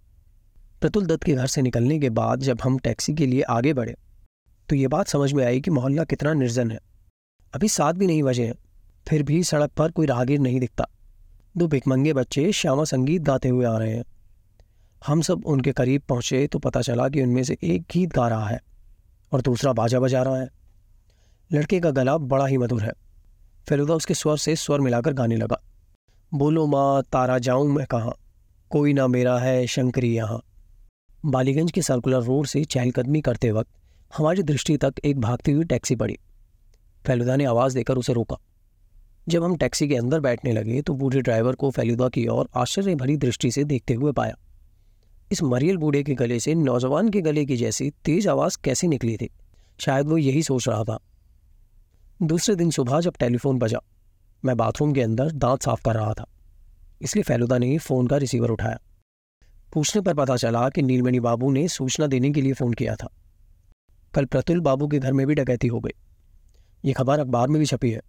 प्रतुल 0.82 1.06
दत्त 1.06 1.24
के 1.24 1.34
घर 1.34 1.48
से 1.48 1.62
निकलने 1.62 1.98
के 2.00 2.10
बाद 2.12 2.40
जब 2.40 2.62
हम 2.64 2.78
टैक्सी 2.80 3.14
के 3.14 3.26
लिए 3.26 3.42
आगे 3.50 3.74
बढ़े 3.74 3.96
तो 4.70 4.76
ये 4.76 4.88
बात 4.88 5.08
समझ 5.08 5.32
में 5.34 5.44
आई 5.46 5.62
कि 5.62 5.72
मोहल्ला 5.72 6.04
कितना 6.04 6.34
निर्जन 6.34 6.72
है। 6.72 6.80
अभी 7.54 7.68
सात 7.68 7.96
भी 7.96 8.08
नहीं 8.08 8.24
बजे 8.24 8.46
हैं, 8.46 8.54
फिर 9.08 9.24
भी 9.24 9.44
सड़क 9.44 9.72
पर 9.72 9.92
कोई 9.92 10.06
राहगीर 10.06 10.40
नहीं 10.40 10.60
दिखता। 10.60 10.86
दो 11.58 11.68
भिकमंगे 11.68 12.14
बच्चे 12.14 12.52
श्यामा 12.52 12.84
संगीत 12.84 13.22
गाते 13.22 13.50
हुए 13.50 13.66
आ 13.66 13.78
रहे 13.78 13.94
हैं। 13.94 14.04
हम 15.02 15.22
सब 15.22 15.46
उनके 15.46 15.72
करीब 15.72 16.02
पहुँचे 16.02 16.46
तो 16.48 16.60
पता 16.60 16.82
चला 16.82 17.08
कि 17.10 17.22
उनमें 17.22 17.44
से 17.44 17.58
एक 17.64 17.86
गीत 17.92 18.14
गा 18.14 18.28
रहा 18.28 18.48
है 18.48 18.60
और 19.32 19.42
दूसरा 19.42 19.74
बाजा 19.74 20.00
बजा 20.00 20.22
रहा 20.24 20.38
है। 20.38 20.48
लड़के 21.52 21.80
का 21.80 21.92
गला 21.92 22.18
बड़ा 22.18 22.46
ही 22.46 22.58
मधुर 22.58 22.84
है। 22.84 22.92
फेलुदा 23.68 23.94
उसके 23.94 24.14
स्वर 24.14 24.38
से 24.38 24.56
स्वर 24.56 24.82
मिलाकर 24.82 25.14
गाने 25.14 25.36
लगा। 25.36 25.62
बोलो 26.32 26.68
माँ, 26.68 27.02
तारा 27.04 27.38
जाऊँ 27.40 27.68
मैं 27.68 27.86
कहाँ? 27.86 28.14
कोई 28.72 28.94
ना 28.94 29.08
मेरा 29.08 29.38
है 29.40 29.66
शंकरी 29.68 30.14
यहाँ। 30.16 30.42
बालीगंज 31.26 31.72
के 31.72 31.82
सर्कुलर 31.82 32.22
रोड 32.22 32.48
से 32.48 32.64
चहलकदमी 32.64 33.22
करते 33.22 33.52
वक्त 33.52 33.70
हमारी 34.18 34.44
दृष्टि 34.44 34.78
तक 34.78 34.94
एक 35.06 35.20
भागती 35.20 35.52
हुई 35.52 35.64
टैक्सी 35.64 35.96
पड़ी। 35.96 36.18
फेलुदा 37.08 37.36
ने 37.36 37.46
आवाज़ 37.46 37.74
देकर 37.74 37.98
उसे 37.98 38.14
रोका। 38.14 38.38
जब 39.28 39.44
हम 39.44 39.56
टैक्सी 39.56 39.88
के 39.88 39.96
अंदर 39.96 40.20
बैठने 40.20 40.52
लगे 40.52 40.82
तो 40.82 40.94
बूढ़े 40.94 41.22
ड्राइवर 41.22 41.56
को 41.56 41.72
फेलुदा 41.72 42.10
की 42.10 42.28
ओर 42.28 42.50
आश्चर्य 42.56 42.96
भरी 42.96 43.18
दृष्टि 43.18 43.52
से 43.52 43.64
देखते 43.64 43.94
हुए 43.94 44.12
पाया। 44.12 44.38
इस 45.32 45.44
मरियल 45.44 45.78
बूढ़े 45.78 46.04
के 46.04 46.14
गले 46.14 46.40
से, 46.40 46.56
नौजवान 46.56 47.10
के 47.10 47.22
गले 47.22 47.46
की 47.46 47.58
जैसी 47.58 47.90
तेज 47.90 48.28
आवाज़ 48.28 48.58
कैसे 48.64 48.88
निकली 48.88 49.18
थी? 49.18 49.30
शायद 49.80 50.08
वो 50.08 50.18
यही 50.18 50.44
सोच 50.44 50.68
रहा 50.68 50.84
था। 50.84 51.00
दूसरे 52.22 52.56
दिन 52.56 52.70
सुबह 52.70 53.00
जब 53.00 53.14
टेलीफोन 53.20 53.60
बजा, 53.60 53.80
मैं 54.46 54.58
बाथरूम 54.58 54.94
के 54.94 55.02
अंदर 55.02 55.32
दांत 55.32 55.64
साफ़ 55.64 55.82
कर 55.82 55.96
रहा 55.96 56.14
था। 56.14 56.26
इसलिए 57.02 57.24
फेलुदा 57.24 57.58
ने 57.58 57.78
फ़ोन 57.78 58.08
का 58.08 58.18
रिसीवर 58.18 58.50
उठाया। 58.50 58.80
पूछने 59.74 60.02
पर 60.02 60.14
पता 60.14 60.36
चला 60.36 60.70
कि 60.70 60.82
नीलमणि 60.82 61.20
बाबू 61.20 61.52
ने 61.52 61.68
सूचना 61.68 62.08
देने 62.08 62.32
के 62.32 62.42
लिए 62.42 62.54
फ़ोन 62.54 62.74
किया 62.74 62.96
था। 62.96 63.10
कल 64.14 64.26
प्रतुल 64.26 64.60
बाबू 64.60 64.88
के 64.88 65.00
घर 65.00 65.14
में 65.14 65.28
भी 65.28 65.36
डकैती 65.36 65.68
हो 65.68 65.80
गई। 65.80 65.92
ये 66.86 66.94
खबर 66.94 67.20
अखबार 67.20 67.48
में 67.48 67.60
भी 67.60 67.66
छपी 67.66 67.92
है। 67.92 68.02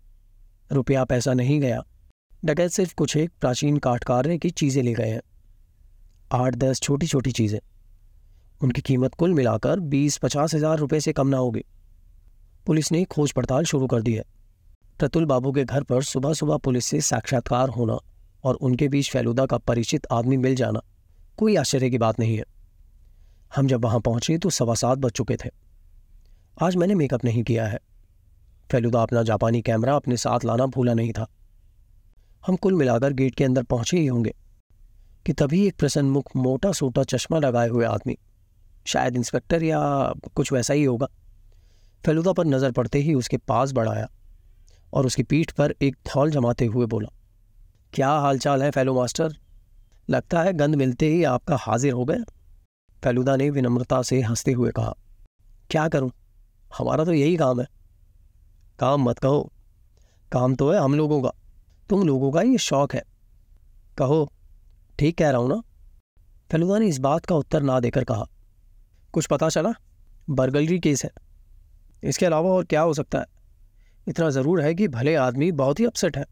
रुपया 0.72 1.04
पैसा 1.04 1.32
नहीं 1.34 1.60
गया। 1.60 1.82
डकैत 2.44 2.70
सिर्फ़ 2.70 2.94
कुछ 2.94 3.16
एक 3.16 3.30
प्राचीन 3.40 3.78
काटकार्य 3.78 4.38
की 4.38 4.50
चीज़ें 4.50 4.82
ले 4.82 4.94
गए 4.94 5.08
हैं। 5.08 5.20
आठ 6.32 6.54
दस 6.54 6.80
छोटी 6.80 7.06
छोटी 7.06 7.32
चीज़ें। 7.32 7.58
उनकी 8.60 8.80
कीमत 8.80 9.14
कुल 9.14 9.34
मिलाकर 9.34 9.80
बीस 9.80 10.16
पचास 10.18 10.54
हज़ार 10.54 10.78
रुपये 10.78 11.00
से 11.00 11.12
कम 11.12 11.26
ना 11.26 11.36
होगी। 11.36 11.64
पुलिस 12.66 12.92
ने 12.92 13.04
खोज 13.04 13.32
पड़ताल 13.32 13.64
शुरू 13.64 13.86
कर 13.86 14.02
दी 14.02 14.14
है। 14.14 14.24
प्रतुल 14.98 15.24
बाबू 15.24 15.52
के 15.52 15.64
घर 15.64 15.82
पर 15.82 16.02
सुबह 16.02 16.32
सुबह 16.32 16.56
पुलिस 16.56 16.86
से 16.86 17.00
साक्षात्कार 17.00 17.68
होना 17.68 17.98
और 18.44 18.54
उनके 18.54 18.88
बीच 18.88 19.10
फैलूदा 19.10 19.46
का 19.46 19.58
परिचित 19.58 20.06
आदमी 20.12 20.36
मिल 20.36 20.54
जाना। 20.54 20.80
कोई 21.40 21.54
आश्चर्य 21.56 21.88
की 21.90 21.98
बात 21.98 22.18
नहीं 22.20 22.36
है। 22.36 22.44
हम 23.52 23.66
जब 23.66 23.84
वहाँ 23.84 24.00
पहुँचे 24.00 24.36
तो 24.38 24.50
सवा 24.50 24.74
सात 24.74 24.98
बज 24.98 25.12
चुके 25.12 25.36
थे। 25.36 25.48
आज 26.56 26.76
मैंने 26.76 26.94
मेकअप 26.94 27.24
नहीं 27.24 27.42
किया 27.42 27.66
है। 27.66 27.78
फेलुदा 28.70 29.02
अपना 29.02 29.22
जापानी 29.22 29.62
कैमरा 29.62 29.94
अपने 29.96 30.16
साथ 30.16 30.44
लाना 30.44 30.66
भूला 30.68 30.94
नहीं 30.94 31.12
था। 31.12 31.26
हम 32.44 32.56
कुल 32.56 32.74
मिलाकर 32.74 33.12
गेट 33.12 33.34
के 33.34 33.44
अंदर 33.44 33.62
पहुँचे 33.64 33.98
ही 33.98 34.06
होंगे 34.06 34.34
कि 35.26 35.32
तभी 35.32 35.66
एक 35.66 35.78
प्रसन्न 35.78 36.10
मुख 36.10 36.36
मोटा 36.36 36.72
सोटा 36.72 37.04
चश्मा 37.06 37.38
लगाए 37.38 37.68
हुए 37.68 37.84
आदमी, 37.86 38.18
शायद 38.86 39.16
इंस्पेक्टर 39.16 39.62
या 39.62 39.80
कुछ 40.34 40.52
वैसा 40.52 40.74
ही 40.74 40.84
होगा, 40.84 41.06
फेलुदा 42.04 42.32
पर 42.32 42.46
नज़र 42.46 42.72
पड़ते 42.72 42.98
ही 42.98 43.14
उसके 43.14 43.36
पास 43.38 43.72
बढ़ाया 43.72 44.08
और 44.92 45.06
उसकी 45.06 45.22
पीठ 45.24 45.52
पर 45.52 45.74
एक 45.82 45.96
थौल 46.06 46.30
जमाते 46.30 46.66
हुए 46.66 46.86
बोला, 46.86 47.08
क्या 47.92 48.10
हालचाल 48.10 48.62
है 48.62 48.70
फेलो 48.70 48.94
मास्टर? 48.94 49.36
लगता 50.10 50.42
है 50.42 50.52
गंद 50.52 50.74
मिलते 50.74 51.06
ही 51.06 51.24
आपका 51.24 51.56
हाजिर 51.56 51.92
हो 51.92 52.04
गया। 52.04 52.24
फेलुदा 53.02 53.36
ने 53.36 53.48
विनम्रता 53.50 54.02
से 54.02 54.20
हँसते 54.20 54.52
हुए 54.52 54.70
कहा, 54.70 54.94
क्या 55.70 55.88
करूँ? 55.88 56.10
हमारा 56.78 57.04
तो 57.04 57.12
यही 57.12 57.36
काम 57.36 57.60
है। 57.60 57.66
काम 58.78 59.02
मत 59.02 59.18
कहो। 59.18 59.52
काम 60.32 60.54
तो 60.54 60.70
है 60.72 60.78
हम 60.78 60.94
लोगों 60.94 61.22
का। 61.22 61.32
तुम 61.88 62.06
लोगों 62.06 62.30
का 62.32 62.42
ये 62.42 62.58
शौक 62.58 62.94
है। 62.94 63.02
कहो, 63.98 64.32
ठीक 64.98 65.18
कह 65.18 65.30
रहा 65.30 65.40
हूँ 65.40 65.48
ना? 65.48 65.60
फेलुदा 66.50 66.78
ने 66.78 66.86
इस 66.86 66.98
बात 66.98 67.26
का 67.26 67.34
उत्तर 67.34 67.62
ना 67.62 67.80
देकर 67.80 68.04
कहा, 68.04 68.26
कुछ 69.12 69.26
पता 69.26 69.48
चला? 69.48 69.72
बर्गलरी 70.30 70.78
केस 70.80 71.04
है। 71.04 71.10
इसके 72.02 72.26
अलावा 72.26 72.50
और 72.50 72.64
क्या 72.64 72.80
हो 72.80 72.94
सकता 72.94 73.18
है? 73.18 73.26
इतना 74.08 74.30
ज़रूर 74.30 74.60
है 74.60 74.74
कि 74.74 74.88
भले 74.88 75.14
आदमी 75.14 75.52
बहुत 75.52 75.80
ही 75.80 75.84
अपसेट 75.84 76.16
है। 76.16 76.24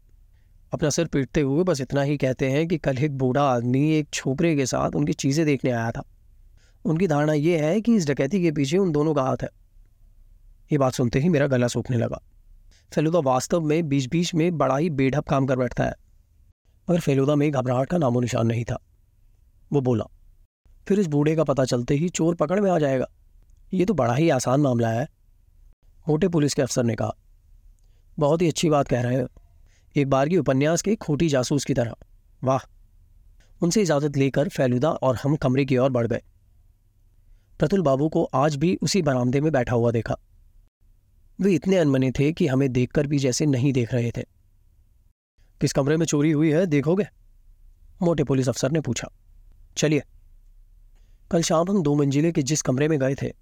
अपना 0.71 0.89
सिर 0.89 1.07
पीटते 1.07 1.41
हुए 1.41 1.63
बस 1.63 1.81
इतना 1.81 2.01
ही 2.01 2.17
कहते 2.17 2.49
हैं 2.51 2.67
कि 2.67 2.77
कल 2.77 2.97
एक 2.97 3.17
बूढ़ा 3.17 3.43
आदमी 3.43 3.89
एक 3.91 4.09
छोकरे 4.13 4.55
के 4.55 4.65
साथ 4.65 4.95
उनकी 4.95 5.13
चीज़ें 5.13 5.45
देखने 5.45 5.71
आया 5.71 5.91
था। 5.91 6.03
उनकी 6.85 7.07
धारणा 7.07 7.33
यह 7.33 7.63
है 7.65 7.79
कि 7.81 7.95
इस 7.95 8.07
डकैती 8.07 8.41
के 8.41 8.51
पीछे 8.51 8.77
उन 8.77 8.91
दोनों 8.91 9.13
का 9.13 9.23
हाथ 9.23 9.43
है। 9.43 9.49
ये 10.71 10.77
बात 10.77 10.93
सुनते 10.93 11.19
ही 11.19 11.29
मेरा 11.29 11.47
गला 11.47 11.67
सूखने 11.67 11.97
लगा। 11.97 12.21
फेलुदा 12.91 13.19
वास्तव 13.19 13.61
में 13.61 13.87
बीच 13.89 14.07
बीच 14.09 14.33
में 14.33 14.57
बड़ा 14.57 14.77
ही 14.77 14.89
बेढप 14.89 15.27
काम 15.27 15.45
कर 15.45 15.55
बैठता 15.55 15.83
है। 15.83 15.93
मगर 16.87 16.99
फेलुदा 16.99 17.35
में 17.35 17.49
घबराहट 17.51 17.89
का 17.89 17.97
नामो 17.97 18.19
निशान 18.19 18.47
नहीं 18.47 18.63
था। 18.63 18.79
वो 19.71 19.81
बोला, 19.81 20.05
फिर 20.87 20.99
इस 20.99 21.07
बूढ़े 21.07 21.35
का 21.35 21.43
पता 21.43 21.65
चलते 21.65 21.95
ही 21.95 22.09
चोर 22.09 22.35
पकड़ 22.35 22.59
में 22.59 22.69
आ 22.71 22.77
जाएगा। 22.79 23.07
ये 23.73 23.85
तो 23.85 23.93
बड़ा 23.93 24.13
ही 24.13 24.29
आसान 24.29 24.61
मामला 24.61 24.89
है। 24.89 25.07
मोटे 26.07 26.27
पुलिस 26.27 26.53
के 26.53 26.61
अफसर 26.61 26.83
ने 26.83 26.95
कहा, 26.95 27.15
बहुत 28.17 28.41
ही 28.41 28.47
अच्छी 28.47 28.69
बात 28.69 28.87
कह 28.87 29.01
रहे 29.01 29.17
हैं। 29.17 29.27
एक 29.95 30.09
बार 30.09 30.29
की 30.29 30.37
उपन्यास 30.37 30.81
के 30.81 30.95
खोटी 30.95 31.29
जासूस 31.29 31.65
की 31.65 31.73
तरह। 31.73 31.93
वाह। 32.43 32.59
उनसे 33.61 33.81
इजाज़त 33.81 34.17
लेकर 34.17 34.49
फैलुदा 34.49 34.89
और 34.91 35.15
हम 35.15 35.35
कमरे 35.35 35.65
की 35.65 35.77
ओर 35.77 35.89
बढ़ 35.89 36.07
गए। 36.07 36.21
प्रतुल 37.59 37.81
बाबू 37.81 38.09
को 38.09 38.23
आज 38.23 38.55
भी 38.55 38.79
उसी 38.81 39.01
बरामदे 39.01 39.41
में 39.41 39.51
बैठा 39.51 39.75
हुआ 39.75 39.91
देखा। 39.91 40.15
वे 41.41 41.53
इतने 41.53 41.77
अनमने 41.77 42.11
थे 42.11 42.31
कि 42.31 42.47
हमें 42.47 42.73
देखकर 42.73 43.07
भी 43.07 43.19
जैसे 43.19 43.45
नहीं 43.45 43.73
देख 43.73 43.93
रहे 43.93 44.11
थे। 44.11 44.21
किस 45.61 45.73
कमरे 45.73 45.97
में 45.97 46.05
चोरी 46.05 46.31
हुई 46.31 46.51
है, 46.51 46.65
देखोगे? 46.65 47.07
मोटे 48.01 48.23
पुलिस 48.23 48.49
अफसर 48.49 48.71
ने 48.71 48.81
पूछा। 48.81 49.07
चलिए। 49.77 50.03
कल 51.31 51.41
शाम 51.41 51.65
हम 51.69 51.83
दो 51.83 51.95
मंजिले 51.95 52.31
के 52.31 52.43
जिस 52.43 52.61
कमरे 52.61 52.87
में 52.87 52.99
गए 52.99 53.15
थे, 53.15 53.33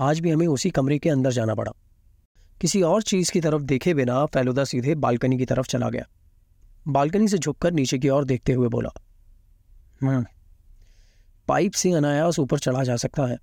आज 0.00 0.20
भी 0.20 0.30
हमें 0.30 0.46
उसी 0.46 0.70
कमरे 0.70 0.98
के 0.98 1.10
अंदर 1.10 1.32
जाना 1.32 1.54
पड़ा। 1.54 1.72
किसी 2.62 2.82
और 2.82 3.02
चीज़ 3.02 3.32
की 3.32 3.40
तरफ़ 3.40 3.62
देखे 3.62 3.94
बिना 3.94 4.26
फैलुदा 4.26 4.64
सीधे 4.64 4.94
बालकनी 4.94 5.38
की 5.38 5.44
तरफ़ 5.44 5.66
चला 5.66 5.88
गया। 5.90 6.04
बालकनी 6.88 7.28
से 7.28 7.38
झुककर 7.38 7.72
नीचे 7.72 7.98
की 7.98 8.08
ओर 8.08 8.24
देखते 8.24 8.52
हुए 8.52 8.68
बोला 8.68 8.90
हम्म 10.02 10.24
पाइप 11.48 11.72
से 11.72 11.92
अनायास 11.92 12.38
ऊपर 12.38 12.58
चढ़ा 12.58 12.84
जा 12.84 12.96
सकता 12.96 13.26
है। 13.26 13.38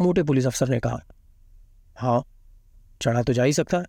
मोटे 0.00 0.22
पुलिस 0.22 0.46
अफसर 0.46 0.68
ने 0.68 0.80
कहा 0.80 0.98
हाँ 1.96 2.22
चढ़ा 3.02 3.22
तो 3.22 3.32
जा 3.32 3.44
ही 3.44 3.52
सकता 3.52 3.78
है। 3.78 3.84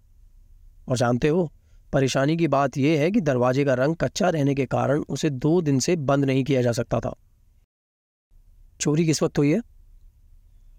और 0.87 0.97
जानते 0.97 1.27
हो, 1.27 1.51
परेशानी 1.93 2.37
की 2.37 2.47
बात 2.47 2.77
यह 2.77 2.99
है 2.99 3.11
कि 3.11 3.21
दरवाजे 3.21 3.65
का 3.65 3.73
रंग 3.73 3.95
कच्चा 3.95 4.29
रहने 4.29 4.55
के 4.55 4.65
कारण 4.65 5.03
उसे 5.09 5.29
दो 5.29 5.61
दिन 5.61 5.79
से 5.79 5.95
बंद 5.95 6.25
नहीं 6.25 6.43
किया 6.43 6.61
जा 6.61 6.71
सकता 6.71 6.99
था। 6.99 7.15
चोरी 8.81 9.05
किस 9.05 9.23
वक्त 9.23 9.37
हुई 9.37 9.51
है? 9.51 9.61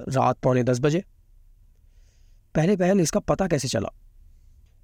रात 0.09 0.39
पौने 0.39 0.63
दस 0.63 0.81
बजे। 0.81 1.05
पहले 2.57 2.77
पहल 2.77 3.01
इसका 3.01 3.21
पता 3.21 3.47
कैसे 3.47 3.69
चला? 3.69 3.89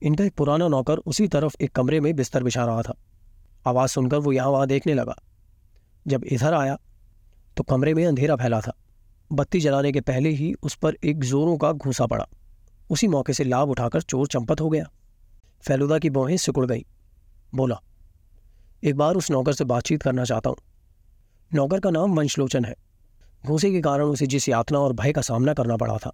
इनका 0.03 0.25
एक 0.25 0.35
पुराना 0.35 0.69
नौकर 0.69 0.97
उसी 0.97 1.27
तरफ़ 1.29 1.55
एक 1.61 1.73
कमरे 1.73 2.01
में 2.01 2.15
बिस्तर 2.17 2.43
बिछा 2.43 2.65
रहा 2.65 2.83
था। 2.83 2.95
आवाज़ 3.67 3.91
सुनकर 3.91 4.17
वो 4.17 4.33
यहाँ 4.33 4.49
वहाँ 4.49 4.67
देखने 4.67 4.95
लगा। 4.95 5.15
जब 6.07 6.25
इधर 6.25 6.55
आया 6.55 6.77
तो 7.57 7.63
कमरे 7.63 7.95
में 7.95 8.05
अंधेरा 8.07 8.37
फैला 8.37 8.61
था। 8.61 8.73
बत्ती 9.33 9.61
जलाने 9.61 9.93
के 9.93 10.01
पहले 10.01 10.29
ही 10.29 10.53
उस 10.63 10.75
पर 10.75 10.97
एक 11.05 11.25
जोरों 11.25 11.57
का 11.57 11.73
घूसा 11.73 12.07
पड़ा। 12.07 12.27
उसी 12.91 13.09
मौके 13.09 13.33
से 13.33 13.45
लाभ 13.45 13.69
उठाकर 13.69 14.03
चोर 14.03 14.27
चंपत 14.27 14.61
हो 14.61 14.69
गया। 14.71 14.85
फैलुदा 15.63 15.99
की 15.99 16.11
बौहें 16.11 16.37
सिकुड़ 16.37 16.67
गई। 16.67 16.85
बोला, 17.55 17.81
एक 18.85 18.97
बार 18.97 19.15
उस 19.15 19.31
नौकर 19.31 19.53
से 19.53 19.65
बातचीत 19.65 20.03
करना 20.03 20.25
चाहता 20.25 20.51
हूँ। 20.51 20.57
नौकर 21.55 21.81
का 21.81 21.91
नाम 21.91 22.17
वंशलोचन 22.17 22.65
है। 22.65 22.75
घूसे 23.47 23.71
के 23.71 23.81
कारण 23.81 24.05
उसे 24.05 24.27
जिस 24.27 24.49
यातना 24.49 24.79
और 24.79 24.93
भय 24.93 25.13
का 25.13 25.23
सामना 25.23 25.55
करना 25.55 25.77
पड़ा 25.77 25.97
था 25.99 26.13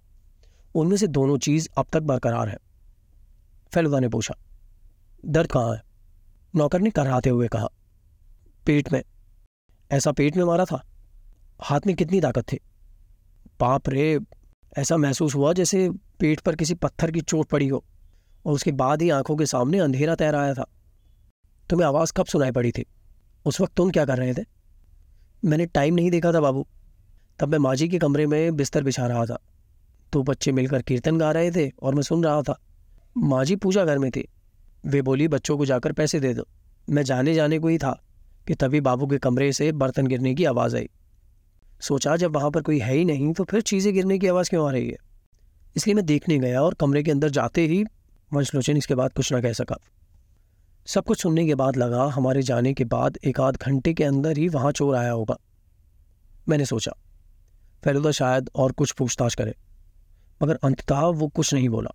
उनमें 0.75 0.97
से 0.97 1.07
दोनों 1.07 1.37
चीज़ 1.37 1.69
अब 1.77 1.85
तक 1.93 1.99
बरकरार 1.99 2.49
है। 2.49 2.57
फैलुदा 3.73 3.99
ने 3.99 4.09
पूछा, 4.09 4.35
दर्द 5.25 5.51
कहाँ 5.51 5.73
है? 5.75 5.81
नौकर 6.55 6.81
ने 6.81 6.89
कराते 6.89 7.29
हुए 7.29 7.47
कहा, 7.47 7.67
पेट 8.65 8.93
में। 8.93 9.03
ऐसा 9.91 10.11
पेट 10.11 10.37
में 10.37 10.43
मारा 10.43 10.65
था। 10.65 10.85
हाथ 11.61 11.79
में 11.87 11.95
कितनी 11.95 12.21
ताकत 12.21 12.41
थी। 12.41 12.59
पाप 13.59 13.89
रे, 13.89 14.19
ऐसा 14.77 14.97
महसूस 14.97 15.35
हुआ 15.35 15.53
जैसे 15.53 15.89
पेट 16.19 16.39
पर 16.39 16.55
किसी 16.55 16.73
पत्थर 16.73 17.11
की 17.11 17.21
चोट 17.21 17.47
पड़ी 17.47 17.67
हो 17.67 17.83
और 18.45 18.53
उसके 18.53 18.71
बाद 18.71 19.01
ही 19.01 19.09
आँखों 19.09 19.35
के 19.35 19.45
सामने 19.45 19.79
अंधेरा 19.79 20.15
तैर 20.15 20.35
आया 20.35 20.53
था। 20.53 20.65
तुम्हें 21.69 21.87
आवाज़ 21.87 22.13
कब 22.17 22.25
सुनाई 22.25 22.51
पड़ी 22.51 22.71
थी? 22.71 22.85
उस 23.45 23.61
वक्त 23.61 23.73
तुम 23.73 23.91
क्या 23.91 24.05
कर 24.05 24.17
रहे 24.17 24.33
थे? 24.33 24.45
मैंने 25.45 25.65
टाइम 25.65 25.95
नहीं 25.95 26.11
देखा 26.11 26.31
था 26.31 26.39
बाबू। 26.39 26.67
तब 27.39 27.47
मैं 27.47 27.59
माजी 27.59 27.89
के 27.89 27.99
कमरे 27.99 28.27
में 28.27 28.55
बिस्तर 28.55 28.83
बिछा 28.83 29.07
रहा 29.07 29.25
था। 29.25 29.39
तो 30.13 30.23
बच्चे 30.23 30.51
मिलकर 30.51 30.81
कीर्तन 30.81 31.17
गा 31.17 31.31
रहे 31.31 31.51
थे 31.51 31.71
और 31.81 31.95
मैं 31.95 32.01
सुन 32.01 32.23
रहा 32.23 32.41
था। 32.41 32.59
माँ 33.17 33.45
जी 33.45 33.55
पूजा 33.55 33.85
घर 33.85 33.97
में 33.97 34.11
थी। 34.11 34.27
वे 34.85 35.01
बोली, 35.01 35.27
बच्चों 35.27 35.57
को 35.57 35.65
जाकर 35.65 35.91
पैसे 35.91 36.19
दे 36.19 36.33
दो। 36.33 36.47
मैं 36.89 37.03
जाने 37.03 37.33
जाने 37.33 37.59
को 37.59 37.67
ही 37.67 37.77
था 37.77 38.01
कि 38.47 38.55
तभी 38.55 38.81
बाबू 38.81 39.07
के 39.07 39.17
कमरे 39.17 39.51
से 39.53 39.71
बर्तन 39.71 40.07
गिरने 40.07 40.33
की 40.35 40.45
आवाज़ 40.45 40.75
आई। 40.75 40.89
सोचा, 41.81 42.15
जब 42.15 42.35
वहाँ 42.35 42.51
पर 42.51 42.61
कोई 42.61 42.79
है 42.79 42.93
ही 42.93 43.05
नहीं 43.05 43.33
तो 43.33 43.43
फिर 43.43 43.61
चीज़ें 43.61 43.93
गिरने 43.93 44.19
की 44.19 44.27
आवाज़ 44.27 44.49
क्यों 44.49 44.67
आ 44.67 44.71
रही 44.71 44.89
है? 44.89 44.97
इसलिए 45.75 45.95
मैं 45.95 46.05
देखने 46.05 46.37
गया 46.39 46.61
और 46.61 46.73
कमरे 46.73 47.03
के 47.03 47.11
अंदर 47.11 47.29
जाते 47.29 47.61
ही 47.61 47.83
वंशलोचन 48.33 48.77
इसके 48.77 48.95
बाद 48.95 49.13
कुछ 49.13 49.31
ना 49.31 49.41
कह 49.41 49.53
सका। 49.53 49.77
सब 50.85 51.03
कुछ 51.03 51.21
सुनने 51.21 51.45
के 51.45 51.55
बाद 51.55 51.75
लगा, 51.75 52.03
हमारे 52.03 52.41
जाने 52.41 52.73
के 52.73 52.85
बाद 52.85 53.17
एक 53.23 53.39
आध 53.39 53.57
घंटे 53.57 53.93
के 53.93 54.03
अंदर 54.03 54.37
ही 54.37 54.47
वहाँ 54.47 54.71
चोर 54.71 54.95
आया 54.95 55.11
होगा। 55.11 55.37
मैंने 56.49 56.65
सोचा 56.65 56.91
फेलुदा 57.83 58.11
शायद 58.11 58.49
और 58.55 58.71
कुछ 58.71 58.91
पूछताछ 58.91 59.35
करे। 59.35 59.55
मगर 60.41 60.59
अंततः 60.63 60.99
वो 60.99 61.27
कुछ 61.27 61.53
नहीं 61.53 61.69
बोला। 61.69 61.89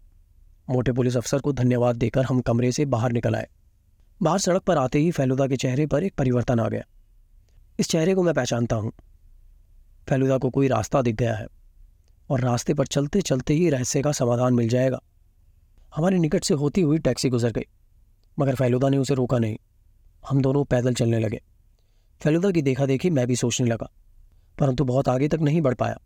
मोटे 0.70 0.92
पुलिस 0.92 1.16
अफसर 1.16 1.40
को 1.40 1.52
धन्यवाद 1.52 1.96
देकर 1.96 2.24
हम 2.24 2.40
कमरे 2.40 2.72
से 2.72 2.84
बाहर 2.86 3.12
निकल 3.12 3.34
आए। 3.34 3.46
बाहर 4.20 4.38
सड़क 4.38 4.62
पर 4.62 4.78
आते 4.78 4.98
ही 4.98 5.10
फेलुदा 5.10 5.46
के 5.46 5.56
चेहरे 5.56 5.86
पर 5.86 6.04
एक 6.04 6.14
परिवर्तन 6.14 6.60
आ 6.60 6.68
गया। 6.68 6.82
इस 7.78 7.88
चेहरे 7.88 8.14
को 8.14 8.22
मैं 8.22 8.34
पहचानता 8.34 8.76
हूँ। 8.76 8.92
फैलुदा 10.08 10.38
को 10.38 10.50
कोई 10.50 10.68
रास्ता 10.68 11.02
दिख 11.02 11.14
गया 11.14 11.34
है 11.34 11.46
और 12.30 12.40
रास्ते 12.40 12.74
पर 12.74 12.86
चलते 12.86 13.20
चलते 13.22 13.54
ही 13.54 13.68
रहस्य 13.70 14.02
का 14.02 14.12
समाधान 14.12 14.54
मिल 14.54 14.68
जाएगा। 14.68 15.00
हमारे 15.92 16.18
निकट 16.18 16.44
से 16.44 16.54
होती 16.54 16.80
हुई 16.80 16.98
टैक्सी 16.98 17.28
गुजर 17.28 17.52
गई, 17.52 17.66
मगर 18.38 18.54
फैलुदा 18.54 18.88
ने 18.88 18.98
उसे 18.98 19.14
रोका 19.14 19.38
नहीं। 19.38 19.56
हम 20.22 20.40
दोनों 20.42 20.64
पैदल 20.64 20.94
चलने 20.94 21.18
लगे। 21.18 21.40
फेलुदा 22.20 22.50
की 22.50 22.62
देखा 22.62 22.86
देखी 22.86 23.10
मैं 23.10 23.26
भी 23.26 23.36
सोचने 23.36 23.66
लगा, 23.66 23.90
परंतु 24.58 24.84
बहुत 24.84 25.08
आगे 25.08 25.28
तक 25.28 25.40
नहीं 25.40 25.60
बढ़ 25.60 25.74
पाया। 25.74 25.98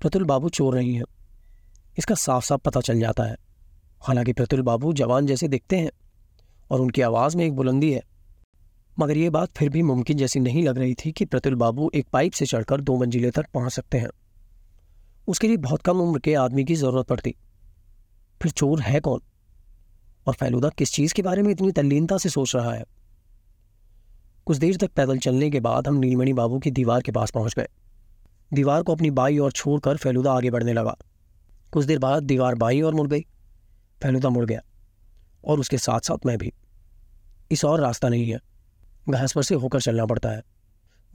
प्रतुल 0.00 0.24
बाबू 0.24 0.48
चोर 0.50 0.74
नहीं 0.74 0.94
है। 0.94 1.04
इसका 1.98 2.14
साफ़ 2.14 2.44
साफ़ 2.44 2.60
पता 2.60 2.80
चल 2.80 3.00
जाता 3.00 3.22
है। 3.22 3.36
हालाँकि 4.00 4.32
प्रतुल 4.32 4.62
बाबू 4.62 4.92
जवान 4.92 5.26
जैसे 5.26 5.48
दिखते 5.48 5.76
हैं 5.76 5.90
और 6.70 6.80
उनकी 6.80 7.02
आवाज़ 7.02 7.36
में 7.36 7.44
एक 7.44 7.52
बुलंदी 7.52 7.92
है। 7.92 8.02
मगर 8.98 9.16
यह 9.16 9.30
बात 9.30 9.48
फिर 9.56 9.68
भी 9.68 9.82
मुमकिन 9.82 10.16
जैसी 10.16 10.40
नहीं 10.40 10.64
लग 10.64 10.78
रही 10.78 10.94
थी 10.94 11.12
कि 11.12 11.24
प्रतुल 11.24 11.54
बाबू 11.54 11.90
एक 11.94 12.06
पाइप 12.12 12.32
से 12.32 12.46
चढ़कर 12.46 12.80
दो 12.80 12.96
मंजिले 12.96 13.30
तक 13.30 13.46
पहुँच 13.54 13.72
सकते 13.72 13.98
हैं। 13.98 14.08
उसके 15.28 15.48
लिए 15.48 15.56
बहुत 15.56 15.82
कम 15.82 16.00
उम्र 16.00 16.18
के 16.18 16.34
आदमी 16.34 16.64
की 16.64 16.74
ज़रूरत 16.74 17.06
पड़ती। 17.06 17.34
फिर 18.42 18.52
चोर 18.52 18.80
है 18.80 19.00
कौन? 19.00 19.20
और 20.26 20.34
फैलूदा 20.34 20.68
किस 20.68 20.92
चीज़ 20.92 21.14
के 21.14 21.22
बारे 21.22 21.42
में 21.42 21.50
इतनी 21.50 21.72
तल्लीनता 21.72 22.18
से 22.18 22.28
सोच 22.28 22.56
रहा 22.56 22.72
है? 22.72 22.84
कुछ 24.46 24.56
देर 24.56 24.76
तक 24.76 24.90
पैदल 24.92 25.18
चलने 25.18 25.50
के 25.50 25.60
बाद 25.60 25.88
हम 25.88 25.94
नीलमणि 25.94 26.32
बाबू 26.32 26.58
की 26.58 26.70
दीवार 26.70 27.00
के 27.00 27.12
पास 27.12 27.30
पहुँच 27.30 27.54
गए। 27.54 27.68
दीवार 28.52 28.82
को 28.82 28.92
अपनी 28.94 29.10
बाई 29.10 29.38
और 29.38 29.52
छोड़कर 29.52 29.96
फैलूदा 29.96 30.32
आगे 30.32 30.50
बढ़ने 30.50 30.72
लगा। 30.72 30.96
कुछ 31.72 31.84
देर 31.84 31.98
बाद 31.98 32.22
दीवार 32.22 32.54
बाई 32.54 32.80
और 32.80 32.94
मुड़ 32.94 33.08
गई। 33.08 33.20
फैलूदा 34.02 34.28
मुड़ 34.28 34.44
गया 34.44 34.60
और 35.44 35.60
उसके 35.60 35.78
साथ 35.78 36.00
साथ 36.00 36.26
मैं 36.26 36.38
भी। 36.38 36.52
इस 37.50 37.64
और 37.64 37.80
रास्ता 37.80 38.08
नहीं 38.08 38.30
है। 38.30 38.40
घास 39.10 39.32
पर 39.32 39.42
से 39.42 39.54
होकर 39.54 39.80
चलना 39.80 40.06
पड़ता 40.06 40.28
है। 40.28 40.42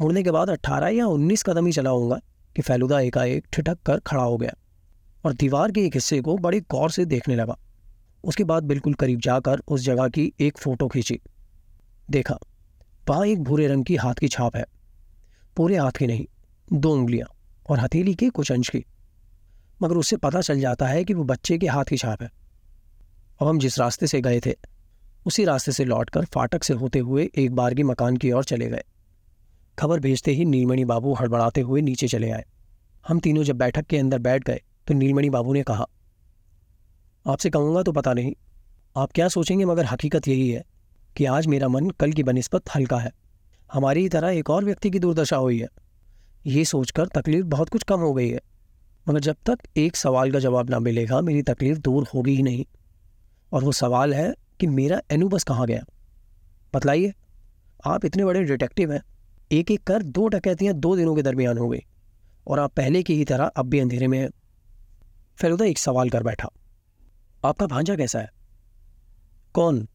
मुड़ने 0.01 0.23
के 0.23 0.31
बाद 0.31 0.49
अट्ठारह 0.49 0.87
या 0.87 1.07
उन्नीस 1.07 1.43
कदम 1.43 1.65
ही 1.65 1.71
चला 1.71 1.89
होगा 1.89 2.19
कि 2.55 2.61
फैलूदा 2.61 2.99
एकाएक 2.99 3.45
ठिठक 3.53 3.77
कर 3.85 3.99
खड़ा 3.99 4.23
हो 4.23 4.37
गया 4.37 4.53
और 5.25 5.33
दीवार 5.33 5.71
के 5.71 5.85
एक 5.85 5.95
हिस्से 5.95 6.21
को 6.21 6.37
बड़े 6.37 6.61
गौर 6.61 6.91
से 6.91 7.05
देखने 7.05 7.35
लगा। 7.35 7.57
उसके 8.23 8.43
बाद 8.43 8.63
बिल्कुल 8.63 8.93
करीब 8.93 9.19
जाकर 9.19 9.59
उस 9.67 9.81
जगह 9.81 10.07
की 10.07 10.33
एक 10.39 10.57
फ़ोटो 10.57 10.87
खींची। 10.87 11.19
देखा, 12.09 12.37
वहाँ 13.09 13.25
एक 13.25 13.43
भूरे 13.43 13.67
रंग 13.67 13.85
की 13.85 13.95
हाथ 13.95 14.13
की 14.13 14.27
छाप 14.27 14.55
है। 14.55 14.65
पूरे 15.55 15.77
हाथ 15.77 15.91
की 15.91 16.07
नहीं, 16.07 16.25
दो 16.73 16.93
उंगलियाँ 16.93 17.27
और 17.69 17.79
हथेली 17.79 18.15
के 18.15 18.29
कुछ 18.29 18.51
अंश 18.51 18.69
की। 18.69 18.85
मगर 19.83 19.95
उससे 19.95 20.17
पता 20.17 20.41
चल 20.41 20.59
जाता 20.59 20.87
है 20.87 21.03
कि 21.03 21.13
वो 21.13 21.23
बच्चे 21.23 21.57
के 21.57 21.67
हाथ 21.67 21.85
की 21.85 21.97
छाप 21.97 22.21
है। 22.21 22.29
अब 23.41 23.47
हम 23.47 23.59
जिस 23.59 23.79
रास्ते 23.79 24.07
से 24.07 24.21
गए 24.21 24.39
थे, 24.45 24.55
उसी 25.25 25.45
रास्ते 25.45 25.71
से 25.71 25.85
लौटकर 25.85 26.25
फाटक 26.25 26.63
से 26.63 26.73
होते 26.73 26.99
हुए 26.99 27.23
एक 27.25 27.51
बार 27.51 27.65
बारगी 27.65 27.83
मकान 27.83 28.17
की 28.17 28.31
ओर 28.31 28.43
चले 28.43 28.67
गए। 28.69 28.83
खबर 29.77 29.99
भेजते 29.99 30.31
ही 30.31 30.45
नीलमणि 30.45 30.85
बाबू 30.85 31.13
हड़बड़ाते 31.13 31.61
हुए 31.61 31.81
नीचे 31.81 32.07
चले 32.07 32.29
आए। 32.31 32.45
हम 33.07 33.19
तीनों 33.19 33.43
जब 33.43 33.55
बैठक 33.55 33.85
के 33.85 33.97
अंदर 33.97 34.19
बैठ 34.19 34.43
गए 34.43 34.61
तो 34.87 34.93
नीलमणि 34.93 35.29
बाबू 35.29 35.53
ने 35.53 35.63
कहा, 35.63 35.85
आपसे 37.25 37.49
कहूँगा 37.49 37.83
तो 37.83 37.91
पता 37.91 38.13
नहीं। 38.13 38.33
आप 38.97 39.11
क्या 39.11 39.27
सोचेंगे 39.27 39.65
मगर 39.65 39.85
हकीकत 39.85 40.27
यही 40.27 40.49
है 40.49 40.63
कि 41.15 41.25
आज 41.25 41.47
मेरा 41.47 41.67
मन 41.67 41.89
कल 41.89 42.11
की 42.11 42.23
बनस्पत 42.23 42.69
हल्का 42.75 42.97
है। 42.97 43.11
हमारी 43.73 44.09
तरह 44.09 44.29
एक 44.29 44.49
और 44.49 44.65
व्यक्ति 44.65 44.89
की 44.89 44.99
दुर्दशा 44.99 45.37
हुई 45.37 45.59
है। 45.59 45.67
ये 46.45 46.65
सोचकर 46.65 47.07
तकलीफ़ 47.07 47.45
बहुत 47.45 47.69
कुछ 47.69 47.83
कम 47.83 47.99
हो 47.99 48.13
गई 48.13 48.29
है। 48.29 48.39
मगर 49.09 49.19
जब 49.19 49.35
तक 49.45 49.59
एक 49.77 49.95
सवाल 49.95 50.31
का 50.31 50.39
जवाब 50.39 50.69
ना 50.69 50.79
मिलेगा, 50.79 51.21
मेरी 51.21 51.41
तकलीफ़ 51.41 51.77
दूर 51.77 52.07
होगी 52.15 52.35
ही 52.35 52.43
नहीं। 52.43 52.65
और 53.51 53.63
वो 53.63 53.71
सवाल 53.71 54.13
है 54.13 54.33
कि 54.59 54.67
मेरा 54.67 55.01
एनुबस 55.11 55.43
कहाँ 55.43 55.67
गया? 55.67 55.83
बतलाइए, 56.73 57.13
आप 57.85 58.05
इतने 58.05 58.25
बड़े 58.25 58.43
डिटेक्टिव 58.43 58.91
हैं। 58.91 59.01
एक 59.51 59.71
एक 59.71 59.83
कर 59.83 60.03
दो 60.03 60.27
डकैतियाँ 60.27 60.73
दो 60.73 60.95
दिनों 60.95 61.15
के 61.15 61.21
दरमियान 61.21 61.57
हो 61.57 61.69
गई, 61.69 61.81
और 62.47 62.59
आप 62.59 62.73
पहले 62.73 63.03
की 63.03 63.15
ही 63.15 63.25
तरह 63.25 63.45
अब 63.45 63.65
भी 63.65 63.79
अंधेरे 63.79 64.07
में 64.07 64.19
हैं। 64.19 64.29
फेलुदा 65.37 65.65
एक 65.65 65.77
सवाल 65.77 66.09
कर 66.09 66.23
बैठा, 66.23 66.49
आपका 67.45 67.67
भांजा 67.67 67.95
कैसा 67.95 68.19
है? 68.19 68.29
कौन? 69.53 69.87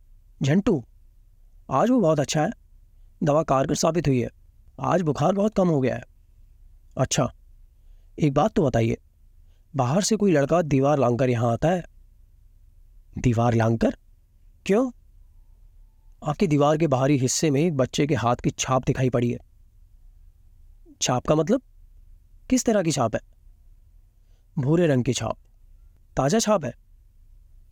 झंटू? 0.42 0.84
आज 1.70 1.90
वो 1.90 2.00
बहुत 2.00 2.20
अच्छा 2.20 2.42
है। 2.42 2.50
दवा 3.22 3.42
कारगर 3.42 3.74
साबित 3.74 4.08
हुई 4.08 4.20
है। 4.20 4.28
आज 4.80 5.02
बुखार 5.02 5.32
बहुत 5.32 5.54
कम 5.54 5.68
हो 5.68 5.80
गया 5.80 5.96
है। 5.96 6.02
अच्छा 6.96 7.32
एक 8.18 8.34
बात 8.34 8.52
तो 8.52 8.62
बताइए, 8.62 8.96
बाहर 9.76 10.02
से 10.02 10.16
कोई 10.16 10.32
लड़का 10.32 10.62
दीवार 10.62 10.98
लांग 10.98 11.22
यहाँ 11.22 11.52
आता 11.52 11.68
है? 11.68 11.84
दीवार 13.18 13.54
लांग 13.54 13.78
क्यों? 14.66 14.90
आपकी 16.22 16.46
दीवार 16.46 16.78
के 16.78 16.86
बाहरी 16.86 17.18
हिस्से 17.18 17.50
में 17.50 17.60
एक 17.60 17.76
बच्चे 17.76 18.06
के 18.06 18.14
हाथ 18.14 18.36
की 18.36 18.50
छाप 18.50 18.84
दिखाई 18.84 19.10
पड़ी 19.10 19.30
है। 19.32 19.38
छाप 21.02 21.26
का 21.26 21.34
मतलब? 21.34 21.62
किस 22.50 22.64
तरह 22.64 22.82
की 22.82 22.92
छाप 22.92 23.14
है? 23.14 23.20
भूरे 24.58 24.86
रंग 24.86 25.04
की 25.04 25.12
छाप। 25.12 25.36
ताज़ा 26.16 26.38
छाप 26.38 26.64
है। 26.64 26.74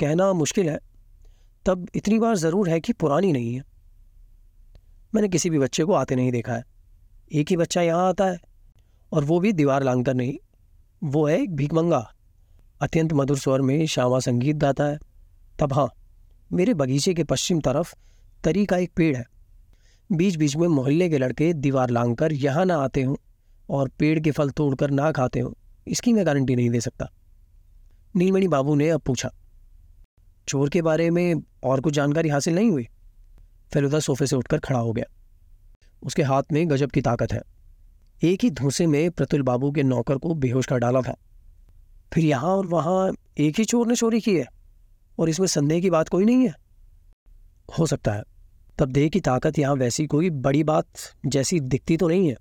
कहना 0.01 0.33
मुश्किल 0.33 0.69
है। 0.69 0.79
तब 1.67 1.89
इतनी 1.95 2.19
बार 2.19 2.37
ज़रूर 2.37 2.69
है 2.69 2.81
कि 2.81 2.93
पुरानी 2.93 3.33
नहीं 3.33 3.55
है। 3.55 3.63
मैंने 5.15 5.29
किसी 5.29 5.51
भी 5.51 5.59
बच्चे 5.59 5.85
को 5.85 5.93
आते 5.93 6.17
नहीं 6.17 6.33
देखा 6.33 6.55
है। 6.55 6.65
एक 7.33 7.51
ही 7.51 7.57
बच्चा 7.57 7.83
यहाँ 7.83 8.09
आता 8.09 8.25
है। 8.25 8.46
और 9.13 9.25
वो 9.25 9.39
भी 9.41 9.53
दीवार 9.53 9.83
लांग 9.83 10.09
नहीं। 10.09 10.37
वो 11.03 11.27
है 11.27 11.41
एक 11.43 11.55
भीखमंगा 11.57 12.07
अत्यंत 12.81 13.13
मधुर 13.13 13.39
स्वर 13.39 13.61
में 13.61 13.87
श्यामा 13.87 14.19
संगीत 14.19 14.57
गाता 14.57 14.85
है। 14.85 14.99
तब 15.59 15.73
हाँ 15.73 15.89
मेरे 16.51 16.75
बगीचे 16.75 17.15
के 17.15 17.25
पश्चिम 17.25 17.61
तरफ़ 17.61 17.95
तरी 18.45 18.65
का 18.67 18.77
एक 18.77 18.93
पेड़ 18.97 19.17
है। 19.17 19.25
बीच 20.11 20.37
बीच 20.37 20.57
में 20.57 20.67
मोहल्ले 20.69 21.09
के 21.09 21.19
लड़के 21.19 21.53
दीवार 21.53 21.91
लांग 21.91 22.17
कर 22.17 22.33
यहाँ 22.33 22.65
ना 22.65 22.77
आते 22.77 23.03
हों 23.03 23.17
और 23.69 23.89
पेड़ 23.89 24.19
के 24.21 24.31
फल 24.31 24.51
तोड़कर 24.51 24.91
ना 24.91 25.11
खाते 25.13 25.41
हों, 25.41 25.53
इसकी 25.87 26.13
मैं 26.13 26.27
गारंटी 26.27 26.57
नहीं 26.57 26.71
दे 26.71 26.81
सकता। 26.81 27.09
नीलमणि 28.17 28.49
बाबू 28.49 28.75
ने 28.75 28.89
अब 28.89 29.01
पूछा, 29.01 29.31
चोर 30.49 30.69
के 30.69 30.83
बारे 30.83 31.11
में 31.11 31.43
और 31.65 31.81
कुछ 31.81 31.95
जानकारी 31.95 32.29
हासिल 32.29 32.55
नहीं 32.55 32.71
हुई? 32.71 32.87
फेलुदा 33.73 33.99
सोफे 33.99 34.27
से 34.27 34.37
उठकर 34.37 34.59
खड़ा 34.59 34.79
हो 34.79 34.93
गया। 34.93 35.05
उसके 36.03 36.23
हाथ 36.23 36.53
में 36.53 36.71
गजब 36.71 36.91
की 36.91 37.01
ताकत 37.01 37.33
है। 37.33 37.41
एक 38.25 38.45
ही 38.45 38.51
धूसे 38.51 38.87
में 38.87 39.11
प्रतुल 39.11 39.43
बाबू 39.43 39.71
के 39.73 39.83
नौकर 39.83 40.19
को 40.19 40.35
बेहोश 40.35 40.67
कर 40.67 40.79
डाला 40.79 41.01
था। 41.01 41.15
फिर 42.13 42.25
यहाँ 42.25 42.51
और 42.51 42.67
वहाँ 42.67 43.13
एक 43.39 43.59
ही 43.59 43.65
चोर 43.65 43.87
ने 43.87 43.95
चोरी 43.95 44.21
की 44.21 44.37
है 44.37 44.47
और 45.19 45.29
इसमें 45.29 45.47
संदेह 45.47 45.81
की 45.81 45.91
बात 45.91 46.09
कोई 46.09 46.25
नहीं 46.25 46.47
है? 46.47 46.55
हो 47.79 47.87
सकता 47.87 48.13
है। 48.13 48.23
तब 48.79 48.89
देह 48.89 49.09
की 49.09 49.21
ताकत 49.21 49.59
यहाँ 49.59 49.75
वैसी 49.75 50.07
कोई 50.07 50.31
बड़ी 50.31 50.63
बात 50.65 50.87
जैसी 51.27 51.61
दिखती 51.61 51.97
तो 51.97 52.09
नहीं 52.09 52.29
है। 52.29 52.37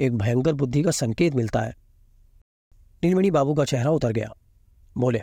एक 0.00 0.16
भयंकर 0.16 0.52
बुद्धि 0.52 0.82
का 0.82 0.90
संकेत 0.90 1.34
मिलता 1.34 1.60
है। 1.60 1.74
नीलमणि 3.04 3.30
बाबू 3.30 3.54
का 3.54 3.64
चेहरा 3.64 3.90
उतर 3.90 4.12
गया। 4.12 4.32
बोले, 4.96 5.22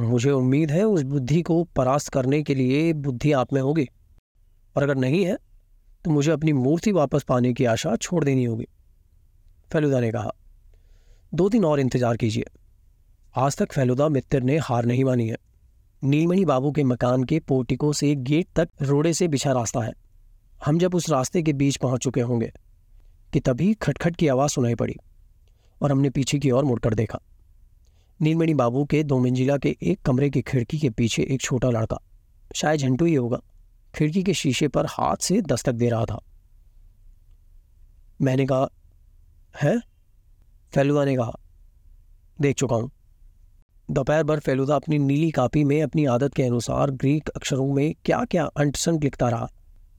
मुझे 0.00 0.30
उम्मीद 0.30 0.70
है 0.70 0.84
उस 0.84 1.02
बुद्धि 1.02 1.40
को 1.42 1.62
परास्त 1.76 2.08
करने 2.08 2.42
के 2.42 2.54
लिए 2.54 2.92
बुद्धि 2.92 3.32
आप 3.32 3.52
में 3.52 3.60
होगी। 3.60 3.88
और 4.76 4.82
अगर 4.82 4.94
नहीं 4.94 5.24
है 5.24 5.36
तो 6.04 6.10
मुझे 6.10 6.30
अपनी 6.32 6.52
मूर्ति 6.52 6.92
वापस 6.92 7.22
पाने 7.22 7.52
की 7.52 7.64
आशा 7.64 7.94
छोड़ 7.96 8.24
देनी 8.24 8.44
होगी। 8.44 8.66
फेलुदा 9.72 10.00
ने 10.00 10.10
कहा, 10.12 10.30
दो 11.32 11.48
दिन 11.48 11.64
और 11.64 11.80
इंतज़ार 11.80 12.16
कीजिए। 12.16 12.44
आज 13.34 13.56
तक 13.56 13.72
फेलुदा 13.72 14.08
मित्र 14.08 14.40
ने 14.40 14.56
हार 14.58 14.84
नहीं 14.84 15.04
मानी 15.04 15.28
है। 15.28 15.36
नीलमणि 16.02 16.44
बाबू 16.44 16.70
के 16.72 16.84
मकान 16.84 17.24
के 17.24 17.38
पोर्टिको 17.40 17.92
से 17.92 18.14
गेट 18.14 18.48
तक 18.56 18.68
रोड़े 18.82 19.12
से 19.12 19.28
बिछा 19.28 19.52
रास्ता 19.52 19.80
है। 19.80 19.92
हम 20.64 20.78
जब 20.78 20.94
उस 20.94 21.08
रास्ते 21.10 21.42
के 21.42 21.52
बीच 21.52 21.76
पहुँच 21.76 22.00
चुके 22.00 22.20
होंगे, 22.20 22.50
कि 23.32 23.40
तभी 23.40 23.72
खटखट 23.74 24.16
की 24.16 24.28
आवाज़ 24.28 24.50
सुनाई 24.50 24.74
पड़ी 24.74 24.96
और 25.80 25.92
हमने 25.92 26.10
पीछे 26.10 26.38
की 26.38 26.50
ओर 26.50 26.64
मुड़कर 26.64 26.94
देखा। 26.94 27.20
नीलमणि 28.20 28.54
बाबू 28.54 28.84
के 28.84 29.02
दो 29.02 29.18
मंजिला 29.18 29.56
के 29.56 29.76
एक 29.82 30.00
कमरे 30.02 30.30
की 30.30 30.42
खिड़की 30.42 30.78
के 30.78 30.90
पीछे 30.90 31.22
एक 31.24 31.40
छोटा 31.40 31.70
लड़का, 31.70 32.00
शायद 32.54 32.80
झंटू 32.80 33.04
ही 33.04 33.14
होगा, 33.14 33.40
खिड़की 33.94 34.22
के 34.22 34.34
शीशे 34.34 34.68
पर 34.68 34.86
हाथ 34.86 35.16
से 35.16 35.40
दस्तक 35.42 35.72
दे 35.72 35.88
रहा 35.88 36.04
था। 36.04 36.20
मैंने 38.20 38.46
कहा 38.46 38.68
है? 39.54 39.78
फेलुदा 40.72 41.04
ने 41.04 41.16
कहा, 41.16 41.32
देख 42.38 42.56
चुका 42.56 42.76
हूँ। 42.76 42.90
दोपहर 43.88 44.22
भर 44.22 44.40
फेलुदा 44.40 44.74
अपनी 44.76 44.98
नीली 44.98 45.30
कापी 45.30 45.64
में 45.64 45.80
अपनी 45.82 46.04
आदत 46.06 46.34
के 46.34 46.42
अनुसार 46.42 46.90
ग्रीक 46.90 47.28
अक्षरों 47.28 47.72
में 47.74 47.94
क्या 48.04 48.24
क्या 48.24 48.44
अंटसंग 48.44 49.02
लिखता 49.04 49.28
रहा। 49.28 49.48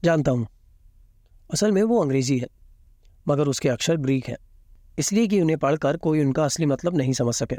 जानता 0.04 0.32
हूँ। 0.32 0.46
असल 1.50 1.72
में 1.72 1.82
वो 1.82 2.00
अंग्रेज़ी 2.02 2.38
है, 2.38 2.48
मगर 3.26 3.48
उसके 3.48 3.68
अक्षर 3.68 3.96
ग्रीक 3.96 4.28
हैं, 4.28 4.36
इसलिए 4.98 5.26
कि 5.26 5.40
उन्हें 5.40 5.58
पढ़कर 5.58 5.96
कोई 5.96 6.24
उनका 6.24 6.44
असली 6.44 6.66
मतलब 6.66 6.96
नहीं 6.96 7.12
समझ 7.12 7.34
सके। 7.34 7.56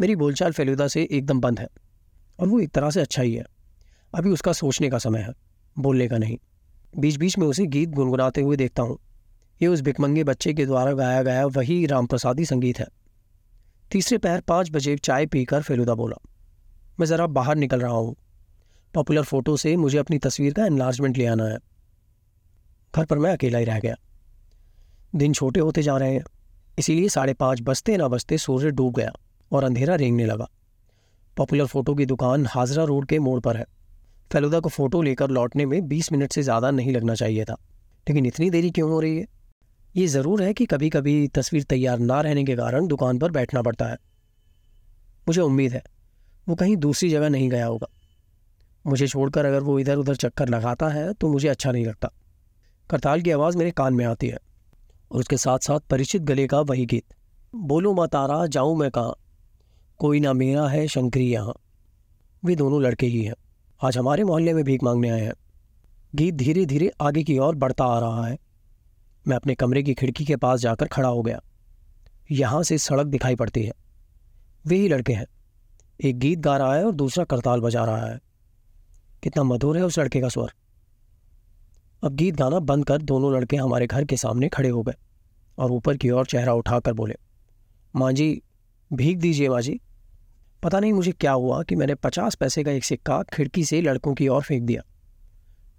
मेरी 0.00 0.16
बोलचाल 0.16 0.52
फेलुदा 0.52 0.88
से 0.88 1.02
एकदम 1.02 1.40
बंद 1.40 1.60
है, 1.60 1.68
और 2.38 2.48
वो 2.48 2.60
एक 2.60 2.70
तरह 2.70 2.90
से 2.90 3.00
अच्छा 3.00 3.22
ही 3.22 3.34
है। 3.34 3.44
अभी 4.12 4.30
उसका 4.30 4.52
सोचने 4.52 4.90
का 4.90 4.98
समय 4.98 5.20
है, 5.20 5.32
बोलने 5.76 6.08
का 6.08 6.18
नहीं। 6.18 6.38
बीच 6.98 7.16
बीच 7.16 7.38
में 7.38 7.46
उसे 7.46 7.66
गीत 7.66 7.88
गुनगुनाते 7.88 8.40
हुए 8.40 8.56
देखता 8.56 8.82
हूँ। 8.82 8.98
ये 9.60 9.68
उस 9.68 9.80
भिकमंगे 9.80 10.24
बच्चे 10.24 10.52
के 10.54 10.66
द्वारा 10.66 10.92
गाया 10.92 11.22
गया 11.22 11.46
वही 11.48 11.84
रामप्रसादी 11.86 12.44
संगीत 12.44 12.78
है। 12.78 12.86
तीसरे 13.90 14.18
पहर 14.18 14.40
पाँच 14.40 14.70
बजे 14.70 14.96
चाय 14.98 15.26
पीकर 15.26 15.62
फेलुदा 15.62 15.94
बोला, 15.94 16.16
मैं 17.00 17.06
ज़रा 17.06 17.26
बाहर 17.28 17.56
निकल 17.56 17.80
रहा 17.80 17.92
हूँ। 17.92 18.14
पॉपुलर 18.94 19.22
फ़ोटो 19.22 19.56
से 19.56 19.76
मुझे 19.76 19.98
अपनी 19.98 20.18
तस्वीर 20.18 20.52
का 20.52 20.66
एनलार्जमेंट 20.66 21.16
ले 21.16 21.26
आना 21.26 21.44
है। 21.44 21.58
घर 22.94 23.04
पर 23.04 23.18
मैं 23.18 23.32
अकेला 23.32 23.58
ही 23.58 23.64
रह 23.64 23.80
गया। 23.80 23.94
दिन 25.12 25.32
छोटे 25.32 25.60
होते 25.60 25.82
जा 25.82 25.96
रहे 25.96 26.14
हैं, 26.14 26.24
इसीलिए 26.78 27.08
साढ़े 27.08 27.34
पाँच 27.34 27.60
बजते 27.62 27.96
ना 27.96 28.08
बजते 28.08 28.38
सूर्य 28.38 28.70
डूब 28.70 28.94
गया 28.96 29.12
और 29.50 29.64
अंधेरा 29.64 29.94
रेंगने 29.94 30.24
लगा। 30.26 30.48
पॉपुलर 31.36 31.66
फ़ोटो 31.66 31.94
की 31.94 32.06
दुकान 32.06 32.46
हाजरा 32.46 32.84
रोड 32.84 33.06
के 33.06 33.18
मोड़ 33.18 33.38
पर 33.40 33.56
है। 33.56 33.64
फेलुदा 34.30 34.60
को 34.60 34.68
फ़ोटो 34.68 35.02
लेकर 35.02 35.30
लौटने 35.30 35.66
में 35.66 35.86
बीस 35.88 36.12
मिनट 36.12 36.32
से 36.32 36.42
ज़्यादा 36.42 36.70
नहीं 36.70 36.92
लगना 36.92 37.14
चाहिए 37.14 37.44
था। 37.44 37.56
लेकिन 38.06 38.26
इतनी 38.26 38.50
देरी 38.50 38.70
क्यों 38.70 38.90
हो 38.90 39.00
रही 39.00 39.18
है? 39.18 39.26
ये 39.94 40.06
ज़रूर 40.06 40.42
है 40.42 40.52
कि 40.54 40.64
कभी 40.66 40.88
कभी 40.90 41.26
तस्वीर 41.28 41.62
तैयार 41.62 41.98
ना 41.98 42.20
रहने 42.20 42.42
के 42.44 42.54
कारण 42.56 42.86
दुकान 42.86 43.18
पर 43.18 43.30
बैठना 43.30 43.60
पड़ता 43.62 43.86
है। 43.86 43.96
मुझे 45.26 45.40
उम्मीद 45.40 45.72
है, 45.72 45.82
वो 46.46 46.54
कहीं 46.54 46.76
दूसरी 46.76 47.10
जगह 47.10 47.28
नहीं 47.28 47.48
गया 47.50 47.66
होगा। 47.66 47.86
मुझे 48.84 49.06
छोड़कर 49.06 49.44
अगर 49.44 49.60
वो 49.60 49.78
इधर 49.78 49.96
उधर 49.96 50.16
चक्कर 50.16 50.48
लगाता 50.48 50.88
है 50.88 51.12
तो 51.12 51.28
मुझे 51.28 51.48
अच्छा 51.48 51.72
नहीं 51.72 51.84
लगता। 51.86 52.10
करताल 52.90 53.22
की 53.22 53.30
आवाज़ 53.30 53.58
मेरे 53.58 53.70
कान 53.70 53.94
में 53.94 54.04
आती 54.04 54.28
है, 54.28 54.38
और 55.10 55.20
उसके 55.20 55.36
साथ 55.36 55.58
साथ 55.58 55.80
परिचित 55.80 56.22
गले 56.22 56.46
का 56.46 56.60
वही 56.62 56.86
गीत। 56.86 57.14
बोलो 57.54 57.92
माँ 57.94 58.08
तारा, 58.08 58.46
जाऊँ 58.46 58.76
मैं 58.76 58.90
कहाँ? 58.90 59.14
कोई 60.00 60.20
ना 60.20 60.32
मेरा 60.32 60.66
है 60.68 60.86
शंकरी 60.88 61.30
यहाँ। 61.32 61.54
वे 62.42 62.56
दोनों 62.56 62.82
लड़के 62.82 63.06
ही 63.06 63.22
हैं। 63.24 63.34
आज 63.80 63.98
हमारे 63.98 64.24
मोहल्ले 64.24 64.54
में 64.54 64.64
भीख 64.64 64.82
मांगने 64.82 65.10
आए 65.10 65.20
हैं। 65.20 65.34
गीत 66.14 66.34
धीरे 66.34 66.64
धीरे 66.66 66.90
आगे 67.00 67.22
की 67.22 67.38
ओर 67.38 67.54
बढ़ता 67.54 67.84
आ 67.86 67.98
रहा 68.00 68.26
है। 68.26 68.38
मैं 69.28 69.36
अपने 69.36 69.54
कमरे 69.54 69.82
की 69.82 69.94
खिड़की 69.94 70.24
के 70.24 70.36
पास 70.36 70.60
जाकर 70.60 70.86
खड़ा 70.86 71.08
हो 71.08 71.22
गया। 71.22 71.40
यहाँ 72.30 72.62
से 72.62 72.78
सड़क 72.78 73.06
दिखाई 73.06 73.36
पड़ती 73.36 73.62
है। 73.62 73.72
वे 74.66 74.76
ही 74.76 74.88
लड़के 74.88 75.12
हैं। 75.12 75.26
एक 76.00 76.18
गीत 76.18 76.38
गा 76.38 76.56
रहा 76.56 76.74
है 76.74 76.84
और 76.84 76.92
दूसरा 76.92 77.24
करताल 77.24 77.60
बजा 77.60 77.84
रहा 77.84 78.06
है। 78.06 78.18
कितना 79.22 79.42
मधुर 79.42 79.76
है 79.76 79.84
उस 79.84 79.98
लड़के 79.98 80.20
का 80.20 80.28
स्वर। 80.28 80.52
अब 82.02 82.14
गीत 82.14 82.34
गाना 82.34 82.58
बंद 82.60 82.84
कर 82.84 83.02
दोनों 83.02 83.32
लड़के 83.34 83.56
हमारे 83.56 83.86
घर 83.86 84.04
के 84.04 84.16
सामने 84.16 84.48
खड़े 84.48 84.68
हो 84.68 84.82
गए 84.82 84.94
और 85.58 85.72
ऊपर 85.72 85.96
की 85.96 86.10
ओर 86.10 86.26
चेहरा 86.26 86.52
उठाकर 86.52 86.92
बोले, 86.92 87.14
माँ 87.94 88.12
जी 88.12 88.42
भीख 88.90 89.18
दीजिए 89.18 89.48
माँ 89.48 89.60
जी। 89.62 89.80
पता 90.62 90.80
नहीं 90.80 90.92
मुझे 90.92 91.12
क्या 91.12 91.32
हुआ 91.32 91.62
कि 91.62 91.76
मैंने 91.76 91.94
पचास 91.94 92.34
पैसे 92.34 92.64
का 92.64 92.70
एक 92.70 92.84
सिक्का 92.84 93.22
खिड़की 93.22 93.64
से 93.64 93.80
लड़कों 93.80 94.14
की 94.14 94.28
ओर 94.28 94.42
फेंक 94.42 94.62
दिया। 94.62 94.82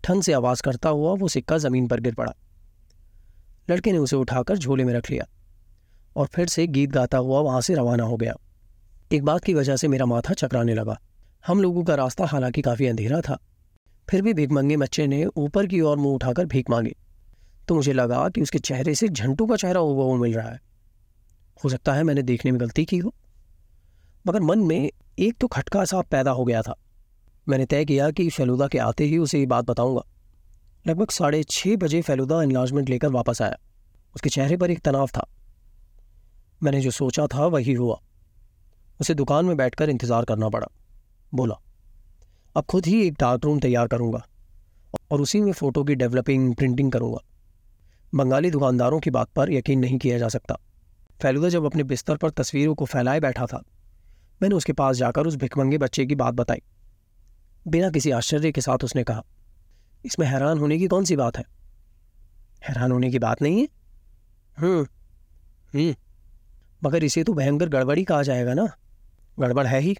ठंड 0.03 0.23
से 0.23 0.33
आवाज़ 0.33 0.61
करता 0.61 0.89
हुआ 0.89 1.13
वो 1.13 1.27
सिक्का 1.27 1.57
ज़मीन 1.57 1.87
पर 1.87 1.99
गिर 1.99 2.15
पड़ा। 2.15 2.33
लड़के 3.69 3.91
ने 3.91 3.97
उसे 3.97 4.15
उठाकर 4.15 4.57
झोले 4.57 4.83
में 4.83 4.93
रख 4.93 5.11
लिया 5.11 5.27
और 6.15 6.27
फिर 6.27 6.47
से 6.47 6.67
गीत 6.67 6.89
गाता 6.89 7.17
हुआ 7.17 7.39
वहाँ 7.39 7.61
से 7.61 7.75
रवाना 7.75 8.03
हो 8.03 8.17
गया। 8.17 8.33
एक 9.13 9.23
बात 9.23 9.43
की 9.43 9.53
वजह 9.53 9.75
से 9.75 9.87
मेरा 9.87 10.05
माथा 10.05 10.33
चकराने 10.33 10.73
लगा। 10.73 11.01
हम 11.47 11.61
लोगों 11.61 11.83
का 11.83 11.95
रास्ता 11.95 12.25
हालाँकि 12.25 12.61
काफ़ी 12.61 12.87
अंधेरा 12.87 13.21
था। 13.21 13.37
फिर 14.09 14.21
भी 14.21 14.33
भिकमंगे 14.33 14.77
बच्चे 14.77 15.07
ने 15.07 15.25
ऊपर 15.25 15.67
की 15.67 15.81
ओर 15.81 15.97
मुँह 15.97 16.15
उठाकर 16.15 16.45
भीख 16.45 16.69
मांगी। 16.69 16.95
तो 17.67 17.75
मुझे 17.75 17.93
लगा 17.93 18.29
कि 18.29 18.41
उसके 18.41 18.59
चेहरे 18.59 18.95
से 18.95 19.07
झंटू 19.07 19.45
का 19.45 19.55
चेहरा 19.55 19.79
हुआ 19.79 20.17
मिल 20.17 20.33
रहा 20.33 20.49
है। 20.49 20.61
हो 21.63 21.69
सकता 21.69 21.93
है 21.93 22.03
मैंने 22.03 22.21
देखने 22.21 22.51
में 22.51 22.61
गलती 22.61 22.85
की 22.85 22.97
हो। 22.97 23.13
मगर 24.27 24.39
मन 24.39 24.59
में 24.59 24.91
एक 25.19 25.37
तो 25.37 25.47
खटका 25.47 25.85
सा 25.85 26.01
पैदा 26.01 26.31
हो 26.31 26.45
गया 26.45 26.61
था। 26.61 26.75
मैंने 27.49 27.65
तय 27.65 27.85
किया 27.85 28.11
कि 28.11 28.29
फेलुदा 28.29 28.67
के 28.67 28.77
आते 28.77 29.03
ही 29.03 29.17
उसे 29.17 29.39
ये 29.39 29.45
बात 29.45 29.65
बताऊँगा। 29.65 30.01
लगभग 30.87 31.09
साढ़े 31.09 31.43
छः 31.43 31.75
बजे 31.77 32.01
फेलुदा 32.01 32.41
इन्लाजमेंट 32.43 32.89
लेकर 32.89 33.07
वापस 33.07 33.41
आया। 33.41 33.57
उसके 34.15 34.29
चेहरे 34.29 34.57
पर 34.57 34.71
एक 34.71 34.79
तनाव 34.79 35.07
था। 35.07 35.25
मैंने 36.63 36.81
जो 36.81 36.91
सोचा 36.91 37.27
था 37.27 37.45
वही 37.45 37.73
हुआ। 37.73 37.99
उसे 38.99 39.13
दुकान 39.13 39.45
में 39.45 39.57
बैठकर 39.57 39.89
इंतज़ार 39.89 40.25
करना 40.25 40.49
पड़ा। 40.49 40.67
बोला, 41.33 41.55
अब 42.55 42.65
खुद 42.65 42.85
ही 42.85 43.07
एक 43.07 43.13
डार्क 43.13 43.45
रूम 43.45 43.59
तैयार 43.59 43.87
करूँगा 43.87 44.25
और 45.11 45.21
उसी 45.21 45.41
में 45.41 45.51
फ़ोटो 45.51 45.83
की 45.83 45.95
डेवलपिंग, 45.95 46.55
प्रिंटिंग 46.55 46.91
करूँगा। 46.91 47.19
बंगाली 48.15 48.51
दुकानदारों 48.51 48.99
की 48.99 49.09
बात 49.09 49.29
पर 49.29 49.51
यकीन 49.51 49.79
नहीं 49.79 49.97
किया 49.97 50.17
जा 50.17 50.27
सकता। 50.27 50.57
फेलुदा 51.21 51.49
जब 51.49 51.65
अपने 51.65 51.83
बिस्तर 51.83 52.17
पर 52.17 52.29
तस्वीरों 52.29 52.75
को 52.75 52.85
फैलाए 52.85 53.19
बैठा 53.19 53.45
था, 53.45 53.63
मैंने 54.41 54.55
उसके 54.55 54.73
पास 54.73 54.95
जाकर 54.95 55.27
उस 55.27 55.35
भिकमंगे 55.35 55.77
बच्चे 55.77 56.05
की 56.05 56.15
बात 56.15 56.33
बताई। 56.33 56.61
बिना 57.67 57.89
किसी 57.89 58.11
आश्चर्य 58.11 58.51
के 58.51 58.61
साथ 58.61 58.83
उसने 58.83 59.03
कहा 59.03 59.23
इसमें 60.05 60.27
हैरान 60.27 60.57
होने 60.57 60.77
की 60.77 60.87
कौन 60.87 61.03
सी 61.03 61.15
बात 61.15 61.37
है? 61.37 61.43
हैरान 62.63 62.91
होने 62.91 63.11
की 63.11 63.19
बात 63.19 63.41
नहीं 63.41 63.59
है? 63.59 63.67
हम्म 64.57 64.83
हम्म। 65.73 65.95
मगर 66.83 67.03
इसे 67.03 67.23
तो 67.23 67.33
भयंकर 67.33 67.69
गड़बड़ी 67.69 68.03
कहा 68.03 68.23
जाएगा 68.23 68.53
ना। 68.53 68.67
गड़बड़ 69.39 69.67
है 69.67 69.79
ही। 69.79 69.97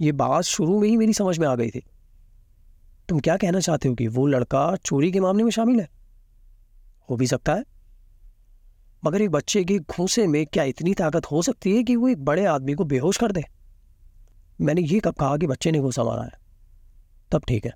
ये 0.00 0.12
बात 0.12 0.42
शुरू 0.42 0.80
में 0.80 0.88
ही 0.88 0.96
मेरी 0.96 1.12
समझ 1.12 1.38
में 1.38 1.48
आ 1.48 1.54
गई 1.54 1.70
थी। 1.70 1.82
तुम 3.08 3.20
क्या 3.20 3.36
कहना 3.36 3.60
चाहते 3.60 3.88
हो 3.88 3.94
कि 3.94 4.06
वो 4.06 4.26
लड़का 4.26 4.76
चोरी 4.76 5.12
के 5.12 5.20
मामले 5.20 5.44
में 5.44 5.50
शामिल 5.50 5.80
है? 5.80 5.88
हो 7.10 7.16
भी 7.16 7.26
सकता 7.26 7.54
है। 7.54 7.64
मगर 9.04 9.22
एक 9.22 9.30
बच्चे 9.30 9.64
के 9.64 9.78
घूसे 9.78 10.26
में 10.26 10.46
क्या 10.46 10.64
इतनी 10.64 10.94
ताकत 10.94 11.26
हो 11.26 11.42
सकती 11.42 11.76
है 11.76 11.82
कि 11.82 11.96
वो 11.96 12.08
एक 12.08 12.24
बड़े 12.24 12.44
आदमी 12.44 12.74
को 12.74 12.84
बेहोश 12.84 13.16
कर 13.16 13.32
दे? 13.32 13.44
मैंने 14.60 14.80
ये 14.80 15.00
कब 15.00 15.14
कहा 15.14 15.36
कि 15.36 15.46
बच्चे 15.46 15.70
ने 15.70 15.80
घूसा 15.80 16.04
मारा 16.04 16.22
है? 16.22 16.32
तब 17.32 17.42
ठीक 17.48 17.64
है। 17.64 17.72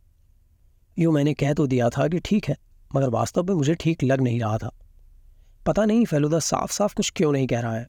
यूँ 0.99 1.13
मैंने 1.13 1.35
कह 1.35 1.53
तो 1.53 1.67
दिया 1.67 1.89
था 1.91 2.09
कि 2.09 2.19
ठीक 2.19 2.49
है, 2.49 2.57
मगर 2.95 3.09
वास्तव 3.09 3.43
में 3.43 3.55
मुझे 3.55 3.75
ठीक 3.75 4.05
लग 4.05 4.21
नहीं 4.21 4.41
रहा 4.41 4.59
था। 4.59 4.71
पता 5.67 5.85
नहीं 5.85 6.05
फैलुदा 6.05 6.39
साफ़ 6.39 6.73
साफ़ 6.73 6.95
कुछ 6.95 7.13
क्यों 7.17 7.33
नहीं 7.33 7.47
कह 7.47 7.61
रहा 7.61 7.75
है। 7.75 7.89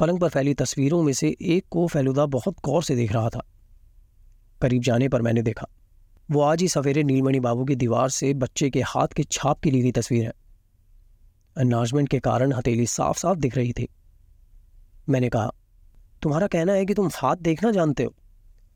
पलंग 0.00 0.20
पर 0.20 0.28
फैली 0.28 0.54
तस्वीरों 0.54 1.02
में 1.02 1.12
से 1.12 1.36
एक 1.42 1.64
को 1.70 1.86
फैलुदा 1.86 2.26
बहुत 2.26 2.56
गौर 2.64 2.82
से 2.82 2.96
देख 2.96 3.12
रहा 3.12 3.28
था। 3.28 3.42
करीब 4.62 4.82
जाने 4.82 5.08
पर 5.08 5.22
मैंने 5.22 5.42
देखा, 5.42 5.66
वो 6.30 6.40
आज 6.40 6.60
ही 6.60 6.68
सवेरे 6.68 7.02
नीलमणि 7.02 7.40
बाबू 7.40 7.64
की 7.64 7.74
दीवार 7.74 8.08
से 8.08 8.34
बच्चे 8.34 8.70
के 8.70 8.80
हाथ 8.80 9.08
के 9.08 9.22
छाप 9.22 9.60
की 9.60 9.70
ली 9.70 9.82
गई 9.82 9.92
तस्वीर 9.92 10.24
है। 10.24 10.32
अनाजमेंट 11.56 12.08
के 12.08 12.20
कारण 12.20 12.52
हथेली 12.52 12.86
साफ़ 12.86 13.18
साफ़ 13.18 13.38
दिख 13.38 13.56
रही 13.56 13.72
थी। 13.72 13.88
मैंने 15.08 15.28
कहा, 15.28 15.50
तुम्हारा 16.22 16.46
कहना 16.46 16.72
है 16.72 16.86
कि 16.86 16.94
तुम 16.94 17.10
हाथ 17.14 17.36
देखना 17.36 17.70
जानते 17.70 18.04
हो? 18.04 18.14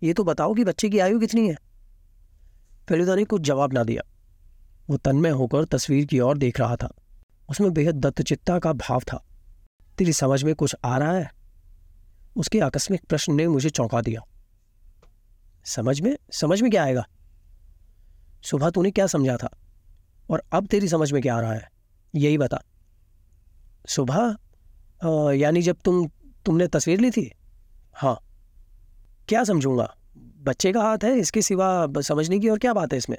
ये 0.03 0.12
तो 0.12 0.24
बताओ 0.24 0.55
कि 0.55 0.64
बच्चे 0.64 0.89
की 0.89 0.99
आयु 0.99 1.20
कितनी 1.20 1.49
है? 1.49 1.57
फेलुदा 2.89 3.14
ने 3.14 3.24
कुछ 3.24 3.43
जवाब 3.43 3.72
ना 3.72 3.85
दिया। 3.85 4.03
वो 4.91 4.97
तन्मय 4.97 5.30
होकर 5.30 5.64
तस्वीर 5.64 6.07
की 6.07 6.20
ओर 6.20 6.39
देख 6.39 6.61
रहा 6.61 6.76
था। 6.76 6.95
उसमें 7.51 7.72
बेहद 7.72 7.95
दत्तचित्ता 7.95 8.59
का 8.59 8.72
भाव 8.72 9.01
था। 9.01 9.24
तेरी 9.99 10.12
समझ 10.12 10.45
में 10.45 10.55
कुछ 10.55 10.76
आ 10.85 10.99
रहा 10.99 11.12
है? 11.12 11.30
उसके 12.37 12.61
आकस्मिक 12.61 13.05
प्रश्न 13.05 13.35
ने 13.35 13.47
मुझे 13.49 13.70
चौंका 13.70 14.01
दिया। 14.01 14.20
समझ 15.64 16.01
में? 16.01 16.16
समझ 16.32 16.62
में 16.62 16.70
क्या 16.70 16.85
आएगा? 16.85 17.07
सुबह 18.43 18.70
तूने 18.70 18.91
क्या 18.91 19.07
समझा 19.07 19.37
था? 19.37 19.49
और 20.30 20.43
अब 20.53 20.66
तेरी 20.66 20.89
समझ 20.89 21.12
में 21.12 21.22
क्या 21.22 21.37
आ 21.37 21.41
रहा 21.41 21.53
है? 21.53 21.70
यही 22.14 22.39
बता। 22.39 22.62
सुबह? 23.89 24.37
यानी 25.32 25.62
जब 25.62 25.76
तुम, 25.85 26.11
तुमने 26.47 26.66
तस्वीर 26.66 27.01
ली 27.01 27.11
थी? 27.11 27.32
हाँ। 27.95 28.18
क्या 29.28 29.45
समझूँगा? 29.45 29.97
बच्चे 30.45 30.72
का 30.72 30.82
हाथ 30.82 30.99
है, 31.05 31.18
इसके 31.18 31.42
सिवा 31.42 31.88
समझने 32.01 32.38
की 32.38 32.49
और 32.49 32.59
क्या 32.59 32.72
बात 32.72 32.92
है 32.92 32.99
इसमें? 32.99 33.18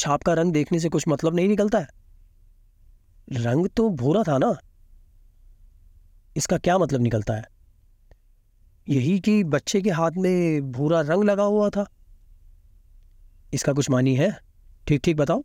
छाप 0.00 0.22
का 0.22 0.32
रंग 0.34 0.52
देखने 0.52 0.80
से 0.80 0.88
कुछ 0.88 1.08
मतलब 1.08 1.34
नहीं 1.34 1.48
निकलता 1.48 1.78
है। 1.78 1.88
रंग 3.32 3.68
तो 3.68 3.90
भूरा 3.90 4.22
था 4.22 4.38
ना? 4.38 4.56
इसका 6.36 6.58
क्या 6.58 6.78
मतलब 6.78 7.00
निकलता 7.00 7.34
है? 7.34 7.44
यही 8.88 9.20
कि 9.20 9.44
बच्चे 9.44 9.80
के 9.80 9.90
हाथ 9.90 10.10
में 10.16 10.72
भूरा 10.72 11.00
रंग 11.00 11.24
लगा 11.24 11.42
हुआ 11.42 11.70
था। 11.70 11.86
इसका 13.54 13.72
कुछ 13.72 13.90
मानी 13.90 14.16
है? 14.16 14.38
ठीक 14.88 15.00
ठीक 15.04 15.16
बताओ। 15.16 15.42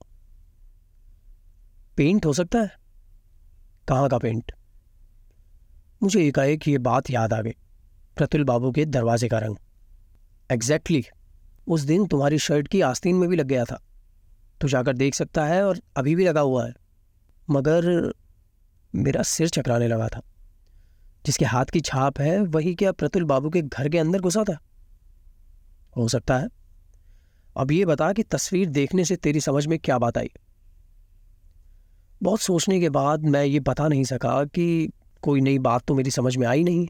पेंट 1.97 2.25
हो 2.25 2.33
सकता 2.33 2.59
है। 2.59 2.71
कहाँ 3.87 4.09
का 4.09 4.17
पेंट? 4.17 4.51
मुझे 6.03 6.27
एकाएक 6.27 6.67
ये 6.67 6.77
बात 6.77 7.09
याद 7.09 7.33
आ 7.33 7.41
गई। 7.41 7.55
प्रतुल 8.15 8.43
बाबू 8.43 8.71
के 8.71 8.85
दरवाजे 8.85 9.27
का 9.27 9.39
रंग। 9.39 9.55
Exactly 10.51 11.01
exactly. 11.01 11.21
उस 11.67 11.81
दिन 11.81 12.07
तुम्हारी 12.07 12.37
शर्ट 12.37 12.67
की 12.67 12.81
आस्तीन 12.81 13.15
में 13.15 13.29
भी 13.29 13.35
लग 13.35 13.45
गया 13.45 13.65
था। 13.65 13.81
तो 14.61 14.67
जाकर 14.67 14.93
देख 14.93 15.15
सकता 15.15 15.45
है 15.45 15.63
और 15.63 15.81
अभी 15.97 16.15
भी 16.15 16.25
लगा 16.25 16.41
हुआ 16.41 16.67
है। 16.67 16.73
मगर 17.49 18.13
मेरा 18.95 19.23
सिर 19.23 19.49
चकराने 19.49 19.87
लगा 19.87 20.07
था। 20.07 20.21
जिसके 21.25 21.45
हाथ 21.45 21.65
की 21.65 21.81
छाप 21.81 22.19
है, 22.19 22.41
वही 22.41 22.75
क्या 22.75 22.91
प्रतुल 22.91 23.23
बाबू 23.23 23.49
के 23.49 23.61
घर 23.61 23.89
के 23.89 23.97
अंदर 23.97 24.19
घुसा 24.19 24.43
था? 24.43 24.59
हो 25.97 26.07
सकता 26.07 26.39
है। 26.39 26.47
अब 27.57 27.71
ये 27.71 27.85
बता 27.85 28.13
कि 28.13 28.23
तस्वीर 28.23 28.69
देखने 28.69 29.05
से 29.05 29.15
तेरी 29.15 29.41
समझ 29.41 29.67
में 29.67 29.79
क्या 29.79 29.97
बात 29.97 30.17
आई। 30.17 30.31
बहुत 32.23 32.39
सोचने 32.39 32.79
के 32.79 32.89
बाद 32.89 33.23
मैं 33.23 33.45
ये 33.45 33.59
बता 33.59 33.87
नहीं 33.87 34.03
सका 34.03 34.45
कि 34.45 34.91
कोई 35.21 35.41
नई 35.41 35.59
बात 35.59 35.85
तो 35.85 35.95
मेरी 35.95 36.11
समझ 36.11 36.37
में 36.37 36.47
आई 36.47 36.63
नहीं, 36.63 36.87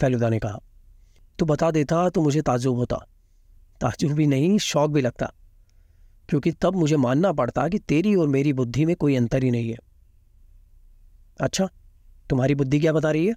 फैलुदा 0.00 0.28
ने 0.28 0.38
कहा। 0.38 0.58
तो 1.38 1.46
बता 1.46 1.70
देता 1.70 2.08
तो 2.08 2.22
मुझे 2.22 2.42
ताजुब 2.42 2.76
होता। 2.76 2.96
ताजुब 3.80 4.12
भी 4.12 4.26
नहीं, 4.26 4.58
शौक 4.58 4.90
भी 4.90 5.00
लगता। 5.00 5.32
क्योंकि 6.28 6.52
तब 6.52 6.76
मुझे 6.76 6.96
मानना 6.96 7.32
पड़ता 7.32 7.68
कि 7.68 7.78
तेरी 7.78 8.14
और 8.14 8.28
मेरी 8.28 8.52
बुद्धि 8.52 8.84
में 8.84 8.96
कोई 8.96 9.16
अंतर 9.16 9.44
ही 9.44 9.50
नहीं 9.50 9.70
है। 9.70 9.78
अच्छा 11.40 11.68
तुम्हारी 12.30 12.54
बुद्धि 12.54 12.80
क्या 12.80 12.92
बता 12.92 13.10
रही 13.10 13.26
है? 13.26 13.34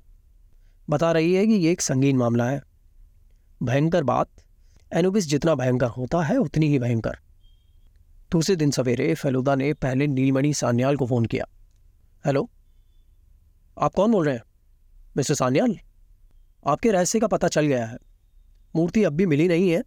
बता 0.90 1.12
रही 1.12 1.34
है 1.34 1.48
कि 1.48 1.54
ये 1.54 1.72
एक 1.72 1.82
संगीन 1.82 2.18
मामला 2.18 2.50
है। 2.50 2.62
भयंकर 3.64 4.04
बात। 4.04 4.28
एनुबिस 4.94 5.28
जितना 5.28 5.56
भयंकर 5.56 5.88
होता 5.88 6.22
है, 6.22 6.38
उतनी 6.38 6.68
ही 6.68 6.80
भयंकर। 6.80 7.18
दूसरे 8.32 8.56
दिन 8.56 8.72
सवेरे 8.72 9.16
फेलुदा 9.16 9.56
ने 9.56 9.74
पहले 9.74 10.08
नीलमणि 10.08 10.54
सान्याल 10.54 10.98
को 10.98 11.06
फ़ोन 11.06 11.26
किया। 11.26 11.46
हेलो? 12.26 12.50
आप 13.80 13.94
कौन 13.94 14.12
बोल 14.12 14.26
रहे 14.26 14.36
हैं? 14.36 14.44
मिस्टर 15.18 15.34
सान्याल? 15.34 15.80
आपके 16.68 16.92
रहस्य 16.92 17.20
का 17.20 17.28
पता 17.28 17.48
चल 17.48 17.66
गया 17.66 17.86
है। 17.86 17.98
मूर्ति 18.76 19.04
अब 19.04 19.14
भी 19.14 19.26
मिली 19.26 19.48
नहीं 19.48 19.70
है। 19.70 19.84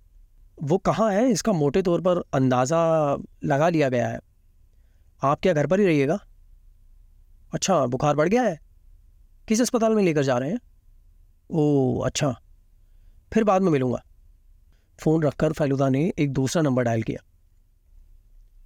वो 0.62 0.78
कहाँ 0.78 1.12
है, 1.12 1.30
इसका 1.30 1.52
मोटे 1.52 1.82
तौर 1.82 2.00
पर 2.00 2.22
अंदाज़ा 2.34 3.16
लगा 3.44 3.68
लिया 3.68 3.88
गया 3.88 4.08
है। 4.08 4.20
आप 5.22 5.40
क्या 5.40 5.52
घर 5.52 5.66
पर 5.66 5.80
ही 5.80 5.86
रहिएगा? 5.86 6.18
अच्छा 7.54 7.86
बुखार 7.86 8.16
बढ़ 8.16 8.28
गया 8.28 8.42
है। 8.42 8.60
किस 9.48 9.60
अस्पताल 9.60 9.94
में 9.94 10.02
लेकर 10.02 10.22
जा 10.22 10.38
रहे 10.38 10.50
हैं? 10.50 10.58
ओह 11.50 12.06
अच्छा। 12.06 12.40
फिर 13.32 13.44
बाद 13.44 13.62
में 13.62 13.72
मिलूँगा। 13.72 14.02
फ़ोन 15.02 15.22
रखकर 15.22 15.52
फैलुदा 15.52 15.88
ने 15.88 16.12
एक 16.18 16.32
दूसरा 16.32 16.62
नंबर 16.62 16.82
डायल 16.82 17.02
किया। 17.02 17.24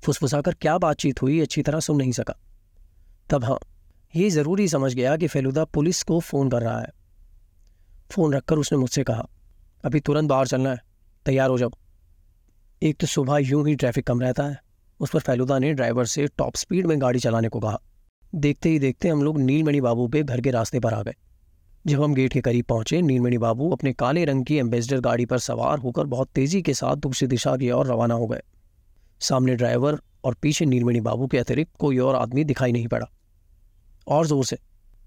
फुसफुसाकर, 0.04 0.54
क्या 0.54 0.78
बातचीत 0.78 1.22
हुई? 1.22 1.40
अच्छी 1.40 1.62
तरह 1.62 1.80
सुन 1.80 1.96
नहीं 1.96 2.12
सका। 2.12 2.34
तब 3.30 3.44
हाँ 3.44 3.58
ये 4.16 4.30
ज़रूरी 4.30 4.68
समझ 4.68 4.94
गया 4.94 5.16
कि 5.16 5.26
फैलुदा 5.26 5.64
पुलिस 5.64 6.02
को 6.02 6.20
फ़ोन 6.20 6.50
कर 6.50 6.62
रहा 6.62 6.80
है। 6.80 6.97
फ़ोन 8.10 8.34
रखकर 8.34 8.58
उसने 8.58 8.78
मुझसे 8.78 9.02
कहा, 9.04 9.28
अभी 9.84 10.00
तुरंत 10.00 10.28
बाहर 10.28 10.46
चलना 10.46 10.70
है, 10.70 10.80
तैयार 11.26 11.50
हो 11.50 11.58
जाओ। 11.58 11.70
एक 12.82 12.96
तो 12.96 13.06
सुबह 13.06 13.38
यूँ 13.38 13.66
ही 13.68 13.74
ट्रैफ़िक 13.74 14.06
कम 14.06 14.20
रहता 14.20 14.44
है, 14.44 14.58
उस 15.00 15.10
पर 15.10 15.20
फैलुदा 15.20 15.58
ने 15.58 15.72
ड्राइवर 15.74 16.04
से 16.04 16.26
टॉप 16.28 16.56
स्पीड 16.56 16.86
में 16.86 17.00
गाड़ी 17.00 17.18
चलाने 17.18 17.48
को 17.48 17.60
कहा। 17.60 17.78
देखते 18.34 18.68
ही 18.68 18.78
देखते 18.78 19.08
हम 19.08 19.22
लोग 19.22 19.38
नीलमणि 19.38 19.80
बाबू 19.80 20.06
पे 20.08 20.22
घर 20.22 20.40
के 20.40 20.50
रास्ते 20.50 20.80
पर 20.80 20.94
आ 20.94 21.02
गए। 21.02 21.14
जब 21.86 22.02
हम 22.02 22.14
गेट 22.14 22.32
के 22.32 22.40
करीब 22.40 22.64
पहुँचे, 22.64 23.00
नीलमणि 23.02 23.38
बाबू 23.38 23.70
अपने 23.70 23.92
काले 23.92 24.24
रंग 24.24 24.44
की 24.44 24.56
एम्बेसडर 24.56 25.00
गाड़ी 25.00 25.26
पर 25.26 25.38
सवार 25.38 25.78
होकर 25.78 26.04
बहुत 26.06 26.28
तेज़ी 26.28 26.62
के 26.62 26.74
साथ 26.74 26.96
दूसरी 26.96 27.28
दिशा 27.28 27.56
की 27.56 27.70
ओर 27.70 27.86
रवाना 27.86 28.14
हो 28.14 28.26
गए। 28.26 28.40
सामने 29.20 29.54
ड्राइवर 29.54 30.00
और 30.24 30.34
पीछे 30.34 30.66
नीलमणि 30.66 31.00
बाबू 31.00 31.26
के 31.26 31.38
अतिरिक्त 31.38 31.76
कोई 31.78 31.98
और 31.98 32.16
आदमी 32.16 32.44
दिखाई 32.44 32.72
नहीं 32.72 32.88
पड़ा। 32.88 33.06
और 34.06 34.26
ज़ोर 34.26 34.44
से 34.44 34.58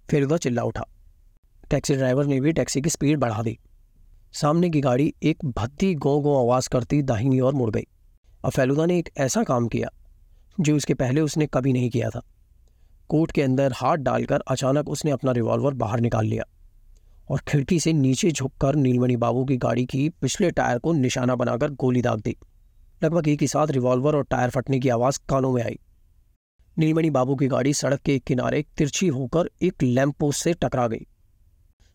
फेलुदा 0.10 0.38
चिल्ला 0.38 0.64
उठा। 0.64 0.86
टैक्सी 1.72 1.96
ड्राइवर 1.96 2.26
ने 2.26 2.42
भी 2.42 2.52
टैक्सी 2.52 2.82
की 2.82 2.90
स्पीड 2.90 3.20
बढ़ा 3.20 3.42
दी। 3.44 3.60
सामने 4.34 4.70
की 4.70 4.82
गाड़ी 4.82 5.14
एक 5.24 5.46
भद्दी 5.46 5.96
गो 5.96 6.20
गो 6.20 6.44
आवाज़ 6.44 6.70
करती 6.70 7.02
दाहिनी 7.02 7.40
ओर 7.40 7.54
मुड़ 7.54 7.72
गई। 7.72 7.88
और 8.46 8.52
फैलुदा 8.52 8.86
ने 8.86 8.98
एक 8.98 9.10
ऐसा 9.18 9.44
काम 9.44 9.68
किया, 9.68 9.90
जो 10.60 10.76
उसके 10.76 10.94
पहले 10.94 11.22
उसने 11.22 11.48
कभी 11.54 11.74
नहीं 11.74 11.90
किया 11.90 12.10
था। 12.10 12.22
कोट 13.10 13.32
के 13.32 13.42
अंदर 13.42 13.74
हाथ 13.76 13.98
डालकर 13.98 14.44
अचानक 14.48 14.90
उसने 14.90 15.12
अपना 15.12 15.32
रिवॉल्वर 15.32 15.74
बाहर 15.74 16.00
निकाल 16.00 16.26
लिया 16.26 16.44
और 17.30 17.40
खिड़की 17.40 17.80
से 17.80 17.94
नीचे 17.94 18.32
झुककर 18.32 18.76
नीलमणि 18.76 19.16
बाबू 19.16 19.46
की 19.46 19.58
गाड़ी 19.58 19.86
की 19.86 20.10
पिछले 20.10 20.52
टायर 20.52 20.80
को 20.80 20.94
निशाना 20.94 21.36
बनाकर 21.36 21.70
गोली 21.70 22.02
दाग 22.02 22.20
दी। 22.20 22.36
लगभग 23.04 23.28
एक 23.28 23.42
ही 23.42 23.48
साथ 23.48 23.68
रिवॉल्वर 23.68 24.16
और 24.16 24.24
टायर 24.24 24.50
फटने 24.50 24.80
की 24.80 24.90
आवाज़ 24.90 25.20
कानों 25.30 25.52
में 25.52 25.64
आई। 25.64 25.80
नीलमणि 26.78 27.10
बाबू 27.10 27.36
की 27.36 27.48
गाड़ी 27.48 27.74
सड़क 27.74 28.00
के 28.00 28.16
एक 28.16 28.24
किनारे 28.24 28.66
तिरछी 28.78 29.08
होकर 29.08 29.50
एक 29.62 29.84
लैंप 29.84 30.16
पोस्ट 30.20 30.44
से 30.44 30.54
टकरा 30.54 30.88
गई। 30.88 31.08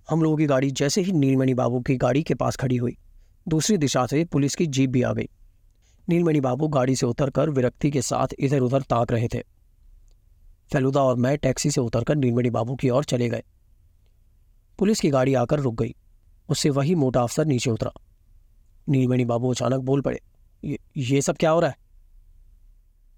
हम 0.09 0.22
लोगों 0.22 0.36
की 0.36 0.46
गाड़ी 0.46 0.70
जैसे 0.70 1.00
ही 1.00 1.12
नीलमणि 1.12 1.54
बाबू 1.54 1.80
की 1.80 1.96
गाड़ी 1.96 2.22
के 2.22 2.34
पास 2.34 2.57
खड़ी 2.57 2.76
हुई, 2.76 2.96
दूसरी 3.46 3.76
दिशा 3.76 4.07
से 4.07 4.24
पुलिस 4.24 4.54
की 4.54 4.66
जीप 4.66 4.90
भी 4.90 5.02
आ 5.02 5.12
गई। 5.12 5.28
नीलमणि 6.09 6.40
बाबू 6.40 6.68
गाड़ी 6.68 6.94
से 6.96 7.07
उतरकर 7.07 7.50
विरक्ति 7.50 7.90
के 7.90 8.02
साथ 8.02 8.34
इधर 8.38 8.61
उधर 8.61 8.82
ताक 8.82 9.12
रहे 9.12 9.28
थे। 9.28 9.42
फेलुदा 10.72 11.02
और 11.02 11.16
मैं 11.16 11.36
टैक्सी 11.38 11.70
से 11.70 11.80
उतरकर 11.80 12.16
नीलमणि 12.16 12.50
बाबू 12.50 12.76
की 12.76 12.90
ओर 12.90 13.04
चले 13.04 13.28
गए। 13.28 13.42
पुलिस 14.78 15.00
की 15.00 15.11
गाड़ी 15.11 15.34
आकर 15.34 15.61
रुक 15.61 15.74
गई। 15.74 15.94
उससे 16.48 16.70
वही 16.70 16.94
मोटा 16.94 17.22
अफसर 17.22 17.44
नीचे 17.44 17.70
उतरा। 17.70 17.92
नीलमणि 18.88 19.24
बाबू 19.24 19.50
अचानक 19.50 19.80
बोल 19.80 20.00
पड़े, 20.00 20.20
ये 20.64 20.78
ये 20.96 21.20
सब 21.22 21.36
क्या 21.36 21.50
हो 21.50 21.61
रहा 21.61 21.70
है? 21.70 21.76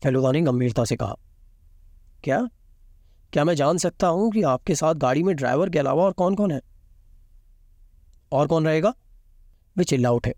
फैलुदा 0.03 0.32
ने 0.32 0.41
गंभीरता 0.41 0.84
से 0.84 0.97
कहा, 0.97 1.16
क्या? 2.24 2.49
क्या 3.32 3.45
मैं 3.45 3.55
जान 3.55 3.78
सकता 3.78 4.07
हूँ 4.07 4.30
कि 4.32 4.43
आपके 4.43 4.74
साथ 4.74 4.95
गाड़ी 4.95 5.22
में 5.22 5.34
ड्राइवर 5.36 5.70
के 5.70 5.78
अलावा 5.78 6.05
और 6.05 6.12
कौन 6.12 6.34
कौन 6.34 6.51
है? 6.51 6.61
और 8.33 8.47
कौन 8.47 8.66
रहेगा? 8.66 8.95
वे 9.76 9.85
चिल्ला 9.85 10.11
उठे। 10.11 10.35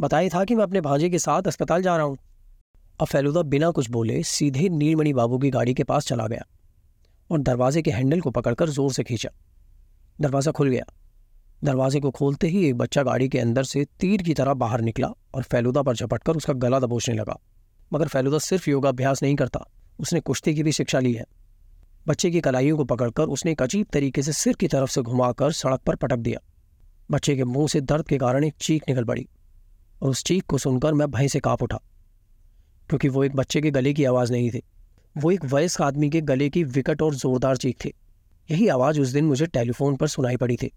बताया 0.00 0.28
था 0.28 0.44
कि 0.44 0.54
मैं 0.54 0.62
अपने 0.62 0.80
भांजे 0.80 1.10
के 1.10 1.18
साथ 1.18 1.42
अस्पताल 1.42 1.82
जा 1.82 1.96
रहा 1.96 2.06
हूँ। 2.06 2.16
अब 3.00 3.06
फेलुदा 3.06 3.42
बिना 3.42 3.70
कुछ 3.70 3.90
बोले 3.90 4.22
सीधे 4.22 4.68
नीलमणि 4.68 5.12
बाबू 5.12 5.38
की 5.38 5.50
गाड़ी 5.50 5.74
के 5.74 5.84
पास 5.84 6.06
चला 6.06 6.26
गया 6.26 6.46
और 7.30 7.40
दरवाजे 7.40 7.82
के 7.82 7.90
हैंडल 7.90 8.20
को 8.20 8.30
पकड़कर 8.30 8.68
ज़ोर 8.68 8.92
से 8.92 9.02
खींचा। 9.02 9.30
दरवाज़ा 10.20 10.52
खुल 10.52 10.68
गया। 10.68 10.84
दरवाजे 11.64 12.00
को 12.00 12.10
खोलते 12.10 12.46
ही 12.46 12.64
एक 12.66 12.76
बच्चा 12.76 13.02
गाड़ी 13.02 13.28
के 13.28 13.38
अंदर 13.38 13.64
से 13.64 13.84
तीर 14.00 14.22
की 14.22 14.34
तरह 14.34 14.54
बाहर 14.54 14.80
निकला 14.80 15.08
और 15.34 15.42
फेलुदा 15.42 15.82
पर 15.82 15.96
झपटकर 15.96 16.36
उसका 16.36 16.52
गला 16.52 16.80
दबोचने 16.80 17.14
लगा। 17.14 17.38
मगर 17.92 18.08
फेलुदा 18.08 18.38
सिर्फ़ 18.38 18.70
योगाभ्यास 18.70 19.22
नहीं 19.22 19.36
करता, 19.36 19.64
उसने 19.98 20.20
कुश्ती 20.20 20.54
की 20.54 20.62
भी 20.62 20.72
शिक्षा 20.72 20.98
ली 20.98 21.12
है। 21.12 21.24
बच्चे 22.08 22.30
की 22.30 22.40
कलाइयों 22.40 22.76
को 22.76 22.84
पकड़कर 22.84 23.24
उसने 23.24 23.52
एक 23.52 23.62
अजीब 23.62 23.86
तरीके 23.92 24.22
से 24.22 24.32
सिर 24.32 24.54
की 24.54 24.68
तरफ़ 24.68 24.90
से 24.90 25.02
घुमाकर 25.02 25.52
सड़क 25.52 25.80
पर 25.80 25.96
पटक 25.96 26.16
दिया। 26.16 26.40
बच्चे 27.10 27.36
के 27.36 27.44
मुँह 27.44 27.68
से 27.68 27.80
दर्द 27.80 28.06
के 28.08 28.18
कारण 28.18 28.44
एक 28.44 28.54
चीख 28.60 28.88
निकल 28.88 29.04
पड़ी 29.04 29.26
और 30.02 30.10
उस 30.10 30.22
चीख 30.24 30.44
को 30.44 30.58
सुनकर 30.58 30.94
मैं 30.94 31.10
भय 31.10 31.28
से 31.28 31.40
काँप 31.40 31.62
उठा, 31.62 31.78
क्योंकि 32.90 33.08
वो 33.08 33.24
एक 33.24 33.34
बच्चे 33.36 33.60
के 33.60 33.70
गले 33.70 33.92
की 33.92 34.04
आवाज़ 34.04 34.32
नहीं 34.32 34.50
थी। 34.50 34.62
वो 35.16 35.30
एक 35.30 35.44
वयस्क 35.44 35.82
आदमी 35.82 36.10
के 36.10 36.20
गले 36.20 36.48
की 36.50 36.64
विकट 36.66 37.02
और 37.02 37.14
जोरदार 37.14 37.56
चीख 37.56 37.76
थी। 37.84 37.92
यही 38.48 38.68
आवाज़ 38.68 39.00
उस 39.00 39.08
दिन 39.08 39.24
मुझे 39.24 39.46
टेलीफोन 39.46 39.96
पर 39.96 40.06
सुनाई 40.06 40.36
पड़ी 40.36 40.56
थी। 40.56 40.70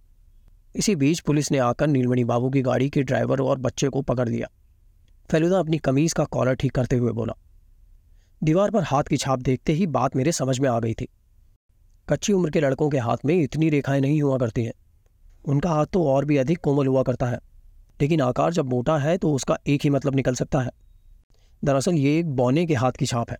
इसी 0.75 0.95
बीच 0.95 1.19
पुलिस 1.19 1.51
ने 1.51 1.57
आकर 1.57 1.87
नीलमणि 1.87 2.23
बाबू 2.23 2.49
की 2.49 2.61
गाड़ी 2.61 2.89
के 2.89 3.01
ड्राइवर 3.03 3.41
और 3.41 3.57
बच्चे 3.59 3.89
को 3.89 4.01
पकड़ 4.01 4.27
लिया। 4.29 4.47
फेलुदा 5.29 5.59
अपनी 5.59 5.77
कमीज 5.77 6.13
का 6.13 6.23
कॉलर 6.25 6.55
ठीक 6.55 6.71
करते 6.71 6.95
हुए 6.95 7.11
बोला, 7.11 7.33
दीवार 8.41 8.71
पर 8.71 8.83
हाथ 8.83 9.03
की 9.03 9.17
छाप 9.17 9.39
देखते 9.39 9.73
ही 9.73 9.87
बात 9.89 10.15
मेरे 10.15 10.31
समझ 10.31 10.59
में 10.59 10.69
आ 10.69 10.79
गई 10.79 10.93
थी। 10.93 11.07
कच्ची 12.07 12.33
उम्र 12.33 12.49
के 12.49 12.59
लड़कों 12.59 12.89
के 12.89 12.97
हाथ 12.97 13.25
में 13.25 13.35
इतनी 13.35 13.69
रेखाएँ 13.69 14.01
नहीं 14.01 14.21
हुआ 14.21 14.37
करती 14.37 14.63
हैं। 14.63 14.73
उनका 15.45 15.69
हाथ 15.69 15.85
तो 15.85 16.03
और 16.07 16.25
भी 16.25 16.37
अधिक 16.37 16.59
कोमल 16.59 16.87
हुआ 16.87 17.03
करता 17.03 17.25
है, 17.25 17.39
लेकिन 17.99 18.21
आकार 18.21 18.53
जब 18.53 18.69
मोटा 18.69 18.97
है 18.97 19.17
तो 19.17 19.33
उसका 19.33 19.57
एक 19.67 19.81
ही 19.83 19.89
मतलब 19.89 20.15
निकल 20.15 20.35
सकता 20.35 20.61
है। 20.61 20.71
दरअसल 21.63 21.93
ये 21.93 22.17
एक 22.19 22.29
बौने 22.31 22.65
के 22.65 22.73
हाथ 22.73 22.91
की 22.91 23.05
छाप 23.05 23.31
है। 23.31 23.37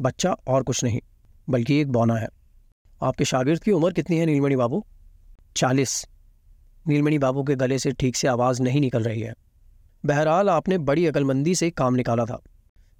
बच्चा 0.00 0.32
और 0.48 0.62
कुछ 0.62 0.82
नहीं, 0.84 1.00
बल्कि 1.48 1.80
एक 1.80 1.92
बौना 1.92 2.14
है। 2.14 2.28
आपके 3.00 3.24
शागिर्द 3.24 3.62
की 3.62 3.70
उम्र 3.70 3.92
कितनी 3.92 4.18
है, 4.18 4.26
नीलमणि 4.26 4.56
बाबू? 4.56 4.84
चालीस। 5.56 6.04
नीलमणि 6.86 7.18
बाबू 7.18 7.42
के 7.44 7.54
गले 7.54 7.78
से 7.78 7.92
ठीक 7.92 8.16
से 8.16 8.28
आवाज़ 8.28 8.62
नहीं 8.62 8.80
निकल 8.80 9.02
रही 9.02 9.20
है। 9.20 9.34
बहरहाल, 10.04 10.48
आपने 10.48 10.78
बड़ी 10.78 11.06
अकलमंदी 11.06 11.54
से 11.54 11.70
काम 11.70 11.94
निकाला 11.94 12.24
था। 12.24 12.40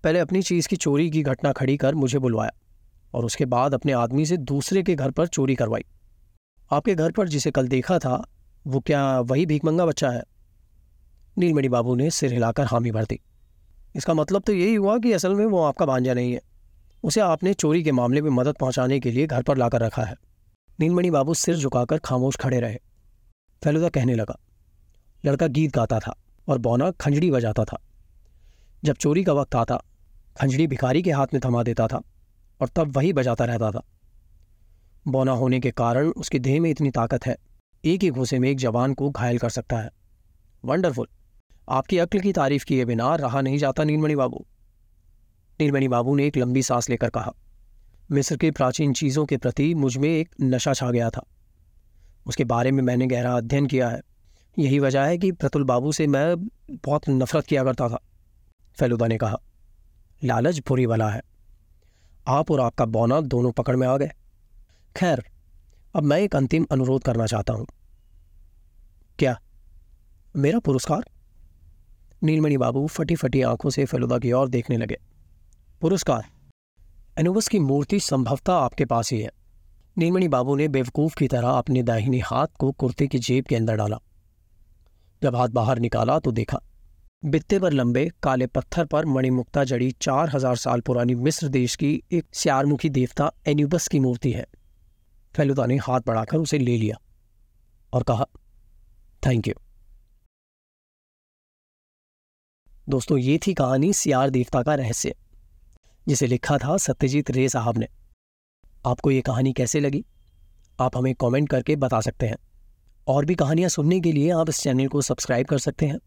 पहले 0.05 0.19
अपनी 0.19 0.43
चीज़ 0.43 0.69
की 0.69 0.77
चोरी 0.77 1.11
की 1.11 1.23
घटना 1.23 1.53
खड़ी 1.53 1.77
कर 1.77 1.95
मुझे 1.95 2.19
बुलवाया, 2.19 2.53
और 3.15 3.25
उसके 3.25 3.45
बाद 3.45 3.75
अपने 3.75 3.93
आदमी 3.93 4.27
से 4.27 4.37
दूसरे 4.37 4.83
के 4.83 4.95
घर 4.95 5.11
पर 5.11 5.27
चोरी 5.27 5.55
करवाई। 5.55 5.85
आपके 6.71 6.95
घर 6.95 7.13
पर 7.13 7.29
जिसे 7.29 7.51
कल 7.51 7.69
देखा 7.69 7.99
था, 7.99 8.23
वो 8.67 8.81
क्या 8.81 9.21
वही 9.21 9.47
भीखमंगा 9.47 9.87
बच्चा 9.87 10.11
है? 10.11 10.23
नीलमणि 11.37 11.69
बाबू 11.69 11.95
ने 11.95 12.11
सिर 12.11 12.33
हिलाकर 12.33 12.65
हामी 12.65 12.91
भर 12.91 13.05
दी। 13.05 13.21
इसका 13.97 14.15
मतलब 14.15 14.43
तो 14.43 14.53
यही 14.53 14.75
हुआ 14.75 14.99
कि 14.99 15.13
असल 15.13 15.35
में 15.35 15.45
वो 15.47 15.63
आपका 15.63 15.87
भांजा 15.87 16.15
नहीं 16.15 16.33
है। 16.33 16.41
उसे 17.05 17.21
आपने 17.21 17.55
चोरी 17.55 17.83
के 17.83 17.93
मामले 17.93 18.23
में 18.23 18.31
मदद 18.31 18.57
पहुँचाने 18.61 19.01
के 19.01 19.11
लिए 19.11 19.27
घर 19.27 19.43
पर 19.43 19.57
लाकर 19.57 19.83
रखा 19.83 20.03
है। 20.03 20.15
नीलमणि 20.79 21.11
बाबू 21.11 21.35
सिर 21.35 21.57
झुकाकर 21.57 21.99
खामोश 21.99 22.37
खड़े 22.37 22.61
रहे। 22.61 22.79
फेलुदा 23.63 23.89
कहने 23.89 24.15
लगा, 24.15 24.39
लड़का 25.25 25.47
गीत 25.47 25.75
गाता 25.75 25.99
था 25.99 26.15
और 26.49 26.59
बौना 26.59 26.91
खंजड़ी 26.91 27.31
बजाता 27.31 27.65
था। 27.65 27.79
जब 28.85 28.97
चोरी 28.97 29.25
का 29.25 29.33
वक्त 29.33 29.55
आता, 29.55 29.83
खंजड़ी 30.41 30.67
भिखारी 30.67 31.03
के 31.03 31.11
हाथ 31.11 31.27
में 31.35 31.41
थमा 31.45 31.63
देता 31.63 31.87
था 31.87 32.03
और 32.61 32.69
तब 32.69 32.97
वही 32.97 33.13
बजाता 33.13 33.45
रहता 33.45 33.71
था। 33.71 33.83
बौना 35.09 35.33
होने 35.33 35.61
के 35.61 35.71
कारण 35.71 36.09
उसके 36.09 36.39
देह 36.39 36.61
में 36.61 36.71
इतनी 36.71 36.91
ताकत 36.91 37.27
है। 37.27 37.37
एक 37.85 38.03
ही 38.03 38.11
घूसे 38.11 38.39
में 38.39 38.49
एक 38.51 38.59
जवान 38.59 38.95
को 38.95 39.11
घायल 39.11 39.39
कर 39.39 39.51
सकता 39.51 39.79
है। 39.79 39.91
वंडरफुल 40.65 41.07
आपकी 41.69 41.99
अक्ल 41.99 42.21
की 42.21 42.33
तारीफ़ 42.33 42.65
किए 42.65 42.85
बिना 42.85 43.15
रहा 43.15 43.41
नहीं 43.41 43.59
जाता 43.59 43.85
नीलमणि 43.85 44.17
बाबू। 44.17 44.45
नीलमणि 45.61 45.89
बाबू 45.89 46.15
ने 46.15 46.27
एक 46.27 46.37
लंबी 46.37 46.63
सांस 46.63 46.91
लेकर 46.91 47.11
कहा। 47.11 47.33
मिस्र 48.11 48.37
की 48.37 48.51
प्राचीन 48.51 48.93
चीज़ों 48.93 49.25
के 49.27 49.37
प्रति 49.37 49.75
मुझमें 49.75 50.09
एक 50.09 50.35
नशा 50.41 50.75
छा 50.75 50.91
गया 50.91 51.11
था। 51.11 51.25
उसके 52.27 52.45
बारे 52.45 52.71
में 52.71 52.83
मैंने 52.83 53.07
गहरा 53.07 53.37
अध्ययन 53.37 53.67
किया 53.67 53.89
है। 53.89 54.01
यही 54.59 54.79
वजह 54.79 55.03
है 55.03 55.19
कि 55.19 55.33
प्रतुल 55.33 55.65
बाबू 55.65 55.93
से 55.93 56.07
मैं 56.07 56.37
बहुत 56.71 57.09
नफरत 57.09 57.47
किया 57.47 57.65
करता 57.65 57.89
था, 57.89 57.99
फेलुदा 58.77 59.07
ने 59.07 59.17
कहा। 59.17 59.39
लालच 60.25 60.59
बुरी 60.59 60.87
वाला 60.87 61.09
है। 61.11 61.23
आप 62.29 62.51
और 62.51 62.61
आपका 62.61 62.85
बौना 62.85 63.21
दोनों 63.21 63.53
पकड़ 63.53 63.77
में 63.77 63.87
आ 63.89 63.97
गए। 63.97 64.11
खैर, 64.97 65.23
अब 65.97 66.03
मैं 66.03 66.19
एक 66.19 66.37
अंतिम 66.37 66.67
अनुरोध 66.73 67.03
करना 67.03 67.27
चाहता 67.27 67.53
हूँ। 67.53 67.67
क्या? 69.19 69.41
मेरा 70.37 70.59
पुरस्कार? 70.59 71.05
नीलमणि 72.23 72.57
बाबू 72.57 72.87
फटी 72.87 73.15
फटी 73.15 73.43
आँखों 73.43 73.71
से 73.71 73.85
फेलुदा 73.85 74.19
की 74.19 74.33
ओर 74.33 74.49
देखने 74.49 74.77
लगे। 74.77 74.97
पुरस्कार? 75.81 76.25
एनुबस 77.19 77.49
की 77.49 77.59
मूर्ति 77.59 78.01
संभवतः 78.01 78.53
आपके 78.53 78.85
पास 78.85 79.13
ही 79.13 79.21
है। 79.21 79.31
नीलमणि 79.99 80.29
बाबू 80.29 80.57
ने 80.57 80.69
बेवकूफ़ 80.69 81.17
की 81.17 81.29
तरह 81.29 81.49
अपने 81.49 81.83
दाहिने 81.83 82.19
हाथ 82.19 82.57
को 82.59 82.73
कुर्ते 82.73 83.07
की 83.07 83.19
जेब 83.19 83.45
के 83.45 83.57
अंदर 83.57 83.77
डाला। 83.77 84.01
जब 85.23 85.37
हाथ 85.37 85.49
बाहर 85.49 85.79
निकाला 85.79 86.19
तो 86.19 86.33
देखा, 86.33 86.61
बित्ते 87.25 87.59
पर 87.59 87.73
लंबे 87.73 88.11
काले 88.23 88.47
पत्थर 88.47 88.85
पर 88.85 89.05
मणिमुक्ता 89.05 89.65
जड़ी 89.65 89.91
चार 90.01 90.31
हज़ार 90.31 90.57
साल 90.57 90.81
पुरानी 90.81 91.15
मिस्र 91.15 91.49
देश 91.49 91.77
की 91.77 92.03
एक 92.13 92.27
श्यारमुखी 92.35 92.89
देवता 92.91 93.33
एन्यूबस 93.47 93.89
की 93.89 94.01
मूर्ति 94.01 94.33
है। 94.33 94.47
फेलुदा 95.37 95.67
ने 95.67 95.77
हाथ 95.77 96.01
बढ़ाकर 96.07 96.37
उसे 96.37 96.59
ले 96.59 96.77
लिया 96.77 97.01
और 97.93 98.03
कहा 98.03 98.27
थैंक 99.27 99.49
यू 99.49 99.55
दोस्तों, 102.89 103.19
ये 103.19 103.39
थी 103.47 103.55
कहानी 103.55 103.93
सियार 103.93 104.31
देवता 104.31 104.63
का 104.63 104.75
रहस्य, 104.75 105.15
जिसे 106.09 106.27
लिखा 106.27 106.59
था 106.59 106.77
सत्यजीत 106.77 107.31
रे 107.31 107.49
साहब 107.49 107.79
ने। 107.79 107.89
आपको 108.87 109.11
ये 109.11 109.21
कहानी 109.21 109.53
कैसे 109.53 109.81
लगी? 109.81 110.05
आप 110.81 110.97
हमें 110.97 111.15
कमेंट 111.15 111.49
करके 111.49 111.77
बता 111.77 112.01
सकते 112.01 112.27
हैं। 112.27 112.37
और 113.07 113.25
भी 113.25 113.35
कहानियाँ 113.35 113.69
सुनने 113.69 114.01
के 114.01 114.13
लिए 114.13 114.31
आप 114.31 114.49
इस 114.49 114.61
चैनल 114.61 114.89
को 114.89 115.01
सब्सक्राइब 115.01 115.47
कर 115.47 115.59
सकते 115.59 115.87
हैं। 115.87 115.99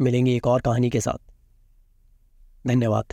मिलेंगे 0.00 0.36
एक 0.36 0.46
और 0.46 0.60
कहानी 0.60 0.90
के 0.90 1.00
साथ। 1.00 1.32
धन्यवाद। 2.66 3.12